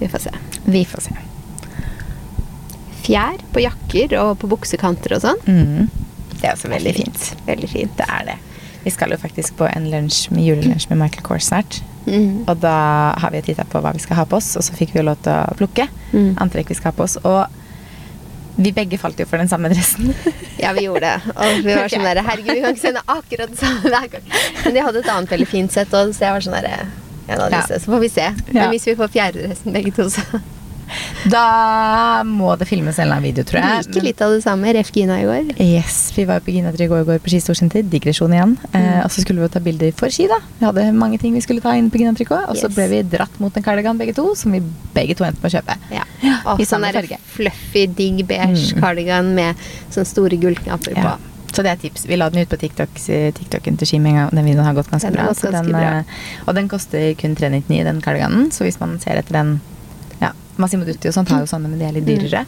vi 0.00 0.08
får 0.08 0.20
se. 0.20 0.30
Vi 0.64 0.84
får 0.84 1.02
se. 1.02 1.27
Fjær 3.08 3.40
på 3.54 3.62
jakker 3.64 4.14
og 4.20 4.34
på 4.42 4.50
buksekanter 4.52 5.16
og 5.16 5.22
sånn. 5.24 5.40
Mm. 5.48 5.88
Det 6.38 6.44
er 6.46 6.52
også 6.54 6.68
veldig 6.70 6.92
fint. 6.94 7.28
Veldig 7.48 7.68
fint. 7.72 7.94
Det 7.98 8.06
er 8.06 8.26
det. 8.28 8.38
Vi 8.84 8.92
skal 8.94 9.10
jo 9.10 9.18
faktisk 9.18 9.56
på 9.58 9.66
en 9.66 9.88
lunsj 9.90 10.28
med 10.30 10.44
julelunsj 10.46 10.86
med 10.92 11.00
Michael 11.00 11.24
Kors 11.26 11.48
snart. 11.48 11.80
Mm. 12.06 12.44
Og 12.48 12.54
da 12.62 12.74
har 13.20 13.32
vi 13.34 13.40
titta 13.48 13.64
på 13.68 13.80
hva 13.84 13.90
vi 13.96 14.00
skal 14.04 14.20
ha 14.20 14.24
på 14.28 14.38
oss, 14.38 14.52
og 14.56 14.62
så 14.64 14.76
fikk 14.76 14.92
vi 14.94 15.00
jo 15.02 15.08
lov 15.10 15.18
til 15.24 15.32
å 15.34 15.56
plukke 15.58 15.88
Mm. 16.12 16.36
antrekk 16.40 16.70
vi 16.70 16.76
skal 16.78 16.92
ha 16.92 16.96
på 16.96 17.04
oss. 17.04 17.16
Og 17.24 17.46
vi 18.58 18.72
begge 18.72 18.96
falt 18.98 19.18
jo 19.20 19.26
for 19.28 19.38
den 19.38 19.48
samme 19.50 19.68
dressen. 19.72 20.14
Ja, 20.62 20.72
vi 20.74 20.86
gjorde 20.86 21.04
det. 21.06 21.34
Og 21.36 21.60
vi 21.66 21.74
var 21.76 21.88
sånn 21.92 22.02
der, 22.06 22.18
herregud, 22.26 22.54
vi 22.56 22.62
kan 22.64 22.74
ikke 22.74 22.86
sende 22.86 23.02
akkurat 23.06 23.50
det 23.52 23.58
samme 23.60 23.92
hver 23.92 24.08
gang. 24.14 24.24
Men 24.64 24.74
de 24.74 24.82
hadde 24.86 25.02
et 25.04 25.10
annet 25.12 25.30
veldig 25.36 25.46
fint 25.48 25.72
sett, 25.74 25.92
òg, 25.94 26.10
så 26.16 26.24
jeg 26.26 26.34
var 26.34 26.46
sånn 26.48 26.56
der, 26.56 26.88
en 27.28 27.42
av 27.44 27.52
Ja. 27.52 27.60
så 27.68 27.78
får 27.84 28.00
vi 28.02 28.08
se. 28.14 28.26
Men 28.52 28.70
hvis 28.72 28.86
vi 28.88 28.94
får 28.98 29.12
fjerdedressen 29.14 29.72
begge 29.76 29.92
to, 29.94 30.08
så 30.10 30.40
Da 31.30 32.22
må 32.26 32.52
det 32.58 32.68
filmes 32.68 32.98
en 32.98 33.04
eller 33.06 33.18
annen 33.18 33.28
video, 33.28 33.44
tror 33.44 33.60
jeg. 33.62 33.86
Like 33.88 34.02
litt 34.04 34.22
av 34.24 34.32
det 34.34 34.42
samme. 34.44 34.72
Ref 34.74 34.90
Gina 34.94 35.18
i 35.20 35.26
går. 35.28 35.50
Yes, 35.60 36.12
Vi 36.16 36.24
var 36.28 36.40
jo 36.40 36.46
på 36.46 36.54
Gina 36.54 36.72
Trygg 36.74 36.90
i 36.94 37.04
går 37.08 37.20
på 37.24 37.32
Ski 37.32 37.40
Storsenter. 37.44 37.82
Digresjon 37.88 38.32
igjen. 38.34 38.56
Eh, 38.72 38.78
Mm. 38.88 39.04
og 39.04 39.10
så 39.10 39.20
skulle 39.22 39.40
vi 39.40 39.46
jo 39.46 39.48
ta 39.48 39.60
bilder 39.60 39.92
for 39.92 40.08
ski, 40.10 40.26
da. 40.28 40.38
Vi 40.58 40.64
hadde 40.66 40.92
mange 40.94 41.18
ting 41.20 41.34
vi 41.34 41.40
skulle 41.40 41.60
ta 41.60 41.74
inn 41.76 41.90
på 41.90 41.98
Gina 41.98 42.12
Trygg 42.14 42.32
Og 42.32 42.56
så 42.56 42.68
Yes. 42.68 42.74
ble 42.74 42.88
vi 42.88 43.02
dratt 43.02 43.38
mot 43.40 43.56
en 43.56 43.62
kardigan 43.62 43.98
begge 43.98 44.14
to, 44.14 44.34
som 44.34 44.52
vi 44.52 44.60
begge 44.94 45.14
to 45.16 45.24
endte 45.24 45.42
med 45.42 45.52
å 45.52 45.60
kjøpe. 45.60 45.76
Ja. 45.90 46.04
I 46.22 46.34
Og 46.46 46.60
sånn 46.60 46.82
der 46.82 47.02
fluffy, 47.26 47.86
digg 47.86 48.26
beige 48.26 48.74
Mm. 48.74 48.80
cardigan 48.80 49.34
med 49.34 49.56
sånne 49.90 50.06
store 50.06 50.36
gullknapper 50.36 50.96
Ja. 50.96 51.02
på. 51.02 51.18
Så 51.52 51.62
det 51.62 51.66
er 51.72 51.76
tips. 51.88 52.06
Vi 52.06 52.16
la 52.16 52.28
den 52.28 52.42
ut 52.42 52.48
på 52.48 52.58
TikTok, 52.58 52.88
TikToken 52.94 53.78
til 53.78 54.00
med. 54.00 54.30
Den 54.32 54.44
videoen 54.44 54.64
har 54.64 54.74
gått 54.74 54.90
ganske 54.90 55.06
Den 55.10 55.14
bra. 55.14 55.22
ganske 55.32 55.50
den, 55.50 55.66
bra. 55.72 55.80
eh, 55.80 56.02
og 56.46 56.54
den 56.54 56.68
koster 56.68 57.14
kun 57.16 57.34
399, 57.34 57.84
den 57.84 58.00
kardiganen. 58.00 58.50
Så 58.52 58.64
hvis 58.64 58.78
man 58.80 58.98
ser 59.00 59.12
etter 59.16 59.32
den 59.32 59.60
Massimo 60.58 60.84
Dutti 60.84 61.08
og 61.08 61.14
sånt 61.14 61.28
har 61.30 61.40
jo 61.40 61.46
sånne, 61.46 61.68
men 61.70 61.78
de 61.78 61.84
er 61.86 61.92
litt 61.92 62.04
Mm. 62.04 62.18
dyrere. 62.18 62.44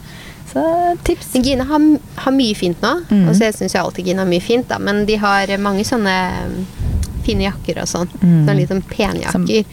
Så 0.51 0.97
tips. 1.03 1.31
Gina 1.43 1.63
har, 1.63 1.79
har 2.25 2.31
mye 2.35 2.55
fint 2.55 2.81
nå. 2.81 2.93
Mm. 3.09 3.27
Og 3.29 3.35
så 3.35 3.51
syns 3.55 3.71
jeg 3.73 3.81
alltid 3.81 4.05
Gina 4.05 4.23
har 4.25 4.29
mye 4.29 4.41
fint, 4.43 4.67
da. 4.67 4.77
Men 4.79 5.05
de 5.05 5.15
har 5.15 5.47
mange 5.63 5.83
sånne 5.87 6.15
mm, 6.43 6.65
fine 7.23 7.45
jakker 7.47 7.81
og 7.81 7.87
sånn. 7.87 8.09
Mm. 8.21 8.45
Sånn 8.47 8.57
litt 8.59 8.69
sånn 8.69 8.83
penjakker. 8.83 9.31
Sånn 9.31 9.47
type 9.47 9.67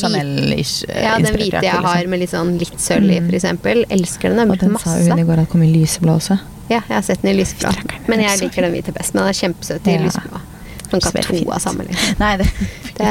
Chanel-ish. 0.00 0.84
eh, 0.88 1.02
Ja, 1.04 1.16
den 1.18 1.36
hvite 1.36 1.62
jeg 1.62 1.70
har 1.70 1.94
liksom. 2.02 2.10
med 2.10 2.18
litt 2.18 2.30
sånn 2.30 2.58
litt 2.58 2.80
sølv 2.82 3.10
i, 3.14 3.18
f.eks. 3.22 3.44
Elsker 3.90 4.28
den. 4.34 4.38
Den 4.38 4.50
Og 4.50 4.58
den 4.58 4.70
brukt 4.70 4.82
sa 4.82 4.90
hun 4.96 5.06
i 5.06 5.08
masse. 5.10 5.26
går 5.26 5.38
at 5.44 5.48
kom 5.50 5.62
i 5.62 5.70
lyseblå 5.72 6.16
også. 6.18 6.40
Ja, 6.70 6.80
jeg 6.88 6.94
har 6.96 7.02
sett 7.02 7.22
den 7.22 7.30
i 7.38 7.42
lyseblå. 7.44 7.70
Men 8.08 8.20
jeg 8.20 8.40
liker 8.40 8.62
den 8.62 8.72
hvite 8.74 8.92
best. 8.92 9.14
Men 9.14 9.22
den 9.22 9.28
er 9.30 9.38
kjempesøt 9.38 9.86
i 9.86 9.92
Ja. 9.94 10.02
lyseblå. 10.02 10.40
Man 10.90 11.00
kan 11.00 11.12
ha 11.14 11.22
to 11.22 11.50
av 11.52 11.60
samme, 11.62 11.84
liksom. 11.86 12.18
Nei, 12.18 12.36
det 12.38 12.46
Det 12.98 13.06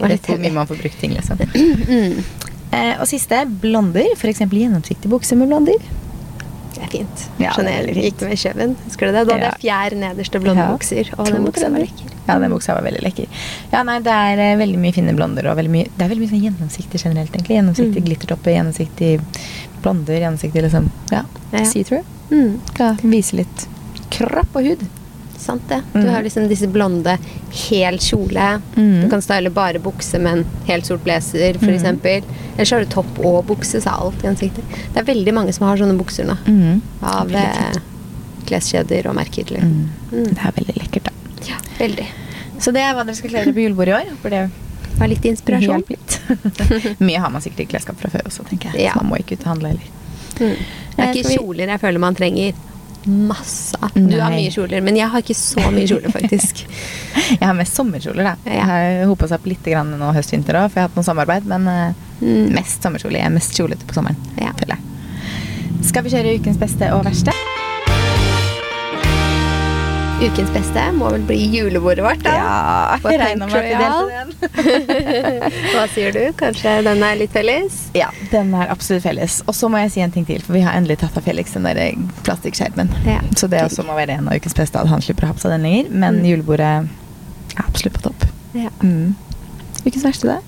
var 0.00 0.08
Det 0.08 0.22
hvor 0.26 0.38
mye 0.38 0.52
man 0.52 0.66
får 0.66 0.76
brukt 0.82 0.98
ting, 1.00 1.14
liksom. 1.14 1.38
Mm. 1.54 2.24
Eh, 2.72 2.94
og 3.00 3.06
siste, 3.10 3.44
blonder. 3.62 4.06
F.eks. 4.16 4.38
gjennomsiktig 4.46 5.10
bukse 5.10 5.36
med 5.36 5.48
blonder. 5.50 5.80
Det 6.70 6.84
er 6.86 6.90
fint. 6.92 7.24
Ja, 7.42 7.50
Chanel 7.56 7.88
gikk 7.92 8.20
med 8.22 8.38
Kjøven. 8.38 8.76
Husker 8.86 9.10
du 9.10 9.12
det? 9.16 9.24
Da 9.26 9.34
hadde 9.34 9.42
Ja. 9.42 9.50
jeg 9.50 9.60
fjær 9.64 9.96
nederste 9.98 10.40
blonde 10.40 10.62
Ja. 10.62 10.70
bukser. 10.70 11.10
Og 11.18 11.26
den 11.26 11.44
buksa 11.44 11.68
var 11.68 11.80
lekker. 11.80 12.06
Ja, 12.28 12.38
den 12.38 12.50
buksa 12.52 12.74
var 12.74 12.82
veldig 12.86 13.02
lekker. 13.02 13.26
Ja, 13.72 13.82
nei, 13.82 13.98
det 13.98 14.12
er 14.12 14.38
eh, 14.38 14.56
veldig 14.56 14.78
mye 14.78 14.92
fine 14.94 15.12
blonder 15.16 15.46
og 15.50 15.56
mye 15.68 15.88
Det 15.96 16.04
er 16.04 16.08
veldig 16.14 16.22
mye 16.22 16.30
sånn 16.30 16.44
gjennomsiktig 16.46 17.02
generelt, 17.02 17.32
egentlig. 17.32 17.56
Gjennomsiktig 17.58 18.00
Mm. 18.00 18.06
glittertopper, 18.06 18.54
gjennomsiktig 18.54 19.20
blonder, 19.82 20.20
gjennomsiktig 20.20 20.62
liksom 20.62 20.90
Ja, 21.10 21.24
Ja. 21.52 21.58
see-through. 21.64 22.04
Mm. 22.30 22.60
Skal 22.72 22.94
vise 23.02 23.32
litt 23.34 23.66
kropp 24.10 24.54
og 24.54 24.62
hud. 24.64 24.86
Sant 25.40 25.62
det. 25.70 25.78
Du 25.94 25.98
Mm. 26.02 26.08
har 26.12 26.22
liksom 26.22 26.48
disse 26.50 26.68
blonde, 26.68 27.14
hel 27.50 27.96
kjole. 27.98 28.60
Mm. 28.76 29.02
Du 29.02 29.08
kan 29.10 29.22
style 29.24 29.50
bare 29.50 29.80
bukse 29.80 30.18
med 30.20 30.32
en 30.38 30.46
helt 30.68 30.84
sort 30.86 31.02
blazer, 31.04 31.54
for 31.58 31.66
Mm. 31.72 32.22
Eller 32.56 32.64
så 32.68 32.76
har 32.76 32.84
du 32.84 32.90
topp 32.92 33.18
og 33.24 33.46
bukse, 33.46 33.80
så 33.80 33.88
alt 33.90 34.22
i 34.24 34.28
ansiktet. 34.28 34.62
Det 34.92 35.00
er 35.00 35.04
veldig 35.14 35.32
mange 35.34 35.52
som 35.56 35.66
har 35.66 35.76
sånne 35.80 35.96
bukser 35.98 36.26
nå. 36.28 36.36
Mm. 36.46 36.82
Av 37.02 37.34
eh, 37.34 37.78
kleskjeder 38.46 39.06
og 39.08 39.14
merker. 39.16 39.44
Liksom. 39.48 39.70
Mm. 40.12 40.18
Mm. 40.18 40.34
Det 40.34 40.44
er 40.44 40.52
veldig 40.58 40.76
lekkert, 40.76 41.04
da. 41.04 41.10
Ja, 41.48 41.56
veldig. 41.78 42.06
Så 42.60 42.72
det 42.72 42.82
er 42.84 42.94
hva 42.94 43.04
dere 43.06 43.16
skal 43.16 43.30
kle 43.30 43.44
dere 43.44 43.54
på 43.56 43.64
julebordet 43.64 43.88
i 43.88 43.96
år. 44.10 44.16
For 44.20 44.28
det 44.30 44.50
var 44.98 45.08
litt 45.08 45.24
inspirasjon. 45.24 45.84
Mye 47.06 47.18
har 47.22 47.30
man 47.32 47.40
sikkert 47.40 47.60
i 47.64 47.68
klesskap 47.72 47.96
fra 48.00 48.10
før 48.12 48.26
også, 48.28 48.44
tenker 48.50 48.74
jeg. 48.74 48.84
Ja. 48.90 48.92
Så 48.92 49.02
man 49.02 49.12
må 49.14 49.20
ikke 49.22 49.38
ut 49.38 49.46
og 49.46 49.52
handle 49.54 49.72
heller. 49.72 49.88
Mm. 50.40 50.40
Det 50.40 50.58
Eh, 51.00 51.06
er 51.06 51.14
ikke 51.14 51.38
kjoler 51.38 51.70
jeg 51.72 51.80
føler 51.80 51.98
man 52.02 52.14
trenger 52.18 52.52
masse. 53.06 53.76
Du 53.94 54.16
har 54.20 54.30
mye 54.34 54.50
kjoler, 54.52 54.82
men 54.84 54.96
jeg 54.98 55.08
har 55.12 55.22
ikke 55.24 55.36
så 55.38 55.64
mye 55.72 55.86
kjoler, 55.88 56.12
faktisk. 56.18 56.64
Jeg 57.32 57.42
har 57.46 57.54
mest 57.56 57.76
sommerkjoler, 57.78 58.24
da. 58.32 58.34
Jeg 58.50 58.66
har 58.72 59.06
hopa 59.10 59.28
seg 59.30 59.38
opp 59.40 59.46
litt 59.50 59.66
nå 59.88 60.12
høst-vinter 60.16 60.58
òg, 60.60 60.68
for 60.70 60.80
jeg 60.80 60.84
har 60.84 60.88
hatt 60.90 60.96
noe 61.00 61.08
samarbeid. 61.10 61.48
Men 61.50 61.68
eh, 61.68 62.06
Mm. 62.20 62.50
mest 62.52 62.82
sommerkjole. 62.84 63.16
Jeg 63.16 63.24
er 63.24 63.32
mest 63.32 63.54
kjolete 63.56 63.86
på 63.88 63.94
sommeren. 63.96 64.16
Ja. 64.36 64.50
føler 64.58 64.76
jeg. 64.76 65.84
Skal 65.88 66.04
vi 66.04 66.10
kjøre 66.12 66.34
ukens 66.36 66.58
beste 66.60 66.90
og 66.92 67.06
verste? 67.06 67.32
Ukens 70.20 70.50
beste 70.52 70.82
må 70.92 71.08
vel 71.14 71.22
bli 71.24 71.36
julebordet 71.48 72.02
vårt, 72.04 72.20
da. 72.26 72.32
Ja, 72.36 72.96
På 73.00 73.08
jeg 73.12 73.20
regner 73.22 73.48
med 73.48 73.56
at 73.56 73.64
vi 73.64 73.78
delte 73.80 74.10
den. 74.12 75.52
Hva 75.72 75.84
sier 75.94 76.12
du? 76.12 76.20
Kanskje 76.36 76.74
den 76.84 77.00
er 77.06 77.16
litt 77.16 77.32
felles? 77.32 77.78
Ja, 77.96 78.10
den 78.28 78.52
er 78.56 78.68
absolutt 78.72 79.06
felles. 79.06 79.38
Og 79.48 79.56
så 79.56 79.70
må 79.72 79.80
jeg 79.80 79.94
si 79.94 80.02
en 80.04 80.12
ting 80.12 80.26
til, 80.28 80.42
for 80.44 80.58
vi 80.58 80.62
har 80.66 80.76
endelig 80.76 80.98
tatt 81.00 81.16
av 81.16 81.24
Felix 81.24 81.56
den 81.56 81.64
der 81.64 81.80
plastikkskjermen. 82.26 82.92
Ja. 83.08 83.22
Så 83.40 83.48
det 83.48 83.62
også 83.64 83.86
må 83.88 83.96
være 83.96 84.18
en 84.20 84.28
av 84.28 84.36
ukens 84.36 84.56
beste, 84.60 84.82
at 84.84 84.92
han 84.92 85.00
slipper 85.04 85.24
å 85.24 85.32
ha 85.32 85.38
på 85.38 85.44
seg 85.46 85.56
den 85.56 85.64
lenger. 85.66 85.88
Men 86.04 86.20
Mm. 86.20 86.28
julebordet 86.34 86.68
er 86.68 87.64
absolutt 87.64 87.96
på 87.96 88.04
topp. 88.10 88.28
Ja. 88.52 88.68
Mm. 88.84 89.14
Ukens 89.86 90.04
verste, 90.04 90.28
da? 90.34 90.38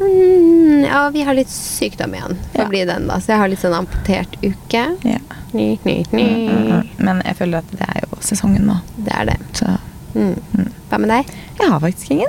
Mm, 0.00 0.84
ja, 0.86 1.02
vi 1.14 1.22
har 1.22 1.34
litt 1.34 1.50
sykdom 1.52 2.14
igjen. 2.14 2.38
Får 2.54 2.62
Ja. 2.64 2.68
bli 2.68 2.84
den, 2.84 3.06
da. 3.08 3.14
Så 3.20 3.26
jeg 3.32 3.38
har 3.38 3.48
litt 3.48 3.58
sånn 3.60 3.74
amputert 3.76 4.36
uke. 4.42 4.84
Ja. 5.04 5.18
Ny, 5.52 5.78
ny, 5.84 6.04
ny. 6.12 6.22
Mm, 6.22 6.48
mm, 6.48 6.70
mm. 6.72 6.88
Men 6.98 7.22
jeg 7.26 7.36
føler 7.36 7.58
at 7.58 7.70
det 7.70 7.88
er 7.88 8.00
jo 8.06 8.16
sesongen 8.20 8.64
nå. 8.66 8.80
Det 8.96 9.12
er 9.14 9.24
det. 9.32 9.38
Så 9.52 9.78
Mm. 10.14 10.36
Mm. 10.58 10.72
Hva 10.90 10.98
med 11.00 11.08
deg? 11.08 11.26
jeg 11.58 11.68
har 11.70 11.80
faktisk 11.80 12.10
ingen. 12.10 12.28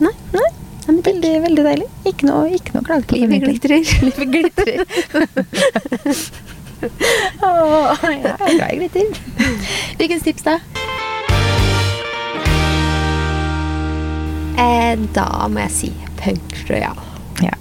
Nei? 0.00 0.10
Nei. 0.32 0.40
Nei, 0.88 0.96
Veldig, 1.06 1.42
veldig 1.42 1.64
deilig. 1.64 1.86
Ikke 2.04 2.26
noe, 2.26 2.48
ikke 2.50 2.74
noe 2.74 2.82
klage 2.82 3.06
på. 3.06 3.14
Livet 3.14 3.42
glitrer. 3.44 3.84
Livet 4.02 4.28
glitrer. 4.32 4.82
Åh, 7.42 7.98
jeg 8.02 8.24
er 8.26 8.56
glad 8.56 8.72
i 8.72 8.76
glitter. 8.80 9.06
Hvilken 10.00 10.20
tips, 10.24 10.42
da? 10.42 10.56
Eh, 14.58 14.94
da 15.16 15.26
må 15.50 15.62
jeg 15.64 15.72
si 15.74 15.90
Punk 16.20 16.56
Royal. 16.70 16.98
Ja. 17.42 17.54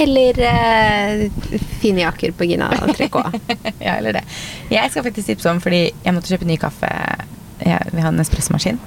Eller 0.00 0.40
eh, 0.48 1.26
fine 1.82 2.02
jakker 2.06 2.32
på 2.36 2.46
Gina 2.48 2.70
3K. 2.72 3.22
ja, 3.86 3.96
eller 3.98 4.18
det. 4.20 4.24
Jeg 4.72 4.90
skal 4.92 5.04
faktisk 5.06 5.30
tipse 5.34 5.50
om, 5.52 5.60
fordi 5.62 5.84
jeg 5.92 6.16
måtte 6.16 6.32
kjøpe 6.32 6.48
ny 6.48 6.56
kaffe. 6.60 6.90
Jeg, 7.60 7.92
vi 7.92 8.00
har 8.02 8.10
en 8.12 8.22
espressomaskin. 8.24 8.80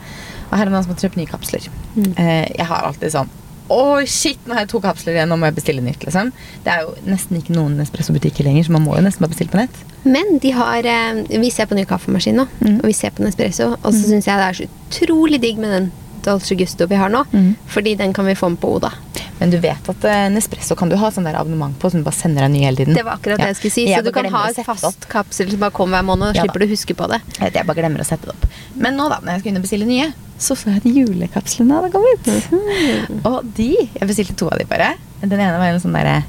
Og 0.49 0.57
her 0.59 0.67
er 0.67 0.73
noen 0.73 0.83
som 0.85 0.93
måtte 0.93 1.05
kjøpe 1.07 1.21
nye 1.21 1.29
kapsler. 1.29 1.69
Mm. 1.95 2.11
Eh, 2.17 2.51
jeg 2.59 2.67
har 2.69 2.89
alltid 2.89 3.13
sånn 3.15 3.31
Oi, 3.73 4.03
shit, 4.11 4.41
nå 4.43 4.53
har 4.53 4.65
jeg 4.65 4.73
to 4.73 4.79
kapsler 4.83 5.15
igjen, 5.15 5.29
nå 5.31 5.37
må 5.39 5.47
jeg 5.47 5.55
bestille 5.55 5.81
nytt. 5.81 6.01
liksom. 6.03 6.33
Det 6.65 6.69
er 6.69 6.81
jo 6.83 6.91
nesten 7.07 7.37
ikke 7.39 7.53
noen 7.55 7.77
espressobutikker 7.81 8.43
lenger, 8.45 8.65
så 8.67 8.73
man 8.75 8.83
må 8.83 8.97
jo 8.97 9.05
nesten 9.05 9.23
bare 9.23 9.31
bestille 9.31 9.53
på 9.53 9.57
nett. 9.61 9.77
Men 10.03 10.35
de 10.43 10.51
har 10.53 10.83
eh, 10.91 11.21
Vi 11.31 11.49
ser 11.49 11.69
på 11.71 11.77
ny 11.79 11.85
kaffemaskin 11.89 12.35
nå, 12.41 12.45
Mm. 12.59 12.81
og 12.81 12.89
vi 12.91 12.93
ser 12.93 13.15
på 13.15 13.23
Nespresso. 13.23 13.69
Og 13.79 13.95
så 13.95 14.01
syns 14.11 14.27
jeg 14.27 14.41
det 14.41 14.49
er 14.49 14.57
så 14.59 14.67
utrolig 14.67 15.39
digg 15.41 15.61
med 15.63 15.71
den 15.77 15.87
Dolce 16.23 16.55
Gusto 16.59 16.87
vi 16.87 16.95
har 16.99 17.09
nå. 17.13 17.23
Mm. 17.33 17.53
Fordi 17.67 17.95
den 17.99 18.13
kan 18.13 18.25
vi 18.25 18.35
få 18.35 18.49
med 18.53 18.59
på 18.61 18.75
Oda. 18.77 18.91
Men 19.39 19.49
du 19.51 19.57
vet 19.59 19.89
at 19.89 20.03
eh, 20.07 20.27
Nespresso 20.31 20.75
kan 20.79 20.89
du 20.91 20.95
ha 20.95 21.09
sånn 21.11 21.25
der 21.27 21.35
abonnement 21.35 21.75
på, 21.81 21.89
som 21.91 21.99
du 21.99 22.05
bare 22.07 22.15
sender 22.15 22.45
deg 22.45 22.51
ny 22.53 22.61
hele 22.63 22.77
tiden. 22.79 22.95
Det 22.95 23.03
var 23.03 23.17
akkurat 23.17 23.39
Ja. 23.41 23.45
det 23.45 23.53
jeg 23.53 23.59
skulle 23.59 23.75
si. 23.75 23.85
Jeg 23.89 23.99
Så 23.99 24.05
du 24.05 24.11
kan 24.15 24.29
ha 24.31 24.43
et 24.49 24.59
fast 24.65 25.07
kapsel 25.11 25.49
som 25.51 25.59
bare 25.59 25.71
kommer 25.75 25.97
hver 25.99 26.05
måned, 26.11 26.29
og 26.29 26.35
Ja 26.35 26.41
da. 26.41 26.45
slipper 26.45 26.59
du 26.63 26.65
å 26.67 26.71
huske 26.71 26.95
på 26.95 27.07
det. 27.11 27.19
Jeg 27.39 27.53
jeg 27.53 27.65
bare 27.67 27.75
glemmer 27.81 27.99
å 27.99 28.05
sette 28.07 28.29
det 28.29 28.35
opp. 28.35 28.45
Men 28.75 28.95
nå, 28.95 29.09
da, 29.09 29.19
når 29.19 29.33
jeg 29.33 29.39
skal 29.43 29.51
inn 29.51 29.57
og 29.57 29.65
bestille 29.67 29.85
nye, 29.89 30.13
så 30.39 30.55
så 30.55 30.69
jeg 30.71 30.77
at 30.77 30.87
julekapslene 30.89 31.73
hadde 31.75 31.91
kommet. 31.91 32.31
Mm. 32.51 33.19
Og 33.25 33.43
de 33.55 33.69
Jeg 33.99 34.07
bestilte 34.07 34.35
to 34.35 34.47
av 34.49 34.57
de 34.59 34.65
bare. 34.65 34.93
Den 35.21 35.39
ene 35.39 35.57
var 35.57 35.65
en 35.71 35.79
sånn 35.83 35.93
derre 35.97 36.23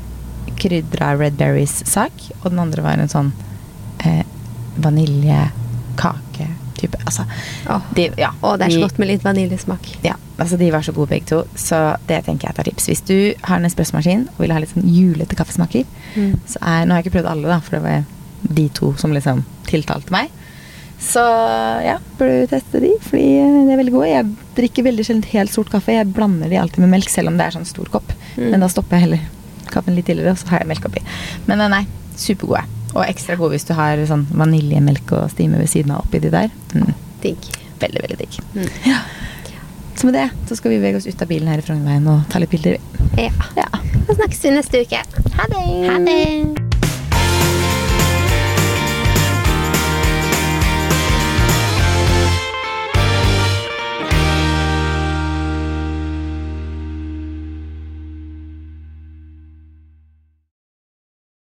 krydra 0.57 1.15
Red 1.19 1.37
Berries-sak, 1.37 2.13
og 2.43 2.51
den 2.51 2.59
andre 2.61 2.83
var 2.83 2.99
en 2.99 3.09
sånn 3.09 3.33
eh, 4.05 4.23
vaniljekake-type. 6.85 6.99
Altså, 7.07 7.25
oh. 7.71 7.81
de, 7.95 8.09
ja, 8.21 8.31
oh, 8.43 8.57
det 8.59 8.67
er 8.67 8.75
så 8.77 8.85
godt 8.85 8.99
med 8.99 9.09
litt 9.09 9.25
vaniljesmak. 9.25 9.91
Ja, 10.05 10.17
altså 10.39 10.59
De 10.61 10.71
var 10.73 10.83
så 10.83 10.93
gode 10.93 11.11
begge 11.11 11.27
to, 11.31 11.43
så 11.57 11.97
det 12.09 12.25
tenker 12.27 12.49
jeg 12.49 12.57
tar 12.57 12.69
tips. 12.69 12.89
Hvis 12.91 13.05
du 13.07 13.35
har 13.43 13.59
en 13.59 13.69
espressomaskin 13.69 14.29
og 14.35 14.41
vil 14.45 14.55
ha 14.55 14.61
litt 14.63 14.73
sånn 14.75 14.89
julete 14.89 15.37
kaffesmaker, 15.39 15.85
Mm. 16.15 16.39
så 16.47 16.59
er 16.63 16.85
Nå 16.87 16.95
har 16.95 17.03
jeg 17.03 17.07
ikke 17.09 17.19
prøvd 17.19 17.31
alle, 17.31 17.49
da, 17.49 17.61
for 17.61 17.75
det 17.75 17.83
var 17.83 18.05
de 18.55 18.69
to 18.69 18.95
som 18.97 19.13
liksom 19.13 19.45
tiltalte 19.67 20.13
meg. 20.13 20.31
Så 21.01 21.19
ja, 21.83 21.99
burde 22.19 22.45
du 22.45 22.47
teste 22.47 22.81
de, 22.81 22.93
fordi 23.03 23.25
de 23.67 23.73
er 23.73 23.81
veldig 23.81 23.93
gode. 23.93 24.09
Jeg 24.13 24.29
drikker 24.55 24.87
veldig 24.87 25.05
sjelden 25.05 25.25
helt 25.33 25.51
sort 25.51 25.73
kaffe. 25.73 25.93
Jeg 25.93 26.13
blander 26.15 26.49
de 26.49 26.57
alltid 26.57 26.79
med 26.85 26.93
melk, 26.95 27.11
selv 27.11 27.33
om 27.33 27.37
det 27.37 27.49
er 27.49 27.57
sånn 27.57 27.67
stor 27.67 27.91
kopp. 27.91 28.13
Mm. 28.37 28.53
Men 28.53 28.61
da 28.63 28.69
stopper 28.71 28.97
jeg 28.97 29.09
heller 29.09 29.27
kaffen 29.75 29.97
litt 29.97 30.07
tidligere, 30.07 30.37
og 30.37 30.39
så 30.39 30.53
har 30.53 30.63
jeg 30.63 30.71
melk 30.71 30.87
oppi. 30.87 31.03
Men 31.49 31.61
eh, 31.61 31.73
nei, 31.73 31.83
supergode. 32.17 32.63
Og 32.95 33.03
ekstra 33.07 33.37
god 33.41 33.55
hvis 33.55 33.67
du 33.69 33.75
har 33.75 34.01
sånn 34.09 34.27
vaniljemelk 34.31 35.13
og 35.19 35.31
stime 35.33 35.59
ved 35.59 35.71
siden 35.71 35.95
av 35.95 36.05
oppi 36.07 36.21
de 36.23 36.31
der. 36.35 36.51
Mm, 36.75 36.93
Digg. 37.25 37.49
veldig, 37.81 38.03
veldig 38.05 38.19
digg. 38.21 38.39
Mm. 38.55 38.69
Ja. 38.87 39.01
Så 39.95 40.07
med 40.07 40.15
det 40.19 40.29
så 40.49 40.57
skal 40.59 40.75
vi 40.75 40.79
bevege 40.83 40.99
oss 40.99 41.07
ut 41.07 41.23
av 41.23 41.31
bilen 41.31 41.49
her 41.51 41.63
i 41.63 41.67
Frognerveien 41.67 42.07
og 42.11 42.25
ta 42.31 42.43
litt 42.43 42.51
bilder. 42.55 42.79
Ja. 43.19 43.31
Ja. 43.59 43.69
Så 44.07 44.19
snakkes 44.19 44.45
vi 44.45 44.55
neste 44.57 44.85
uke. 44.87 45.03
Ha 45.39 45.51
det! 45.55 45.67
Ha 45.91 45.99
det! 46.07 46.84